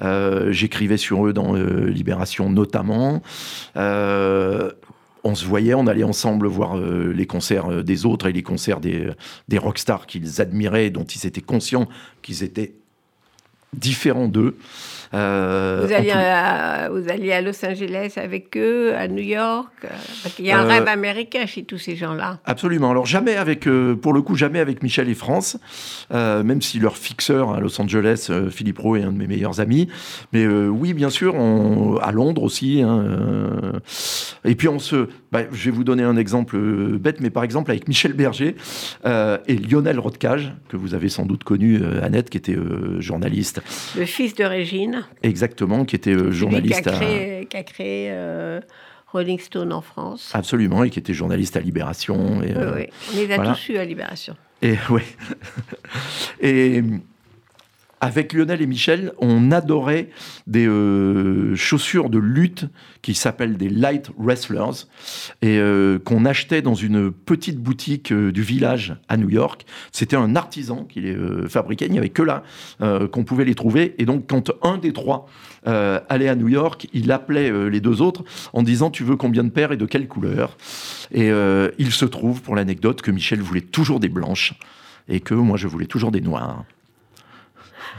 Euh, 0.00 0.50
j'écrivais 0.50 0.96
sur 0.96 1.26
eux 1.26 1.32
dans 1.32 1.54
euh, 1.56 1.88
Libération 1.88 2.50
notamment. 2.50 3.22
Euh, 3.76 4.72
on 5.22 5.34
se 5.34 5.46
voyait, 5.46 5.74
on 5.74 5.86
allait 5.86 6.04
ensemble 6.04 6.46
voir 6.46 6.76
les 6.76 7.26
concerts 7.26 7.82
des 7.82 8.04
autres 8.04 8.26
et 8.26 8.32
les 8.32 8.42
concerts 8.42 8.80
des, 8.80 9.08
des 9.48 9.56
rockstars 9.56 10.06
qu'ils 10.06 10.42
admiraient, 10.42 10.90
dont 10.90 11.04
ils 11.04 11.26
étaient 11.26 11.40
conscients 11.40 11.88
qu'ils 12.20 12.42
étaient 12.42 12.74
différents 13.72 14.28
d'eux. 14.28 14.58
Euh, 15.14 15.84
vous, 15.86 15.92
alliez 15.92 16.10
à, 16.10 16.88
vous 16.90 17.08
alliez 17.08 17.32
à 17.32 17.40
Los 17.40 17.64
Angeles 17.64 18.14
avec 18.16 18.56
eux, 18.56 18.94
à 18.96 19.06
New 19.06 19.22
York 19.22 19.72
euh, 19.84 19.88
Parce 20.22 20.34
qu'il 20.34 20.46
y 20.46 20.50
a 20.50 20.58
un 20.58 20.64
euh, 20.64 20.68
rêve 20.68 20.88
américain 20.88 21.46
chez 21.46 21.62
tous 21.62 21.78
ces 21.78 21.94
gens-là. 21.94 22.40
Absolument. 22.44 22.90
Alors 22.90 23.06
jamais 23.06 23.36
avec, 23.36 23.68
pour 24.02 24.12
le 24.12 24.22
coup, 24.22 24.34
jamais 24.34 24.58
avec 24.58 24.82
Michel 24.82 25.08
et 25.08 25.14
France, 25.14 25.56
même 26.10 26.62
si 26.62 26.78
leur 26.78 26.96
fixeur 26.96 27.52
à 27.52 27.60
Los 27.60 27.80
Angeles, 27.80 28.30
Philippe 28.50 28.78
Rowe, 28.78 28.96
est 28.96 29.02
un 29.02 29.12
de 29.12 29.18
mes 29.18 29.26
meilleurs 29.26 29.60
amis. 29.60 29.88
Mais 30.32 30.46
oui, 30.46 30.94
bien 30.94 31.10
sûr, 31.10 31.34
à 32.02 32.12
Londres 32.12 32.42
aussi. 32.42 32.82
Hein, 32.82 33.04
et 34.44 34.54
puis 34.54 34.68
on 34.68 34.78
se... 34.78 35.08
Bah, 35.32 35.42
je 35.52 35.64
vais 35.64 35.70
vous 35.70 35.84
donner 35.84 36.04
un 36.04 36.16
exemple 36.16 36.56
bête, 36.98 37.20
mais 37.20 37.30
par 37.30 37.42
exemple 37.42 37.70
avec 37.70 37.88
Michel 37.88 38.12
Berger 38.12 38.56
et 39.04 39.56
Lionel 39.56 39.98
Rodcage, 39.98 40.52
que 40.68 40.76
vous 40.76 40.94
avez 40.94 41.08
sans 41.08 41.26
doute 41.26 41.44
connu, 41.44 41.80
Annette, 42.02 42.30
qui 42.30 42.38
était 42.38 42.56
journaliste. 42.98 43.60
Le 43.96 44.06
fils 44.06 44.34
de 44.34 44.44
Régine. 44.44 45.03
Exactement, 45.22 45.84
qui 45.84 45.96
était 45.96 46.14
euh, 46.14 46.30
journaliste 46.30 46.82
qui 46.82 46.88
a 46.88 46.92
créé, 46.92 47.46
qui 47.46 47.56
a 47.56 47.62
créé 47.62 48.08
euh, 48.10 48.60
Rolling 49.12 49.38
Stone 49.38 49.72
en 49.72 49.80
France. 49.80 50.30
Absolument, 50.34 50.84
et 50.84 50.90
qui 50.90 50.98
était 50.98 51.14
journaliste 51.14 51.56
à 51.56 51.60
Libération. 51.60 52.42
Et, 52.42 52.46
oui, 52.46 52.52
euh, 52.56 52.74
oui. 52.76 52.86
On 53.12 53.16
les 53.16 53.32
a 53.32 53.38
tous 53.38 53.68
eu 53.70 53.76
à 53.76 53.84
Libération. 53.84 54.36
Et, 54.62 54.76
ouais. 54.90 55.04
et 56.40 56.82
avec 58.04 58.34
Lionel 58.34 58.60
et 58.60 58.66
Michel, 58.66 59.14
on 59.16 59.50
adorait 59.50 60.10
des 60.46 60.66
euh, 60.66 61.56
chaussures 61.56 62.10
de 62.10 62.18
lutte 62.18 62.66
qui 63.00 63.14
s'appellent 63.14 63.56
des 63.56 63.70
Light 63.70 64.10
Wrestlers 64.18 64.84
et 65.40 65.56
euh, 65.58 65.98
qu'on 65.98 66.26
achetait 66.26 66.60
dans 66.60 66.74
une 66.74 67.10
petite 67.10 67.58
boutique 67.58 68.12
euh, 68.12 68.30
du 68.30 68.42
village 68.42 68.94
à 69.08 69.16
New 69.16 69.30
York. 69.30 69.64
C'était 69.90 70.16
un 70.16 70.36
artisan 70.36 70.84
qui 70.84 71.00
les 71.00 71.16
fabriquait, 71.48 71.86
il 71.86 71.92
n'y 71.92 71.98
avait 71.98 72.10
que 72.10 72.20
là 72.20 72.42
qu'on 72.78 73.24
pouvait 73.24 73.46
les 73.46 73.54
trouver. 73.54 73.94
Et 73.98 74.04
donc, 74.04 74.26
quand 74.28 74.52
un 74.62 74.76
des 74.76 74.92
trois 74.92 75.26
allait 75.64 76.28
à 76.28 76.34
New 76.34 76.48
York, 76.48 76.88
il 76.92 77.10
appelait 77.10 77.70
les 77.70 77.80
deux 77.80 78.02
autres 78.02 78.24
en 78.52 78.62
disant 78.62 78.90
Tu 78.90 79.04
veux 79.04 79.16
combien 79.16 79.44
de 79.44 79.48
paires 79.48 79.72
et 79.72 79.76
de 79.76 79.86
quelle 79.86 80.08
couleur? 80.08 80.56
Et 81.12 81.30
il 81.78 81.92
se 81.92 82.04
trouve, 82.04 82.42
pour 82.42 82.56
l'anecdote, 82.56 83.00
que 83.02 83.10
Michel 83.10 83.40
voulait 83.40 83.60
toujours 83.60 84.00
des 84.00 84.08
blanches 84.08 84.54
et 85.08 85.20
que 85.20 85.34
moi 85.34 85.56
je 85.56 85.68
voulais 85.68 85.86
toujours 85.86 86.10
des 86.10 86.20
noires. 86.20 86.64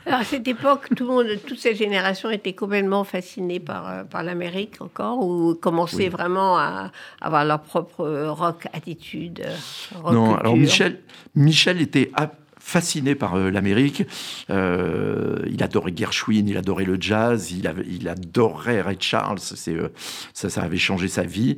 Alors, 0.06 0.20
à 0.20 0.24
cette 0.24 0.48
époque, 0.48 0.90
tout 0.96 1.08
le 1.08 1.10
monde, 1.10 1.28
toute 1.48 1.60
cette 1.60 1.78
génération 1.78 2.30
était 2.30 2.54
complètement 2.54 3.04
fascinée 3.04 3.60
par, 3.60 3.90
euh, 3.90 4.04
par 4.04 4.24
l'Amérique 4.24 4.82
encore, 4.82 5.26
ou 5.26 5.56
commençait 5.56 6.10
vraiment 6.10 6.58
à 6.58 6.92
avoir 7.22 7.44
leur 7.44 7.62
propre 7.62 8.28
rock 8.28 8.68
attitude. 8.74 9.44
Euh, 9.46 10.12
non, 10.12 10.36
alors 10.36 10.56
Michel, 10.56 11.00
Michel 11.34 11.82
était 11.82 12.12
fasciné 12.60 13.16
par 13.16 13.36
euh, 13.36 13.50
l'Amérique. 13.50 14.04
il 14.50 15.64
adorait 15.64 15.94
Gershwin, 15.96 16.48
il 16.48 16.58
adorait 16.58 16.86
le 16.86 16.98
jazz, 17.00 17.52
il, 17.52 17.72
il 17.88 18.08
adorait 18.08 18.82
Ray 18.82 18.98
Charles. 19.00 19.40
C'est, 19.40 19.76
ça, 20.34 20.50
ça 20.50 20.62
avait 20.62 20.78
changé 20.78 21.08
sa 21.08 21.24
vie. 21.24 21.58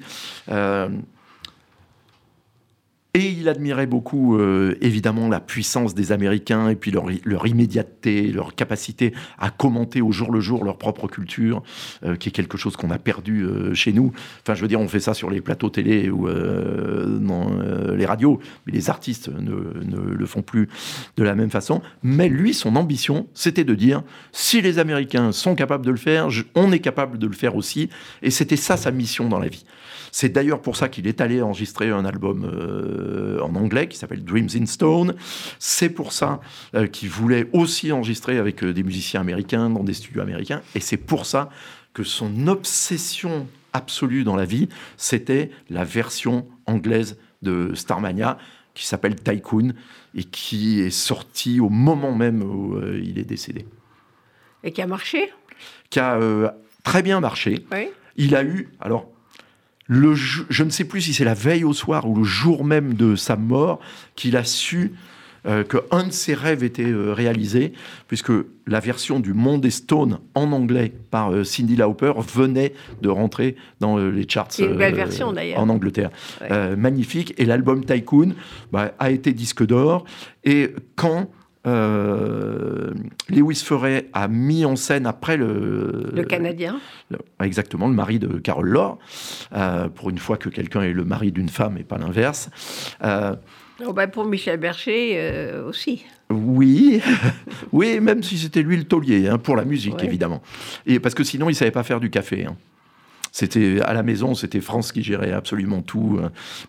Et 3.17 3.31
il 3.31 3.49
admirait 3.49 3.87
beaucoup, 3.87 4.37
euh, 4.37 4.77
évidemment, 4.79 5.27
la 5.27 5.39
puissance 5.39 5.95
des 5.95 6.11
Américains 6.11 6.69
et 6.69 6.75
puis 6.75 6.91
leur, 6.91 7.47
immédiateté, 7.47 8.31
leur 8.31 8.53
capacité 8.53 9.11
à 9.39 9.49
commenter 9.49 10.01
au 10.03 10.11
jour 10.11 10.31
le 10.31 10.39
jour 10.39 10.63
leur 10.63 10.77
propre 10.77 11.07
culture, 11.07 11.63
euh, 12.05 12.15
qui 12.15 12.29
est 12.29 12.31
quelque 12.31 12.59
chose 12.59 12.77
qu'on 12.77 12.91
a 12.91 12.99
perdu 12.99 13.41
euh, 13.41 13.73
chez 13.73 13.91
nous. 13.91 14.11
Enfin, 14.43 14.53
je 14.53 14.61
veux 14.61 14.67
dire, 14.67 14.79
on 14.79 14.87
fait 14.87 14.99
ça 14.99 15.15
sur 15.15 15.31
les 15.31 15.41
plateaux 15.41 15.71
télé 15.71 16.11
ou 16.11 16.27
dans 16.27 17.49
les 17.95 18.05
radios, 18.05 18.39
mais 18.67 18.73
les 18.73 18.91
artistes 18.91 19.29
ne, 19.29 19.99
le 20.13 20.25
font 20.27 20.43
plus 20.43 20.69
de 21.15 21.23
la 21.23 21.33
même 21.33 21.49
façon. 21.49 21.81
Mais 22.03 22.29
lui, 22.29 22.53
son 22.53 22.75
ambition, 22.75 23.25
c'était 23.33 23.63
de 23.63 23.73
dire, 23.73 24.03
si 24.31 24.61
les 24.61 24.77
Américains 24.77 25.31
sont 25.31 25.55
capables 25.55 25.87
de 25.87 25.91
le 25.91 25.97
faire, 25.97 26.27
on 26.53 26.71
est 26.71 26.81
capable 26.81 27.17
de 27.17 27.25
le 27.25 27.33
faire 27.33 27.55
aussi. 27.55 27.89
Et 28.21 28.29
c'était 28.29 28.57
ça 28.57 28.77
sa 28.77 28.91
mission 28.91 29.27
dans 29.27 29.39
la 29.39 29.47
vie. 29.47 29.65
C'est 30.11 30.29
d'ailleurs 30.29 30.61
pour 30.61 30.75
ça 30.75 30.89
qu'il 30.89 31.07
est 31.07 31.21
allé 31.21 31.41
enregistrer 31.41 31.89
un 31.89 32.05
album 32.05 32.45
euh, 32.45 33.39
en 33.41 33.55
anglais 33.55 33.87
qui 33.87 33.97
s'appelle 33.97 34.23
Dreams 34.23 34.49
in 34.55 34.65
Stone. 34.65 35.15
C'est 35.59 35.89
pour 35.89 36.13
ça 36.13 36.39
euh, 36.75 36.87
qu'il 36.87 37.09
voulait 37.09 37.49
aussi 37.53 37.91
enregistrer 37.91 38.37
avec 38.37 38.63
euh, 38.63 38.73
des 38.73 38.83
musiciens 38.83 39.21
américains 39.21 39.69
dans 39.69 39.83
des 39.83 39.93
studios 39.93 40.21
américains. 40.21 40.61
Et 40.75 40.79
c'est 40.79 40.97
pour 40.97 41.25
ça 41.25 41.49
que 41.93 42.03
son 42.03 42.47
obsession 42.47 43.47
absolue 43.73 44.23
dans 44.23 44.35
la 44.35 44.45
vie, 44.45 44.69
c'était 44.95 45.51
la 45.69 45.83
version 45.83 46.47
anglaise 46.65 47.17
de 47.41 47.71
Starmania 47.75 48.37
qui 48.73 48.85
s'appelle 48.85 49.15
Tycoon 49.15 49.73
et 50.15 50.23
qui 50.23 50.81
est 50.81 50.91
sortie 50.91 51.59
au 51.59 51.69
moment 51.69 52.13
même 52.13 52.43
où 52.43 52.79
il 52.93 53.17
est 53.17 53.23
décédé. 53.23 53.65
Et 54.63 54.71
qui 54.71 54.81
a 54.81 54.87
marché? 54.87 55.31
Qui 55.89 55.99
a 55.99 56.53
très 56.83 57.01
bien 57.01 57.19
marché. 57.19 57.65
Il 58.17 58.35
a 58.35 58.43
eu, 58.43 58.69
alors 58.79 59.09
le, 59.87 60.15
je 60.15 60.63
ne 60.63 60.69
sais 60.69 60.83
plus 60.83 61.01
si 61.01 61.13
c'est 61.13 61.23
la 61.23 61.33
veille 61.33 61.63
au 61.63 61.73
soir 61.73 62.07
ou 62.09 62.15
le 62.15 62.23
jour 62.23 62.63
même 62.63 62.93
de 62.93 63.15
sa 63.15 63.35
mort 63.35 63.79
qu'il 64.15 64.35
a 64.35 64.43
su 64.43 64.91
euh, 65.47 65.63
qu'un 65.63 66.03
de 66.07 66.11
ses 66.11 66.33
rêves 66.33 66.63
était 66.63 66.83
euh, 66.83 67.13
réalisé, 67.13 67.71
puisque 68.07 68.31
la 68.65 68.81
version 68.81 69.21
du 69.21 69.33
Monde 69.33 69.61
des 69.61 69.69
Stones 69.69 70.19
en 70.35 70.51
anglais 70.51 70.91
par 71.09 71.31
euh, 71.31 71.45
Cindy 71.45 71.77
Lauper 71.77 72.11
venait 72.17 72.73
de 73.01 73.07
rentrer 73.07 73.55
dans 73.79 73.97
les 73.97 74.27
charts 74.27 74.49
en 75.55 75.69
Angleterre. 75.69 76.09
magnifique. 76.77 77.33
Et 77.37 77.45
l'album 77.45 77.85
Tycoon 77.85 78.33
bah, 78.71 78.93
a 78.99 79.11
été 79.11 79.31
disque 79.31 79.65
d'or. 79.65 80.03
Et 80.43 80.73
quand 80.95 81.29
euh, 81.67 82.93
Lewis 83.29 83.61
Ferret 83.63 84.07
a 84.13 84.27
mis 84.27 84.65
en 84.65 84.75
scène 84.75 85.05
après 85.05 85.37
le... 85.37 86.09
Le 86.13 86.23
Canadien. 86.23 86.79
exactement, 87.43 87.87
le 87.87 87.93
mari 87.93 88.19
de 88.19 88.39
Carole 88.39 88.69
Laure, 88.69 88.97
euh, 89.53 89.89
pour 89.89 90.09
une 90.09 90.17
fois 90.17 90.37
que 90.37 90.49
quelqu'un 90.49 90.81
est 90.81 90.93
le 90.93 91.03
mari 91.03 91.31
d'une 91.31 91.49
femme 91.49 91.77
et 91.77 91.83
pas 91.83 91.97
l'inverse. 91.97 92.49
Euh, 93.03 93.35
oh, 93.85 93.93
bah, 93.93 94.07
pour 94.07 94.25
Michel 94.25 94.59
Berger 94.59 95.53
aussi. 95.67 96.05
Oui, 96.29 97.01
oui, 97.71 97.99
même 97.99 98.23
si 98.23 98.37
c'était 98.37 98.61
lui 98.61 98.77
le 98.77 98.85
taulier, 98.85 99.27
hein, 99.27 99.37
pour 99.37 99.55
la 99.55 99.65
musique 99.65 100.03
évidemment. 100.03 100.41
Et 100.85 100.99
parce 100.99 101.15
que 101.15 101.23
sinon 101.23 101.49
il 101.49 101.55
savait 101.55 101.71
pas 101.71 101.83
faire 101.83 101.99
du 101.99 102.09
café. 102.09 102.45
Hein. 102.45 102.55
C'était 103.37 103.81
à 103.81 103.93
la 103.93 104.01
maison, 104.01 104.33
c'était 104.33 104.61
France 104.61 104.91
qui 104.91 105.03
gérait 105.03 105.31
absolument 105.31 105.83
tout. 105.83 106.19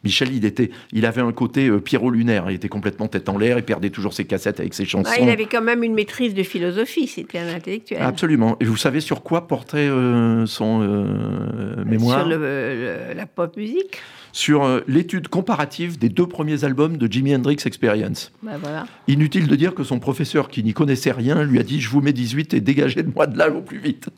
Michel, 0.05 0.35
il 0.35 0.45
était, 0.45 0.71
il 0.93 1.07
avait 1.07 1.23
un 1.23 1.33
côté 1.33 1.67
euh, 1.69 1.81
Pierrot 1.81 2.11
lunaire. 2.11 2.45
Il 2.51 2.57
était 2.57 2.69
complètement 2.69 3.09
tête 3.09 3.31
en 3.31 3.39
l'air. 3.39 3.57
Il 3.57 3.65
perdait 3.65 3.89
toujours 3.89 4.13
ses 4.13 4.27
cassettes 4.27 4.61
avec 4.61 4.75
ses 4.75 4.85
chansons. 4.85 5.11
il 5.19 5.31
avait 5.31 5.47
quand 5.47 5.63
même 5.63 5.83
une 5.83 5.95
maîtrise 5.95 6.35
de 6.35 6.43
philosophie. 6.43 7.07
C'était 7.07 7.39
un 7.39 7.49
intellectuel. 7.49 8.03
Absolument. 8.03 8.59
Et 8.61 8.67
vous 8.67 8.77
savez 8.77 9.01
sur 9.01 9.23
quoi 9.23 9.49
portait 9.49 9.79
euh, 9.79 10.45
son 10.45 10.83
euh, 10.83 11.83
mémoire? 11.87 12.27
Sur 12.27 12.39
la 12.39 13.27
pop 13.27 13.57
musique 13.57 13.97
sur 14.31 14.83
l'étude 14.87 15.29
comparative 15.29 15.99
des 15.99 16.11
deux 16.11 16.27
premiers 16.27 16.63
albums 16.63 16.99
de 16.99 17.11
Jimi 17.11 17.35
Hendrix 17.35 17.57
Experience. 17.65 18.31
Ben 18.43 18.59
voilà. 18.63 18.87
Inutile 19.09 19.49
de 19.49 19.57
dire 19.57 19.75
que 19.75 19.83
son 19.83 19.99
professeur, 19.99 20.51
qui 20.51 20.63
n'y 20.63 20.75
connaissait 20.75 21.13
rien, 21.13 21.43
lui 21.45 21.59
a 21.59 21.63
dit 21.63 21.81
Je 21.81 21.89
vous 21.89 22.03
mets 22.03 22.13
18 22.13 22.53
et 22.53 22.61
dégagez 22.61 23.03
de 23.03 23.11
moi 23.13 23.27
de 23.27 23.39
là 23.39 23.51
au 23.51 23.63
plus 23.63 23.79
vite. 23.79 24.11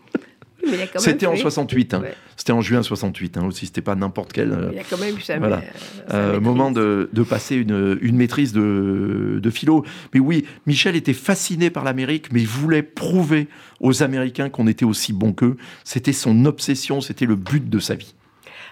C'était 0.97 1.27
en 1.27 1.37
68. 1.37 1.95
Hein. 1.95 2.03
C'était 2.37 2.53
en 2.53 2.61
juin 2.61 2.83
68 2.83 3.37
hein, 3.37 3.47
aussi. 3.47 3.67
C'était 3.67 3.81
pas 3.81 3.95
n'importe 3.95 4.33
quel. 4.33 4.53
Euh, 4.53 4.71
il 4.73 4.79
a 4.79 4.85
quand 4.85 4.99
même 4.99 5.17
eu 5.17 5.21
ça. 5.21 5.39
Voilà. 5.39 5.63
Euh, 6.13 6.41
moment 6.41 6.71
de, 6.71 7.09
passer 7.29 7.57
une, 7.57 7.99
une 8.01 8.17
maîtrise 8.17 8.53
de, 8.53 9.39
de, 9.43 9.51
philo. 9.51 9.85
Mais 10.15 10.21
oui, 10.21 10.45
Michel 10.67 10.97
était 10.97 11.13
fasciné 11.13 11.71
par 11.71 11.85
l'Amérique, 11.85 12.33
mais 12.33 12.41
il 12.41 12.49
voulait 12.49 12.83
prouver 12.83 13.49
aux 13.81 14.03
Américains 14.03 14.49
qu'on 14.49 14.67
était 14.67 14.85
aussi 14.85 15.13
bons 15.13 15.33
qu'eux. 15.33 15.57
C'était 15.85 16.13
son 16.13 16.45
obsession, 16.45 17.01
c'était 17.01 17.27
le 17.27 17.37
but 17.37 17.69
de 17.69 17.79
sa 17.79 17.95
vie. 17.95 18.15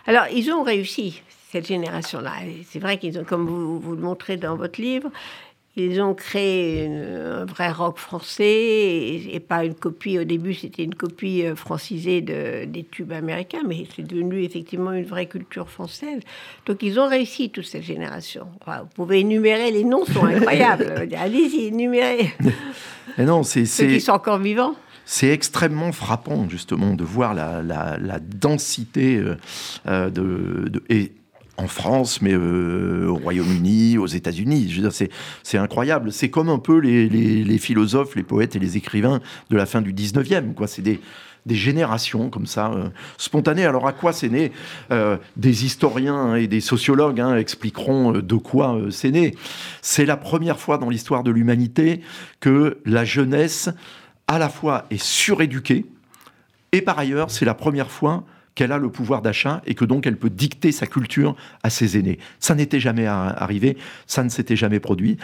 Alors, 0.07 0.25
ils 0.35 0.51
ont 0.51 0.63
réussi, 0.63 1.23
cette 1.53 1.67
génération-là. 1.67 2.33
C'est 2.69 2.79
vrai 2.79 2.99
qu'ils 2.99 3.19
ont, 3.19 3.25
comme 3.25 3.47
vous, 3.47 3.79
vous 3.79 3.95
le 3.95 4.01
montrez 4.01 4.37
dans 4.37 4.57
votre 4.57 4.81
livre, 4.81 5.11
ils 5.79 6.01
ont 6.03 6.15
créé 6.15 6.87
un 6.87 7.45
vrai 7.45 7.71
rock 7.71 7.99
français 7.99 9.21
et, 9.33 9.41
pas 9.41 9.65
une 9.65 9.75
copie. 9.75 10.19
Au 10.19 10.25
début, 10.25 10.53
c'était 10.55 10.83
une 10.85 10.95
copie 10.95 11.45
euh, 11.45 11.55
francisée 11.55 12.21
de, 12.21 12.65
des 12.65 12.85
tubes 12.85 13.13
américains, 13.13 13.63
mais 13.67 13.87
c'est 13.95 14.03
devenu 14.03 14.43
effectivement 14.43 14.93
une 14.93 15.05
vraie 15.05 15.27
culture 15.27 15.71
française. 15.71 16.21
Donc, 16.67 16.83
ils 16.83 16.99
ont 16.99 17.09
réussi 17.09 17.51
toute 17.51 17.67
cette 17.67 17.85
génération. 17.85 18.49
vous 18.67 18.73
pouvez 18.95 19.21
énumérer, 19.21 19.71
les 19.71 19.85
noms 19.85 20.05
sont 20.05 20.25
incroyables. 20.25 21.09
Allez-y, 21.17 21.67
énumérez. 21.67 22.35
Mais 23.17 23.25
non, 23.25 23.43
c'est 23.43 23.65
ceux 23.65 23.87
qui 23.87 24.01
sont 24.01 24.13
encore 24.13 24.39
vivants. 24.39 24.75
C'est 25.11 25.31
extrêmement 25.31 25.91
frappant 25.93 26.51
justement 26.51 26.93
de 26.93 27.03
voir 27.03 27.33
la, 27.33 27.63
la, 27.63 28.19
densité 28.21 29.17
euh, 29.17 29.37
euh, 29.87 30.11
de, 30.11 30.69
de, 30.69 30.83
et 30.91 31.13
en 31.59 31.67
France, 31.67 32.23
mais 32.23 32.33
euh, 32.33 33.09
au 33.09 33.17
Royaume-Uni, 33.17 33.99
aux 33.99 34.07
États-Unis. 34.07 34.81
C'est 35.43 35.59
incroyable. 35.59 36.13
C'est 36.13 36.31
comme 36.31 36.49
un 36.49 36.59
peu 36.59 36.79
les, 36.79 37.59
philosophes, 37.59 38.15
les 38.15 38.23
poètes 38.23 38.55
et 38.57 38.59
les 38.61 38.77
écrivains 38.77 39.21
de 39.51 39.57
la 39.57 39.67
fin 39.67 39.83
du 39.83 39.93
19e. 39.93 40.55
Quoi. 40.55 40.69
C'est 40.69 40.83
des, 40.83 41.01
générations 41.47 42.29
comme 42.29 42.47
ça, 42.47 42.71
euh, 42.73 42.89
spontanées. 43.17 43.65
Alors 43.65 43.89
à 43.89 43.93
quoi 43.93 44.13
c'est 44.13 44.29
né 44.29 44.53
euh, 44.93 45.17
Des 45.37 45.65
historiens 45.65 46.35
et 46.37 46.47
des 46.47 46.61
sociologues 46.61 47.21
hein, 47.21 47.37
expliqueront 47.37 48.13
de 48.13 48.37
quoi 48.37 48.79
c'est 48.91 49.11
né. 49.11 49.35
C'est 49.81 50.05
la 50.05 50.19
première 50.19 50.61
fois 50.61 50.79
dans 50.79 50.91
l'histoire 50.91 51.25
de 51.25 51.31
l'humanité 51.31 52.03
que 52.41 52.79
la 52.85 53.07
jeunesse, 53.07 53.71
à 54.27 54.39
la 54.39 54.51
fois, 54.51 54.85
est 54.91 55.03
suréduquée, 55.03 55.87
et 56.73 56.83
par 56.83 56.99
ailleurs, 56.99 57.31
c'est 57.31 57.47
la 57.47 57.55
première 57.55 57.91
fois 57.91 58.25
qu'elle 58.59 58.73
a 58.73 58.79
le 58.79 58.91
pouvoir 58.91 59.23
d'achat 59.23 59.63
et 59.67 59.77
que 59.77 59.85
donc 59.85 60.05
elle 60.05 60.17
peut 60.17 60.31
dicter 60.31 60.73
sa 60.73 60.89
culture 60.89 61.37
à 61.63 61.71
ses 61.71 61.97
aînés. 61.97 62.19
Ça 62.41 62.57
n'était 62.57 62.81
jamais 62.81 63.07
arrivé, 63.07 63.79
ça 64.09 64.25
ne 64.25 64.29
s'était 64.29 64.57
jamais 64.57 64.81
produit. 64.81 65.17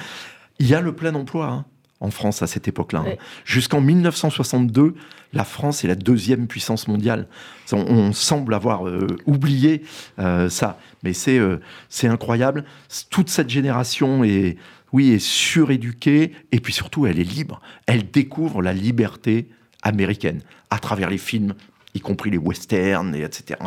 Il 0.61 0.68
y 0.68 0.74
a 0.76 0.80
le 0.80 0.95
plein 0.95 1.12
emploi 1.16 1.47
hein, 1.47 1.64
en 1.99 2.12
France 2.12 2.43
à 2.43 2.47
cette 2.47 2.68
époque-là. 2.68 3.03
Hein. 3.05 3.14
Jusqu'en 3.45 3.80
1962, 3.80 4.95
la 5.32 5.43
France 5.43 5.82
est 5.85 5.89
la 5.89 5.97
deuxième 5.97 6.47
puissance 6.47 6.87
mondiale. 6.87 7.26
On, 7.72 8.12
semble 8.12 8.55
avoir 8.55 8.87
euh, 8.87 9.09
oublié 9.26 9.82
euh, 10.20 10.49
ça, 10.49 10.78
mais 11.03 11.12
c'est 11.12 11.41
euh, 11.41 11.57
c'est 11.89 12.07
incroyable. 12.07 12.64
Toute 13.11 13.30
cette 13.30 13.51
génération 13.51 14.22
est, 14.22 14.59
oui, 14.93 15.11
est 15.11 15.18
suréduquée 15.18 16.35
et 16.53 16.61
puis 16.61 16.72
surtout 16.72 17.07
elle 17.07 17.18
est 17.18 17.24
libre. 17.24 17.61
Elle 17.87 18.09
découvre 18.12 18.62
la 18.62 18.72
liberté 18.72 19.49
américaine 19.82 20.41
à 20.70 20.78
travers 20.78 21.11
les 21.11 21.18
films, 21.18 21.55
y 21.95 22.01
compris 22.01 22.30
les 22.30 22.38
westerns, 22.38 23.14
et 23.14 23.22
etc. 23.22 23.61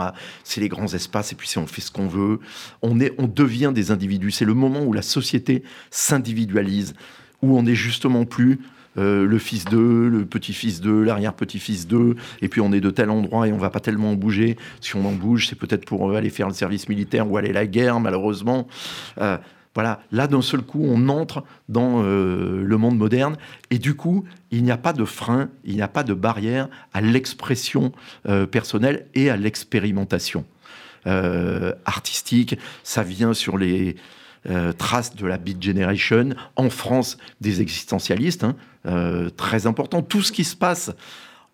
C'est 0.43 0.61
les 0.61 0.69
grands 0.69 0.93
espaces, 0.93 1.31
et 1.31 1.35
puis 1.35 1.51
on 1.57 1.65
fait 1.65 1.81
ce 1.81 1.91
qu'on 1.91 2.07
veut. 2.07 2.39
On, 2.81 2.99
est, 2.99 3.13
on 3.17 3.27
devient 3.27 3.71
des 3.73 3.91
individus. 3.91 4.31
C'est 4.31 4.45
le 4.45 4.53
moment 4.53 4.83
où 4.83 4.93
la 4.93 5.01
société 5.01 5.63
s'individualise, 5.91 6.93
où 7.41 7.57
on 7.57 7.63
n'est 7.63 7.75
justement 7.75 8.25
plus 8.25 8.59
euh, 8.97 9.25
le 9.27 9.37
fils 9.37 9.65
d'eux, 9.65 10.09
le 10.09 10.25
petit-fils 10.25 10.81
d'eux, 10.81 11.03
l'arrière-petit-fils 11.03 11.87
d'eux, 11.87 12.15
et 12.41 12.47
puis 12.47 12.61
on 12.61 12.71
est 12.71 12.81
de 12.81 12.89
tel 12.89 13.09
endroit 13.11 13.47
et 13.47 13.53
on 13.53 13.57
va 13.57 13.69
pas 13.69 13.79
tellement 13.79 14.13
bouger. 14.13 14.57
Si 14.81 14.95
on 14.95 15.05
en 15.05 15.11
bouge, 15.11 15.47
c'est 15.47 15.57
peut-être 15.57 15.85
pour 15.85 16.15
aller 16.15 16.29
faire 16.29 16.47
le 16.47 16.53
service 16.53 16.89
militaire 16.89 17.29
ou 17.29 17.37
aller 17.37 17.51
à 17.51 17.53
la 17.53 17.67
guerre, 17.67 17.99
malheureusement. 17.99 18.67
Euh, 19.21 19.37
voilà, 19.77 19.99
là 20.11 20.25
d'un 20.25 20.41
seul 20.41 20.63
coup, 20.63 20.81
on 20.83 21.07
entre 21.07 21.43
dans 21.69 22.01
euh, 22.01 22.63
le 22.63 22.77
monde 22.77 22.97
moderne 22.97 23.37
et 23.69 23.77
du 23.77 23.93
coup, 23.93 24.25
il 24.49 24.63
n'y 24.63 24.71
a 24.71 24.77
pas 24.77 24.91
de 24.91 25.05
frein, 25.05 25.51
il 25.65 25.75
n'y 25.75 25.83
a 25.83 25.87
pas 25.87 26.01
de 26.01 26.15
barrière 26.15 26.67
à 26.93 27.01
l'expression 27.01 27.91
euh, 28.27 28.47
personnelle 28.47 29.05
et 29.13 29.29
à 29.29 29.37
l'expérimentation 29.37 30.45
euh, 31.05 31.73
artistique. 31.85 32.57
Ça 32.81 33.03
vient 33.03 33.35
sur 33.35 33.59
les 33.59 33.97
traces 34.79 35.13
de 35.13 35.27
la 35.27 35.37
Beat 35.37 35.61
Generation, 35.61 36.29
en 36.55 36.71
France, 36.71 37.19
des 37.41 37.61
existentialistes, 37.61 38.45
hein, 38.45 38.55
très 39.35 39.67
important. 39.67 40.01
Tout 40.01 40.21
ce 40.23 40.31
qui 40.31 40.45
se 40.45 40.55
passe 40.55 40.89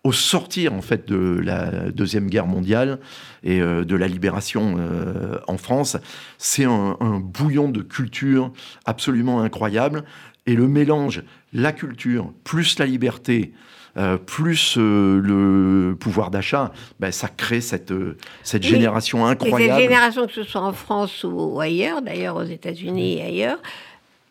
au 0.04 0.12
sortir 0.12 0.74
en 0.74 0.82
fait 0.82 1.08
de 1.08 1.40
la 1.42 1.90
deuxième 1.90 2.28
guerre 2.28 2.46
mondiale 2.46 3.00
et 3.42 3.60
euh, 3.60 3.84
de 3.84 3.96
la 3.96 4.06
libération 4.06 4.76
euh, 4.78 5.38
en 5.48 5.56
France, 5.56 5.96
c'est 6.36 6.64
un, 6.64 6.96
bouillon 7.20 7.70
de 7.70 7.80
culture 7.80 8.52
absolument 8.84 9.40
incroyable. 9.40 10.04
Et 10.46 10.54
le 10.54 10.68
mélange, 10.68 11.22
la 11.54 11.72
culture 11.72 12.30
plus 12.44 12.78
la 12.78 12.84
liberté, 12.84 13.54
euh, 13.96 14.18
plus 14.18 14.76
le 14.76 15.96
pouvoir 15.98 16.30
d'achat, 16.30 16.70
ben, 17.00 17.10
ça 17.10 17.28
crée 17.28 17.62
cette, 17.62 17.94
cette 18.42 18.62
génération 18.62 19.24
incroyable. 19.24 19.72
cette 19.72 19.82
génération, 19.82 20.26
que 20.26 20.32
ce 20.32 20.42
soit 20.42 20.60
en 20.60 20.74
France 20.74 21.24
ou 21.24 21.58
ailleurs, 21.60 22.02
d'ailleurs 22.02 22.36
aux 22.36 22.44
États-Unis 22.44 23.18
et 23.18 23.22
ailleurs, 23.22 23.58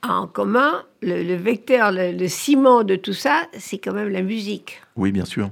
a 0.04 0.20
en 0.20 0.28
commun 0.28 0.84
le, 1.02 1.36
vecteur, 1.36 1.92
le, 1.92 2.28
ciment 2.28 2.84
de 2.84 2.96
tout 2.96 3.14
ça, 3.14 3.48
c'est 3.58 3.80
quand 3.80 3.94
même 3.94 4.10
la 4.10 4.22
musique. 4.22 4.82
Oui, 4.96 5.12
bien 5.12 5.26
sûr. 5.26 5.50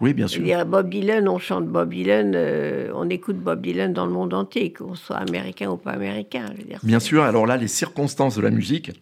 Oui, 0.00 0.14
bien 0.14 0.28
sûr. 0.28 0.44
Bob 0.64 0.90
Dylan, 0.90 1.28
on 1.28 1.38
chante 1.38 1.66
Bob 1.66 1.92
Dylan, 1.92 2.32
euh, 2.34 2.90
on 2.94 3.08
écoute 3.10 3.36
Bob 3.36 3.60
Dylan 3.62 3.92
dans 3.92 4.06
le 4.06 4.12
monde 4.12 4.32
entier, 4.32 4.72
qu'on 4.72 4.94
soit 4.94 5.16
américain 5.16 5.70
ou 5.70 5.76
pas 5.76 5.92
américain. 5.92 6.46
bien 6.82 7.00
sûr, 7.00 7.22
alors 7.22 7.46
là, 7.46 7.56
les 7.56 7.68
circonstances 7.68 8.36
de 8.36 8.42
la 8.42 8.50
musique, 8.50 8.92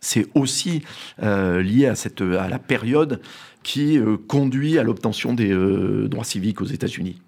c'est 0.00 0.26
aussi 0.34 0.82
euh, 1.22 1.62
lié 1.62 1.86
à, 1.86 1.94
cette, 1.94 2.22
à 2.22 2.48
la 2.48 2.58
période 2.58 3.20
qui 3.62 3.98
euh, 3.98 4.16
conduit 4.16 4.78
à 4.78 4.82
l'obtention 4.82 5.34
des 5.34 5.54
droits 6.08 6.24
civiques 6.24 6.60
aux 6.60 6.66
États-Unis. 6.66 7.20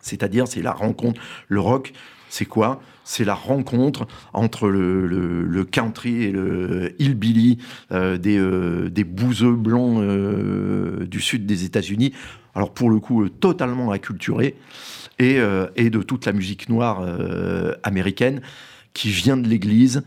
C'est-à-dire, 0.00 0.46
c'est 0.48 0.62
la 0.62 0.72
rencontre, 0.72 1.20
le 1.48 1.60
rock, 1.60 1.92
c'est 2.28 2.46
quoi? 2.46 2.80
C'est 3.04 3.24
la 3.24 3.34
rencontre 3.34 4.06
entre 4.32 4.68
le, 4.68 5.64
country 5.64 6.24
et 6.24 6.32
le 6.32 6.94
hillbilly 6.98 7.58
euh, 7.92 8.18
des, 8.18 8.38
euh, 8.38 8.88
des 8.88 9.04
bouseux 9.04 9.54
blancs 9.54 10.00
euh, 10.00 11.06
du 11.06 11.20
sud 11.20 11.46
des 11.46 11.64
États-Unis. 11.64 12.12
Alors 12.54 12.72
pour 12.72 12.90
le 12.90 12.98
coup, 12.98 13.28
totalement 13.28 13.90
acculturés, 13.90 14.56
et, 15.18 15.38
et, 15.76 15.90
de 15.90 16.02
toute 16.02 16.24
la 16.24 16.32
musique 16.32 16.70
noire 16.70 17.06
américaine 17.82 18.40
qui 18.94 19.10
vient 19.10 19.36
de 19.36 19.46
l'Église, 19.46 20.02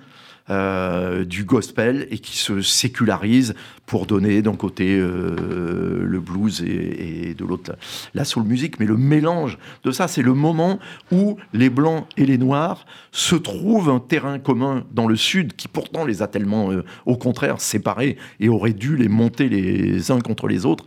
euh, 0.49 1.23
du 1.23 1.45
gospel 1.45 2.05
et 2.11 2.17
qui 2.17 2.37
se 2.37 2.59
sécularise 2.59 3.53
pour 3.85 4.05
donner 4.05 4.41
d'un 4.41 4.57
côté 4.57 4.97
euh, 4.99 6.03
le 6.03 6.19
blues 6.19 6.61
et, 6.61 7.33
de 7.33 7.45
l'autre 7.45 7.77
la 8.13 8.25
soul 8.25 8.43
music. 8.43 8.77
Mais 8.77 8.85
le 8.85 8.97
mélange 8.97 9.57
de 9.85 9.91
ça, 9.91 10.09
c'est 10.09 10.21
le 10.21 10.33
moment 10.33 10.79
où 11.13 11.37
les 11.53 11.69
blancs 11.69 12.05
et 12.17 12.25
les 12.25 12.37
noirs 12.37 12.85
se 13.13 13.37
trouvent 13.37 13.89
un 13.89 14.01
terrain 14.01 14.37
commun 14.37 14.83
dans 14.91 15.07
le 15.07 15.15
sud 15.15 15.55
qui 15.55 15.69
pourtant 15.69 16.03
les 16.03 16.21
a 16.21 16.27
tellement, 16.27 16.73
euh, 16.73 16.83
au 17.05 17.15
contraire, 17.15 17.61
séparés 17.61 18.17
et 18.41 18.49
aurait 18.49 18.73
dû 18.73 18.97
les 18.97 19.07
monter 19.07 19.47
les 19.47 20.11
uns 20.11 20.19
contre 20.19 20.49
les 20.49 20.65
autres. 20.65 20.85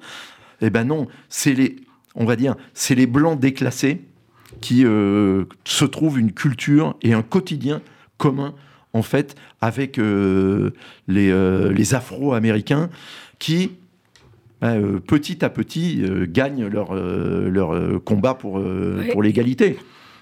Eh 0.60 0.68
ben 0.68 0.84
non, 0.84 1.06
c'est 1.30 1.54
les, 1.54 1.76
on 2.14 2.26
va 2.26 2.36
dire, 2.36 2.56
c'est 2.74 2.94
les 2.94 3.06
blancs 3.06 3.40
déclassés 3.40 4.02
qui 4.60 4.82
se 4.82 5.84
trouvent 5.86 6.18
une 6.18 6.32
culture 6.32 6.94
et 7.00 7.14
un 7.14 7.22
quotidien 7.22 7.80
commun 8.18 8.54
en 8.96 9.02
fait, 9.02 9.36
avec 9.60 9.98
euh, 9.98 10.70
les, 11.06 11.30
euh, 11.30 11.70
les 11.72 11.94
Afro-Américains 11.94 12.88
qui, 13.38 13.72
bah, 14.60 14.72
euh, 14.72 14.98
petit 14.98 15.44
à 15.44 15.50
petit, 15.50 16.02
gagnent 16.28 16.66
leur, 16.66 16.94
leur 16.94 18.02
combat 18.04 18.34
pour, 18.34 18.62
pour 19.12 19.22
l'égalité. 19.22 19.78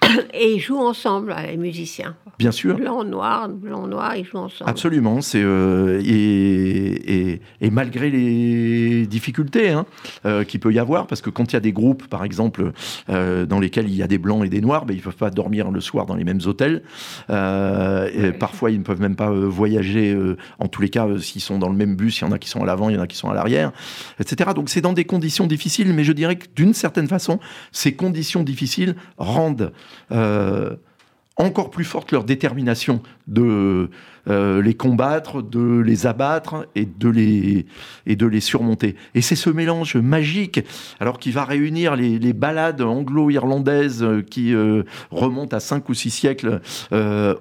Et 0.33 0.53
ils 0.53 0.59
jouent 0.59 0.79
ensemble, 0.79 1.35
les 1.47 1.57
musiciens. 1.57 2.15
Bien 2.37 2.51
sûr. 2.51 2.75
Blanc, 2.75 3.03
noir, 3.05 3.47
blanc, 3.47 3.87
noir, 3.87 4.15
ils 4.17 4.25
jouent 4.25 4.39
ensemble. 4.39 4.69
Absolument. 4.69 5.21
C'est, 5.21 5.41
euh, 5.41 6.01
et, 6.03 7.41
et, 7.61 7.71
malgré 7.71 8.09
les 8.09 9.07
difficultés 9.07 9.69
hein, 9.69 9.85
euh, 10.25 10.43
qu'il 10.43 10.59
peut 10.59 10.73
y 10.73 10.79
avoir, 10.79 11.07
parce 11.07 11.21
que 11.21 11.29
quand 11.29 11.51
il 11.51 11.55
y 11.55 11.57
a 11.57 11.61
des 11.61 11.71
groupes, 11.71 12.07
par 12.07 12.25
exemple, 12.25 12.73
euh, 13.09 13.45
dans 13.45 13.59
lesquels 13.59 13.87
il 13.87 13.95
y 13.95 14.03
a 14.03 14.07
des 14.07 14.17
blancs 14.17 14.45
et 14.45 14.49
des 14.49 14.59
noirs, 14.59 14.85
ben, 14.85 14.93
ils 14.93 14.97
ne 14.97 15.03
peuvent 15.03 15.15
pas 15.15 15.29
dormir 15.29 15.71
le 15.71 15.79
soir 15.79 16.05
dans 16.05 16.15
les 16.15 16.25
mêmes 16.25 16.41
hôtels. 16.45 16.83
et 17.29 18.31
parfois, 18.37 18.71
ils 18.71 18.79
ne 18.79 18.83
peuvent 18.83 19.01
même 19.01 19.15
pas 19.15 19.29
voyager, 19.29 20.17
en 20.59 20.67
tous 20.67 20.81
les 20.81 20.89
cas, 20.89 21.07
s'ils 21.19 21.41
sont 21.41 21.57
dans 21.57 21.69
le 21.69 21.75
même 21.75 21.95
bus, 21.95 22.19
il 22.19 22.25
y 22.25 22.27
en 22.27 22.31
a 22.31 22.39
qui 22.39 22.49
sont 22.49 22.61
à 22.61 22.65
l'avant, 22.65 22.89
il 22.89 22.95
y 22.95 22.99
en 22.99 23.01
a 23.01 23.07
qui 23.07 23.17
sont 23.17 23.29
à 23.29 23.33
l'arrière, 23.33 23.71
etc. 24.19 24.51
Donc 24.53 24.69
c'est 24.69 24.81
dans 24.81 24.93
des 24.93 25.05
conditions 25.05 25.47
difficiles, 25.47 25.93
mais 25.93 26.03
je 26.03 26.11
dirais 26.11 26.35
que 26.35 26.47
d'une 26.55 26.73
certaine 26.73 27.07
façon, 27.07 27.39
ces 27.71 27.93
conditions 27.93 28.43
difficiles 28.43 28.95
rendent 29.17 29.55
euh, 29.61 29.69
encore 30.11 31.69
plus 31.71 31.85
forte 31.85 32.11
leur 32.11 32.23
détermination 32.23 33.01
de 33.27 33.89
euh, 34.27 34.61
les 34.61 34.73
combattre, 34.73 35.43
de 35.43 35.79
les 35.79 36.07
abattre 36.07 36.67
et 36.73 36.85
de 36.85 37.09
les, 37.09 37.67
et 38.07 38.15
de 38.15 38.25
les 38.25 38.39
surmonter. 38.39 38.95
Et 39.13 39.21
c'est 39.21 39.35
ce 39.35 39.51
mélange 39.51 39.97
magique, 39.97 40.61
alors 40.99 41.19
qui 41.19 41.29
va 41.31 41.45
réunir 41.45 41.95
les, 41.95 42.17
les 42.17 42.33
balades 42.33 42.81
anglo-irlandaises 42.81 44.01
euh, 44.01 44.23
qui 44.23 44.55
euh, 44.55 44.83
remontent 45.11 45.55
à 45.55 45.59
cinq 45.59 45.89
ou 45.89 45.93
six 45.93 46.09
siècles 46.09 46.61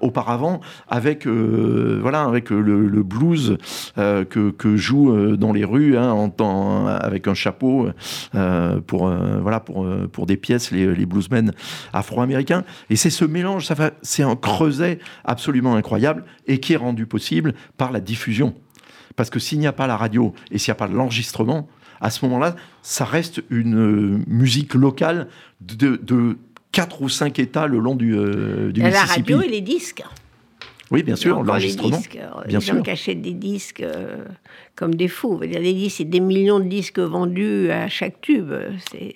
auparavant, 0.00 0.60
avec, 0.88 1.26
voilà, 1.26 2.24
avec 2.24 2.50
le, 2.50 3.02
blues 3.02 3.56
que, 3.96 4.50
que 4.50 4.76
joue 4.76 5.36
dans 5.36 5.52
les 5.52 5.64
rues 5.64 5.96
hein, 5.96 6.10
en 6.10 6.28
temps, 6.28 6.86
avec 6.86 7.28
un 7.28 7.34
chapeau 7.34 7.88
pour, 8.86 9.12
voilà, 9.40 9.60
pour, 9.60 9.86
pour 10.12 10.26
des 10.26 10.36
pièces, 10.36 10.70
les, 10.70 10.94
les 10.94 11.06
bluesmen 11.06 11.52
afro-américains. 11.92 12.64
Et 12.90 12.96
c'est 12.96 13.10
ce 13.10 13.24
mélange, 13.24 13.68
c'est 14.02 14.22
un 14.22 14.36
creuset 14.36 14.98
absolument 15.24 15.74
incroyable 15.76 16.24
et 16.46 16.58
qui 16.58 16.73
rendu 16.76 17.06
possible 17.06 17.54
par 17.76 17.92
la 17.92 18.00
diffusion. 18.00 18.54
Parce 19.16 19.30
que 19.30 19.38
s'il 19.38 19.58
n'y 19.58 19.66
a 19.66 19.72
pas 19.72 19.86
la 19.86 19.96
radio 19.96 20.34
et 20.50 20.58
s'il 20.58 20.70
n'y 20.70 20.76
a 20.76 20.78
pas 20.78 20.88
l'enregistrement, 20.88 21.68
à 22.00 22.10
ce 22.10 22.24
moment-là, 22.24 22.56
ça 22.82 23.04
reste 23.04 23.42
une 23.50 23.76
euh, 23.76 24.24
musique 24.26 24.74
locale 24.74 25.28
de, 25.60 26.36
quatre 26.72 27.02
ou 27.02 27.08
cinq 27.08 27.38
États 27.38 27.66
le 27.66 27.78
long 27.78 27.94
du, 27.94 28.14
euh, 28.14 28.72
du 28.72 28.80
La 28.80 29.04
radio 29.04 29.40
et 29.40 29.48
les 29.48 29.60
disques. 29.60 30.02
Oui, 30.90 31.02
bien 31.02 31.16
sûr, 31.16 31.42
l'enregistrement. 31.42 32.00
Euh, 32.16 32.44
bien 32.46 32.60
sûr. 32.60 32.82
achètent 32.86 33.22
des 33.22 33.32
disques 33.32 33.84
comme 34.76 34.94
des 34.94 35.08
fous. 35.08 35.38
Des 35.40 35.72
disques, 35.72 35.96
c'est 35.98 36.04
des 36.04 36.20
millions 36.20 36.60
de 36.60 36.68
disques 36.68 36.98
vendus 36.98 37.70
à 37.70 37.88
chaque 37.88 38.20
tube. 38.20 38.52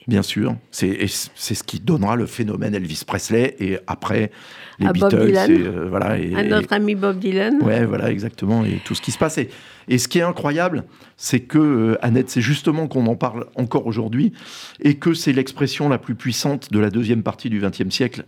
Bien 0.07 0.23
sûr, 0.23 0.57
c'est 0.71 1.07
ce 1.07 1.63
qui 1.63 1.81
donnera 1.81 2.17
le 2.17 2.27
phénomène 2.27 2.75
Elvis 2.75 3.03
Presley 3.07 3.57
et 3.61 3.79
après 3.87 4.31
les 4.79 4.87
à 4.87 4.93
Beatles. 4.93 5.17
Bob 5.17 5.27
Dylan. 5.27 5.51
Euh, 5.51 5.87
voilà, 5.89 6.19
et, 6.19 6.35
à 6.35 6.43
notre 6.43 6.73
ami 6.73 6.95
Bob 6.95 7.19
Dylan. 7.19 7.63
Ouais, 7.63 7.85
voilà, 7.85 8.11
exactement, 8.11 8.65
et 8.65 8.81
tout 8.85 8.95
ce 8.95 9.03
qui 9.03 9.11
se 9.11 9.19
passe. 9.19 9.39
Et, 9.39 9.99
ce 9.99 10.07
qui 10.07 10.19
est 10.19 10.23
incroyable, 10.23 10.85
c'est 11.17 11.41
que, 11.41 11.59
euh, 11.59 12.05
Annette, 12.05 12.31
c'est 12.31 12.41
justement 12.41 12.87
qu'on 12.89 13.07
en 13.07 13.17
parle 13.17 13.47
encore 13.57 13.87
aujourd'hui, 13.87 14.33
et 14.81 14.95
que 14.95 15.15
c'est 15.15 15.33
l'expression 15.33 15.89
la 15.89 15.99
plus 15.99 16.15
puissante 16.15 16.71
de 16.73 16.79
la 16.79 16.91
deuxième 16.91 17.23
partie 17.23 17.51
du 17.51 17.61
XXe 17.61 17.91
siècle, 17.91 18.25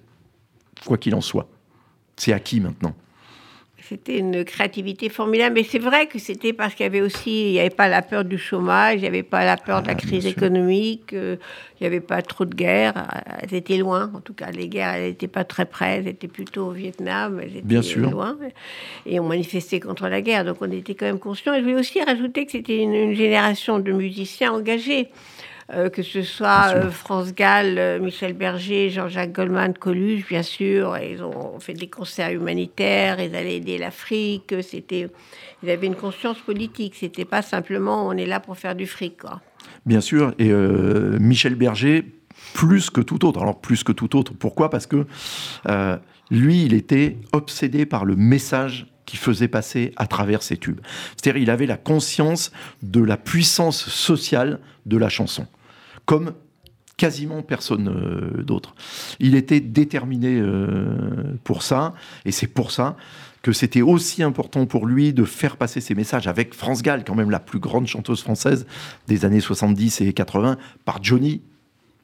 quoi 0.87 0.99
qu'il 0.99 1.15
en 1.15 1.21
soit. 1.21 1.49
C'est 2.17 2.33
acquis 2.33 2.61
maintenant. 2.61 2.95
C'était 3.91 4.19
une 4.19 4.45
créativité 4.45 5.09
formidable, 5.09 5.57
mais 5.57 5.65
c'est 5.65 5.81
vrai 5.81 6.07
que 6.07 6.21
c'était 6.21 6.53
parce 6.53 6.77
qu'il 6.77 6.85
y 6.85 6.87
avait 6.87 7.01
aussi, 7.01 7.49
il 7.49 7.53
n'y 7.55 7.59
avait 7.59 7.71
pas 7.71 7.89
la 7.89 8.03
peur 8.03 8.25
du 8.25 8.39
chômage, 8.39 8.95
il 8.99 9.01
n'y 9.01 9.09
avait 9.09 9.25
pas 9.25 9.45
la 9.45 9.57
peur 9.57 9.83
de 9.83 9.89
la 9.89 9.95
ah, 9.95 9.97
crise 9.97 10.27
économique, 10.27 11.13
euh, 11.13 11.35
il 11.75 11.83
n'y 11.83 11.87
avait 11.89 11.99
pas 11.99 12.23
trop 12.23 12.45
de 12.45 12.55
guerres. 12.55 12.95
Elles 13.43 13.53
étaient 13.53 13.79
loin, 13.79 14.13
en 14.15 14.21
tout 14.21 14.33
cas, 14.33 14.53
les 14.53 14.69
guerres, 14.69 14.95
elles 14.95 15.09
n'étaient 15.09 15.27
pas 15.27 15.43
très 15.43 15.67
près, 15.67 15.97
elles 15.97 16.07
étaient 16.07 16.29
plutôt 16.29 16.69
au 16.69 16.71
Vietnam, 16.71 17.41
elles 17.43 17.57
étaient 17.57 17.67
Bien 17.67 17.83
sûr. 17.83 18.09
loin. 18.09 18.39
Et 19.07 19.19
on 19.19 19.25
manifestait 19.25 19.81
contre 19.81 20.07
la 20.07 20.21
guerre, 20.21 20.45
donc 20.45 20.59
on 20.61 20.71
était 20.71 20.95
quand 20.95 21.07
même 21.07 21.19
conscients. 21.19 21.53
Et 21.55 21.59
je 21.59 21.63
voulais 21.65 21.81
aussi 21.81 22.01
rajouter 22.01 22.47
que 22.47 22.53
c'était 22.53 22.79
une 22.79 23.15
génération 23.15 23.81
de 23.81 23.91
musiciens 23.91 24.53
engagés. 24.53 25.09
Euh, 25.73 25.89
que 25.89 26.03
ce 26.03 26.23
soit 26.23 26.75
euh, 26.75 26.91
France 26.91 27.33
Gall, 27.33 27.79
euh, 27.79 28.01
Michel 28.01 28.33
Berger, 28.33 28.91
Jean-Jacques 28.91 29.33
Goldman, 29.33 29.73
Coluche, 29.75 30.27
bien 30.27 30.43
sûr. 30.43 30.97
ils 30.99 31.23
ont 31.23 31.61
fait 31.61 31.75
des 31.75 31.89
concerts 31.89 32.33
humanitaires, 32.33 33.21
ils 33.21 33.37
allaient 33.37 33.57
aider 33.57 33.79
l'Afrique. 33.79 34.55
C'était, 34.63 35.09
ils 35.63 35.71
avaient 35.71 35.87
une 35.87 35.95
conscience 35.95 36.39
politique. 36.39 36.95
C'était 36.99 37.25
pas 37.25 37.43
simplement 37.43 38.09
on 38.09 38.13
est 38.13 38.27
là 38.27 38.41
pour 38.41 38.57
faire 38.57 38.75
du 38.75 38.87
fric. 38.87 39.19
Quoi. 39.19 39.41
Bien 39.87 40.01
sûr. 40.01 40.35
Et 40.39 40.51
Michel 40.51 41.55
Berger, 41.55 42.05
plus 42.55 42.91
que 42.91 43.01
tout 43.01 43.25
autre. 43.25 43.41
Alors 43.41 43.61
plus 43.61 43.85
que 43.85 43.93
tout 43.93 44.17
autre. 44.17 44.33
Pourquoi? 44.35 44.71
Parce 44.71 44.87
que 44.87 45.07
lui, 46.31 46.65
il 46.65 46.75
était 46.75 47.17
obsédé 47.33 47.87
par 47.87 48.05
le 48.05 48.17
message 48.17 48.87
qu'il 49.07 49.19
faisait 49.19 49.49
passer 49.49 49.93
à 49.97 50.07
travers 50.07 50.43
ses 50.43 50.57
tubes. 50.57 50.81
C'est-à-dire, 51.17 51.43
il 51.43 51.51
avait 51.51 51.67
la 51.67 51.77
conscience 51.77 52.53
de 52.83 53.03
la 53.03 53.17
puissance 53.17 53.89
sociale 53.89 54.61
de 54.87 54.97
la 54.97 55.09
chanson 55.09 55.47
comme 56.11 56.33
quasiment 56.97 57.41
personne 57.43 57.89
euh, 57.89 58.43
d'autre. 58.43 58.75
Il 59.21 59.37
était 59.37 59.61
déterminé 59.61 60.41
euh, 60.41 61.37
pour 61.45 61.63
ça, 61.63 61.95
et 62.25 62.33
c'est 62.33 62.49
pour 62.49 62.73
ça 62.73 62.97
que 63.43 63.53
c'était 63.53 63.81
aussi 63.81 64.25
important 64.25 64.67
pour 64.67 64.87
lui 64.87 65.13
de 65.13 65.23
faire 65.23 65.57
passer 65.57 65.81
ses 65.81 65.95
messages 65.95 66.27
avec 66.27 66.53
France 66.53 66.83
Gall, 66.83 67.05
quand 67.05 67.15
même 67.15 67.31
la 67.31 67.39
plus 67.39 67.61
grande 67.61 67.87
chanteuse 67.87 68.23
française 68.23 68.67
des 69.07 69.25
années 69.25 69.39
70 69.39 70.01
et 70.01 70.13
80, 70.13 70.57
par 70.85 71.01
Johnny, 71.01 71.43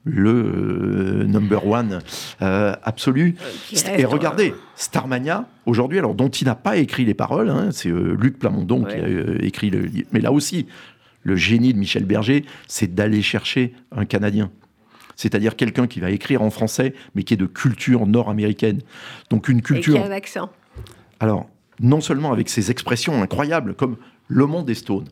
le 0.05 0.31
euh, 0.31 1.25
number 1.25 1.67
one 1.67 1.99
absolu. 2.39 3.35
et 3.99 4.05
regardez, 4.05 4.55
Starmania, 4.77 5.49
aujourd'hui, 5.67 5.99
alors 5.99 6.15
dont 6.15 6.29
il 6.29 6.45
n'a 6.45 6.55
pas 6.55 6.77
écrit 6.77 7.05
les 7.05 7.15
paroles, 7.15 7.51
hein, 7.51 7.71
c'est 7.73 7.89
Luc 7.91 8.39
Plamondon 8.39 8.85
qui 8.85 8.95
a 8.95 9.45
écrit 9.45 9.71
le 9.71 9.91
mais 10.13 10.21
là 10.21 10.31
aussi, 10.31 10.69
le 11.27 11.35
génie 11.35 11.75
de 11.75 11.79
Michel 11.79 12.05
Berger, 12.05 12.45
c'est 12.69 12.95
d'aller 12.95 13.21
chercher 13.21 13.75
un 13.91 14.05
Canadien. 14.05 14.51
C'est-à-dire 15.17 15.57
quelqu'un 15.57 15.89
qui 15.89 15.99
va 15.99 16.11
écrire 16.11 16.41
en 16.41 16.51
français, 16.51 16.95
mais 17.15 17.25
qui 17.25 17.35
est 17.35 17.39
de 17.39 17.47
culture 17.47 18.07
nord-américaine. 18.07 18.81
Donc 19.29 19.49
une 19.49 19.61
culture. 19.61 19.97
Et 19.97 19.99
qui 19.99 20.05
a 20.05 20.07
un 20.07 20.13
accent. 20.13 20.51
Alors, 21.19 21.49
non 21.81 22.01
seulement 22.01 22.33
avec 22.33 22.49
ses 22.49 22.71
expressions 22.71 23.21
incroyables, 23.23 23.75
comme 23.75 23.97
le 24.29 24.47
monde 24.47 24.71
est 24.71 24.75
stone. 24.75 25.09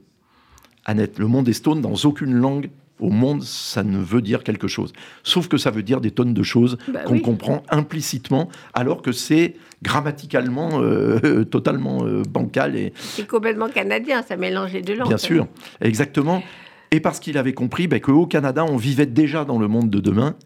Annette, 0.84 1.18
le 1.18 1.26
monde 1.26 1.48
est 1.48 1.54
stone 1.54 1.80
dans 1.80 1.94
aucune 2.04 2.34
langue 2.34 2.70
au 3.00 3.10
monde, 3.10 3.42
ça 3.42 3.82
ne 3.82 3.98
veut 3.98 4.22
dire 4.22 4.44
quelque 4.44 4.68
chose. 4.68 4.92
Sauf 5.24 5.48
que 5.48 5.56
ça 5.56 5.70
veut 5.70 5.82
dire 5.82 6.00
des 6.00 6.10
tonnes 6.12 6.32
de 6.34 6.42
choses 6.42 6.78
Bah 6.88 7.00
qu'on 7.04 7.14
oui. 7.14 7.22
comprend 7.22 7.62
implicitement, 7.70 8.48
alors 8.72 9.02
que 9.02 9.10
c'est 9.12 9.56
grammaticalement 9.82 10.80
euh, 10.80 11.44
totalement 11.50 12.04
euh, 12.06 12.22
bancal 12.28 12.76
et 12.76 12.92
C'est 12.96 13.26
complètement 13.26 13.68
canadien, 13.68 14.22
ça 14.22 14.36
mélange 14.36 14.72
les 14.72 14.82
deux 14.82 14.94
langues. 14.96 15.08
bien 15.08 15.18
sûr, 15.18 15.46
exactement. 15.80 16.42
Et 16.92 17.00
parce 17.00 17.18
qu'il 17.18 17.36
avait 17.38 17.54
compris 17.54 17.88
ben, 17.88 18.00
qu'au 18.00 18.26
Canada, 18.26 18.64
on 18.64 18.76
vivait 18.76 19.06
déjà 19.06 19.44
dans 19.44 19.58
le 19.58 19.66
monde 19.66 19.90
de 19.90 19.98
demain. 19.98 20.36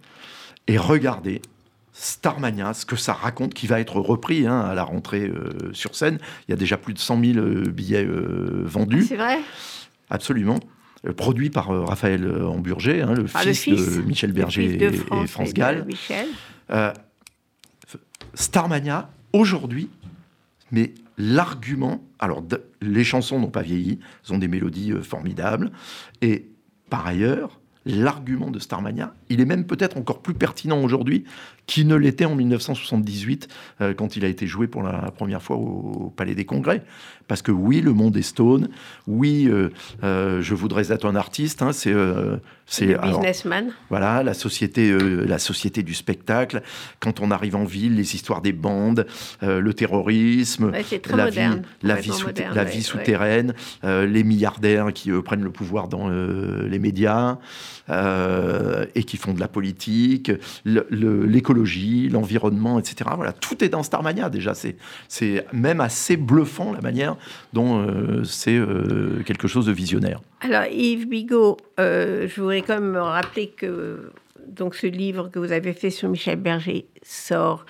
Et 0.67 0.79
regardez, 0.79 1.43
Starmania, 1.93 2.73
ce 2.75 2.87
que 2.87 2.97
ça 2.97 3.13
raconte, 3.13 3.53
qui 3.55 3.67
va 3.67 3.81
être 3.81 3.97
repris 4.01 4.47
hein, 4.47 4.61
à 4.61 4.75
la 4.75 4.85
rentrée 4.85 5.25
euh, 5.29 5.73
sur 5.75 5.95
scène. 5.95 6.19
Il 6.47 6.53
y 6.53 6.55
a 6.55 6.57
déjà 6.57 6.79
plus 6.79 6.95
de 6.95 6.99
100 6.99 7.23
000 7.25 7.39
euh, 7.39 7.63
billets 7.71 8.07
vendus. 8.65 9.05
C'est 9.05 9.17
vrai? 9.17 9.39
Absolument. 10.09 10.59
Euh, 11.07 11.13
Produit 11.13 11.51
par 11.51 11.71
euh, 11.71 11.85
Raphaël 11.85 12.25
euh, 12.25 12.47
Hamburger, 12.47 13.09
hein, 13.09 13.15
le, 13.15 13.25
Par 13.25 13.45
le 13.45 13.53
fils 13.53 13.97
de 13.97 14.03
Michel 14.03 14.33
Berger 14.33 14.77
de 14.77 14.85
et- 14.85 14.93
France 14.93 15.25
et 15.25 15.27
France 15.29 15.49
de 15.51 15.55
Gall. 15.55 15.87
Euh, 16.71 16.93
Starmania, 18.35 19.11
aujourd'hui, 19.33 19.89
mais 20.71 20.93
l'argument, 21.17 22.03
alors 22.19 22.45
les 22.81 23.05
chansons 23.05 23.39
n'ont 23.41 23.51
pas 23.51 23.63
vieilli, 23.63 23.99
elles 24.27 24.35
ont 24.35 24.39
des 24.39 24.49
mélodies 24.49 24.93
euh, 24.93 25.03
formidables, 25.03 25.71
et 26.21 26.47
par 26.91 27.07
ailleurs, 27.07 27.61
l'argument 27.87 28.51
de 28.51 28.59
Starmania, 28.59 29.15
il 29.31 29.41
est 29.41 29.45
même 29.45 29.65
peut-être 29.65 29.97
encore 29.97 30.21
plus 30.23 30.35
pertinent 30.35 30.83
aujourd'hui 30.83 31.25
qu'il 31.67 31.87
ne 31.87 31.97
l'était 31.97 32.25
en 32.25 32.35
1978, 32.35 33.47
euh, 33.83 33.93
quand 33.93 34.17
il 34.17 34.25
a 34.25 34.29
été 34.29 34.47
joué 34.47 34.67
pour 34.69 34.83
la 34.83 35.11
première 35.11 35.43
fois 35.43 35.57
au 35.57 36.13
Palais 36.17 36.35
des 36.35 36.47
Congrès. 36.47 36.83
Parce 37.27 37.43
que 37.43 37.53
oui, 37.53 37.83
le 37.83 37.93
monde 37.93 38.17
est 38.17 38.23
stone, 38.23 38.71
oui, 39.07 39.47
euh, 39.51 39.69
euh, 40.03 40.41
je 40.41 40.55
voudrais 40.55 40.91
être 40.93 41.05
un 41.07 41.15
artiste, 41.15 41.61
hein, 41.61 41.73
c'est... 41.73 41.95
c'est 42.65 42.99
businessman. 43.03 43.71
voilà, 43.91 44.23
la 44.23 44.33
société, 44.33 44.97
la 44.99 45.39
société 45.39 45.83
du 45.83 45.93
spectacle. 45.93 46.63
Quand 47.01 47.21
on 47.21 47.31
arrive 47.31 47.55
en 47.55 47.65
ville, 47.65 47.97
les 47.97 48.15
histoires 48.15 48.41
des 48.41 48.53
bandes, 48.53 49.07
le 49.43 49.73
terrorisme, 49.75 50.71
Ouais, 50.71 50.85
c'est 50.89 51.01
très 51.01 51.17
la 51.19 51.27
moderne. 51.27 51.55
vie, 51.57 51.63
la 51.83 51.95
vie, 51.97 52.09
complètement 52.09 52.19
souter- 52.29 52.43
moderne, 52.45 52.57
la 52.57 52.63
ouais, 52.65 52.71
vie 52.71 52.77
ouais. 52.79 52.83
souterraine, 52.83 53.55
les 53.85 54.25
milliardaires 54.25 54.93
qui 54.95 55.11
prennent 55.23 55.45
le 55.45 55.51
pouvoir 55.51 55.89
dans 55.89 56.09
les 56.09 56.79
médias 56.79 57.37
et 57.91 59.05
qui 59.05 59.18
font 59.19 59.35
de 59.35 59.41
la 59.41 59.49
politique, 59.49 60.33
l'écologie, 60.65 62.09
l'environnement, 62.09 62.79
etc. 62.79 63.11
Voilà, 63.17 63.33
tout 63.33 63.63
est 63.65 63.69
dans 63.69 63.83
Starmania 63.83 64.31
déjà. 64.31 64.53
C'est, 64.55 64.77
même 65.53 65.81
assez 65.81 66.17
bluffant 66.17 66.73
la 66.73 66.81
manière 66.81 67.17
dont 67.53 67.81
euh, 67.81 68.25
c'est 68.25 68.57
euh, 68.57 69.23
quelque 69.25 69.49
chose 69.49 69.67
de 69.67 69.73
visionnaire. 69.73 70.21
Alors 70.41 70.65
Yves 70.71 71.09
Bigot, 71.09 71.57
euh, 71.81 72.29
je 72.29 72.41
voudrais 72.41 72.63
quand 72.63 72.75
même 72.75 72.93
me 72.93 73.01
rappeler 73.01 73.49
que 73.49 74.11
donc 74.47 74.75
ce 74.75 74.87
livre 74.87 75.29
que 75.29 75.39
vous 75.39 75.53
avez 75.53 75.73
fait 75.73 75.91
sur 75.91 76.09
Michel 76.09 76.37
Berger 76.37 76.87
sort. 77.03 77.67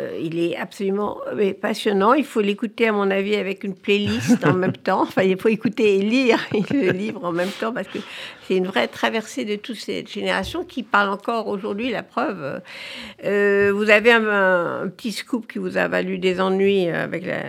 Euh, 0.00 0.18
il 0.20 0.38
est 0.38 0.56
absolument 0.56 1.18
euh, 1.26 1.34
mais 1.36 1.52
passionnant. 1.52 2.14
Il 2.14 2.24
faut 2.24 2.40
l'écouter, 2.40 2.88
à 2.88 2.92
mon 2.92 3.10
avis, 3.10 3.36
avec 3.36 3.62
une 3.62 3.74
playlist 3.74 4.44
en 4.46 4.54
même 4.64 4.72
temps. 4.72 5.02
Enfin, 5.02 5.22
il 5.22 5.38
faut 5.38 5.48
écouter 5.48 5.96
et 5.96 6.02
lire 6.02 6.38
le 6.70 6.92
livre 6.92 7.24
en 7.24 7.32
même 7.32 7.50
temps 7.50 7.72
parce 7.72 7.88
que 7.88 7.98
c'est 8.46 8.56
une 8.56 8.66
vraie 8.66 8.88
traversée 8.88 9.44
de 9.44 9.56
toute 9.56 9.76
cette 9.76 10.10
génération 10.10 10.64
qui 10.64 10.82
parle 10.82 11.10
encore 11.10 11.48
aujourd'hui. 11.48 11.90
La 11.90 12.02
preuve, 12.02 12.60
Euh, 13.24 13.72
vous 13.74 13.90
avez 13.90 14.12
un, 14.12 14.82
un 14.82 14.88
petit 14.88 15.12
scoop 15.12 15.50
qui 15.50 15.58
vous 15.58 15.76
a 15.76 15.88
valu 15.88 16.18
des 16.18 16.40
ennuis 16.40 16.88
avec 16.88 17.26
la, 17.26 17.42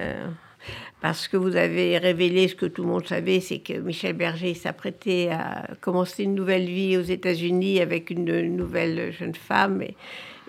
parce 1.02 1.28
que 1.28 1.36
vous 1.36 1.56
avez 1.56 1.98
révélé 1.98 2.48
ce 2.48 2.56
que 2.56 2.66
tout 2.66 2.84
le 2.84 2.88
monde 2.88 3.06
savait, 3.06 3.42
c'est 3.42 3.60
que 3.60 3.74
Michel 3.74 4.14
Berger 4.14 4.54
s'apprêtait 4.54 5.30
à 5.32 5.68
commencer 5.82 6.24
une 6.24 6.36
nouvelle 6.36 6.66
vie 6.66 6.98
aux 6.98 7.02
États-Unis 7.02 7.82
avec 7.82 8.10
une 8.10 8.56
nouvelle 8.56 9.12
jeune 9.12 9.36
femme 9.36 9.82
et, 9.82 9.96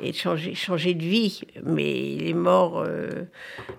et 0.02 0.12
changer, 0.12 0.54
changer 0.54 0.94
de 0.94 1.02
vie. 1.02 1.42
Mais 1.64 2.14
il 2.14 2.28
est 2.28 2.34
mort 2.34 2.78
euh, 2.78 3.24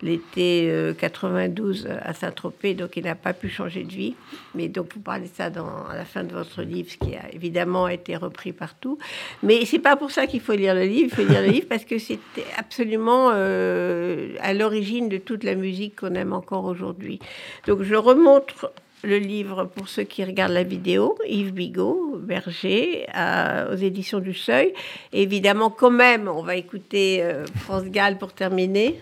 l'été 0.02 0.70
euh, 0.70 0.94
92 0.94 1.88
à 2.02 2.14
Saint-Tropez, 2.14 2.74
donc 2.74 2.98
il 2.98 3.04
n'a 3.04 3.16
pas 3.16 3.34
pu 3.34 3.50
changer 3.50 3.84
de 3.84 3.92
vie. 3.92 4.16
Mais 4.54 4.68
donc 4.68 4.94
vous 4.94 5.02
parlez 5.02 5.28
ça 5.28 5.50
dans, 5.50 5.86
à 5.88 5.96
la 5.96 6.06
fin 6.06 6.24
de 6.24 6.34
votre 6.34 6.62
livre, 6.62 6.90
ce 6.92 6.98
qui 6.98 7.16
a 7.16 7.34
évidemment 7.34 7.88
été 7.88 8.16
repris 8.16 8.54
partout. 8.54 8.98
Mais 9.44 9.66
c'est 9.66 9.80
pas 9.80 9.96
pour 9.96 10.12
ça 10.12 10.28
qu'il 10.28 10.42
faut 10.42 10.54
lire 10.54 10.76
le 10.76 10.84
livre. 10.84 11.10
Il 11.12 11.26
faut 11.26 11.30
lire 11.30 11.42
le 11.42 11.50
livre 11.50 11.68
parce 11.70 11.86
que 11.86 12.00
c'était 12.00 12.46
absolument 12.58 13.32
euh, 13.34 14.36
à 14.42 14.54
l'origine 14.54 15.10
de 15.10 15.18
toute 15.18 15.44
la 15.44 15.56
musique 15.56 16.00
qu'on 16.00 16.14
aime 16.16 16.34
encore 16.34 16.66
aujourd'hui. 16.66 17.20
Donc 17.68 17.82
je 17.84 17.96
remontre 17.96 18.72
le 19.04 19.18
livre 19.18 19.66
pour 19.66 19.88
ceux 19.88 20.04
qui 20.04 20.24
regardent 20.24 20.54
la 20.54 20.64
vidéo, 20.64 21.18
Yves 21.28 21.54
Bigot, 21.54 22.18
Berger, 22.22 23.06
à- 23.14 23.68
aux 23.72 23.76
éditions 23.76 24.20
du 24.20 24.34
Seuil. 24.34 24.74
Et 25.14 25.22
évidemment, 25.24 25.70
quand 25.70 25.92
même, 25.92 26.28
on 26.28 26.42
va 26.42 26.56
écouter 26.56 27.22
euh, 27.22 27.46
France 27.58 27.86
Gall 27.86 28.18
pour 28.18 28.34
terminer. 28.34 29.00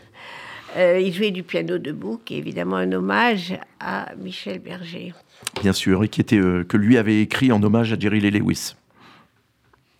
Euh, 0.75 0.99
il 0.99 1.13
jouait 1.13 1.31
du 1.31 1.43
piano 1.43 1.77
debout, 1.77 2.19
qui 2.25 2.35
est 2.35 2.37
évidemment 2.39 2.77
un 2.77 2.91
hommage 2.91 3.53
à 3.79 4.07
Michel 4.17 4.59
Berger. 4.59 5.13
Bien 5.61 5.73
sûr, 5.73 6.03
et 6.03 6.09
qui 6.09 6.19
était, 6.21 6.37
euh, 6.39 6.63
que 6.63 6.77
lui 6.77 6.97
avait 6.97 7.21
écrit 7.21 7.51
en 7.51 7.61
hommage 7.61 7.93
à 7.93 7.99
Jerry 7.99 8.19
Lee 8.19 8.31
Lewis. 8.31 8.73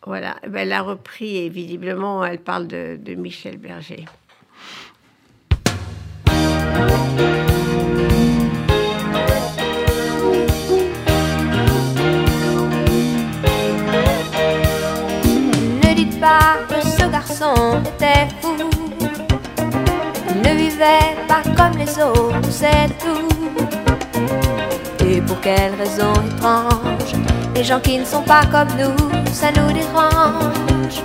Voilà, 0.05 0.35
Eh 0.43 0.49
ben, 0.49 0.59
elle 0.61 0.73
a 0.73 0.81
repris 0.81 1.37
et 1.37 1.47
visiblement, 1.49 2.25
elle 2.25 2.39
parle 2.39 2.67
de, 2.67 2.97
de 3.01 3.13
Michel 3.13 3.57
Berger. 3.57 4.03
Ne 20.35 20.55
vivait 20.55 21.15
pas 21.27 21.41
comme 21.57 21.77
les 21.77 21.99
autres, 22.01 22.49
c'est 22.49 22.87
tout. 22.99 23.27
Et 25.05 25.21
pour 25.21 25.39
quelle 25.41 25.73
raison 25.75 26.13
étrange 26.25 27.13
Les 27.55 27.63
gens 27.63 27.79
qui 27.79 27.99
ne 27.99 28.05
sont 28.05 28.21
pas 28.21 28.45
comme 28.45 28.69
nous, 28.79 28.95
ça 29.31 29.47
nous 29.51 29.71
dérange. 29.73 31.03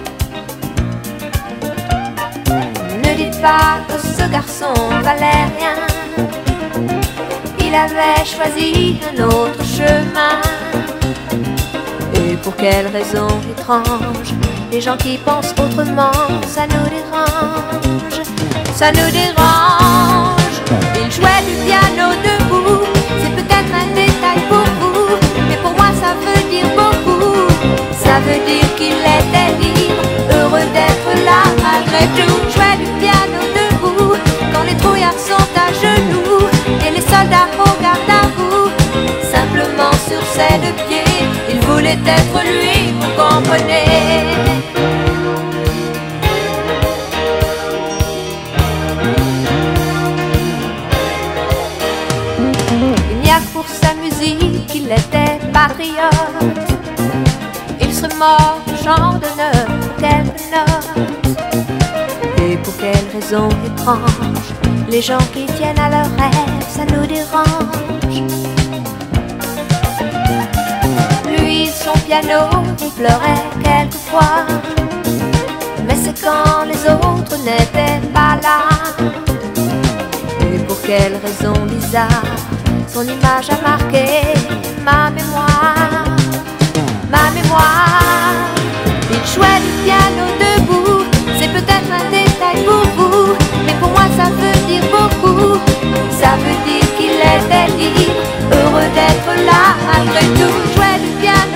Ne 3.05 3.15
dites 3.17 3.41
pas 3.43 3.81
que 3.89 3.99
ce 4.01 4.31
garçon 4.31 4.75
valait 5.03 5.49
rien. 5.59 5.77
Il 7.61 7.75
avait 7.75 8.25
choisi 8.25 9.01
un 9.11 9.25
autre 9.25 9.65
chemin. 9.65 10.41
Et 12.15 12.37
pour 12.37 12.55
quelle 12.57 12.87
raison 12.87 13.29
étrange 13.51 14.35
Les 14.71 14.83
gens 14.83 14.97
qui 14.99 15.17
pensent 15.17 15.53
autrement, 15.53 16.13
ça 16.47 16.67
nous 16.67 16.89
dérange, 16.91 18.27
ça 18.75 18.93
nous 18.93 19.11
dérange. 19.11 20.57
Il 20.95 21.11
jouait 21.11 21.43
du 21.49 21.55
piano 21.65 22.13
debout, 22.23 22.85
c'est 23.23 23.35
peut-être 23.35 23.73
un 23.75 23.89
détail 23.95 24.41
pour 24.49 24.69
vous, 24.81 25.17
mais 25.49 25.57
pour 25.57 25.73
moi 25.73 25.89
ça 25.99 26.13
veut 26.21 26.51
dire 26.51 26.69
beaucoup. 26.77 27.49
Ça 27.99 28.21
veut 28.21 28.45
dire 28.47 28.69
qu'il 28.77 28.99
était 28.99 29.57
libre, 29.59 30.03
heureux 30.33 30.69
d'être 30.75 31.25
là 31.25 31.43
malgré 31.63 32.05
tout. 32.17 32.37
Jouait 32.53 32.77
du 32.77 32.91
piano 33.01 33.41
debout, 33.57 34.17
quand 34.53 34.65
les 34.65 34.77
trouillards 34.77 35.19
sont 35.19 35.49
à 35.57 35.73
genoux 35.73 36.47
et 36.87 36.91
les 36.91 37.01
soldats 37.01 37.49
au 37.59 37.83
garde 37.83 38.11
à 38.11 38.27
vous. 38.37 38.71
Simplement 39.33 39.93
sur 40.07 40.23
il 40.39 40.88
voulait 41.89 42.11
être 42.11 42.45
lui, 42.45 42.93
vous 43.01 43.11
comprenez. 43.17 43.85
Il 53.11 53.19
n'y 53.21 53.31
a 53.31 53.41
que 53.41 53.53
pour 53.53 53.67
sa 53.67 53.95
musique 53.95 54.67
qu'il 54.67 54.87
était 54.87 55.39
patriote. 55.53 56.59
Il 57.81 57.95
mort 58.19 58.61
au 58.67 58.85
champ 58.85 59.15
d'honneur 59.15 59.67
pour 59.81 59.97
quelques 59.97 60.41
notes. 60.53 61.09
Et 62.43 62.57
pour 62.57 62.77
quelle 62.77 63.07
raison 63.13 63.49
étrange 63.67 64.53
Les 64.89 65.03
gens 65.03 65.19
qui 65.33 65.47
tiennent 65.57 65.79
à 65.79 65.91
leurs 65.91 66.17
rêves, 66.17 66.67
ça 66.69 66.85
nous 66.85 67.07
dérange. 67.07 67.88
Piano, 72.09 72.49
pleurait 72.97 73.45
quelquefois. 73.63 74.47
Mais 75.87 75.97
c'est 76.03 76.19
quand 76.25 76.65
les 76.65 76.83
autres 76.91 77.37
n'étaient 77.45 78.01
pas 78.15 78.35
là. 78.43 78.61
Et 80.41 80.59
pour 80.67 80.81
quelle 80.81 81.17
raison 81.25 81.53
bizarre 81.67 82.25
son 82.95 83.03
image 83.03 83.51
a 83.51 83.59
marqué 83.71 84.07
ma 84.83 85.11
mémoire, 85.11 86.07
ma 87.15 87.31
mémoire. 87.39 88.33
Il 89.11 89.23
jouait 89.33 89.61
du 89.67 89.73
piano 89.85 90.25
debout, 90.43 91.05
c'est 91.39 91.53
peut-être 91.53 91.91
un 92.01 92.07
détail 92.11 92.65
pour 92.65 92.85
vous, 92.97 93.35
mais 93.67 93.75
pour 93.81 93.91
moi 93.91 94.07
ça 94.17 94.31
veut 94.41 94.61
dire 94.67 94.85
beaucoup. 94.97 95.59
Ça 96.21 96.31
veut 96.43 96.59
dire 96.69 96.89
qu'il 96.97 97.19
était 97.37 97.71
libre, 97.77 98.23
heureux 98.51 98.91
d'être 98.97 99.33
là 99.45 99.63
malgré 99.87 100.25
tout. 100.39 100.57
Jouait 100.75 100.99
du 101.05 101.11
piano 101.21 101.48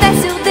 il 0.00 0.22
chantait 0.22 0.43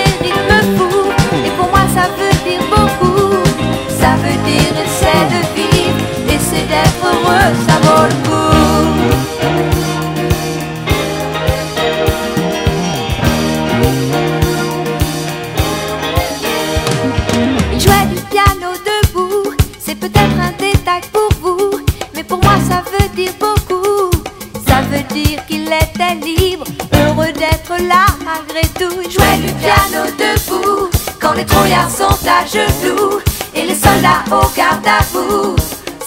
jouait 29.09 29.37
du 29.37 29.51
piano 29.53 30.05
debout, 30.17 30.89
quand 31.19 31.33
les 31.33 31.45
trouillards 31.45 31.89
sont 31.89 32.17
à 32.27 32.45
genoux 32.45 33.19
et 33.55 33.63
les 33.63 33.75
soldats 33.75 34.23
au 34.27 34.47
garde 34.55 34.85
à 34.85 35.03
vous. 35.11 35.55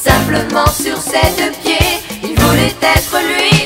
Simplement 0.01 0.67
sur 0.67 0.97
ses 0.97 1.31
deux 1.37 1.53
pieds, 1.63 2.01
il 2.23 2.39
voulait 2.39 2.75
être 2.83 3.19
lui. 3.27 3.66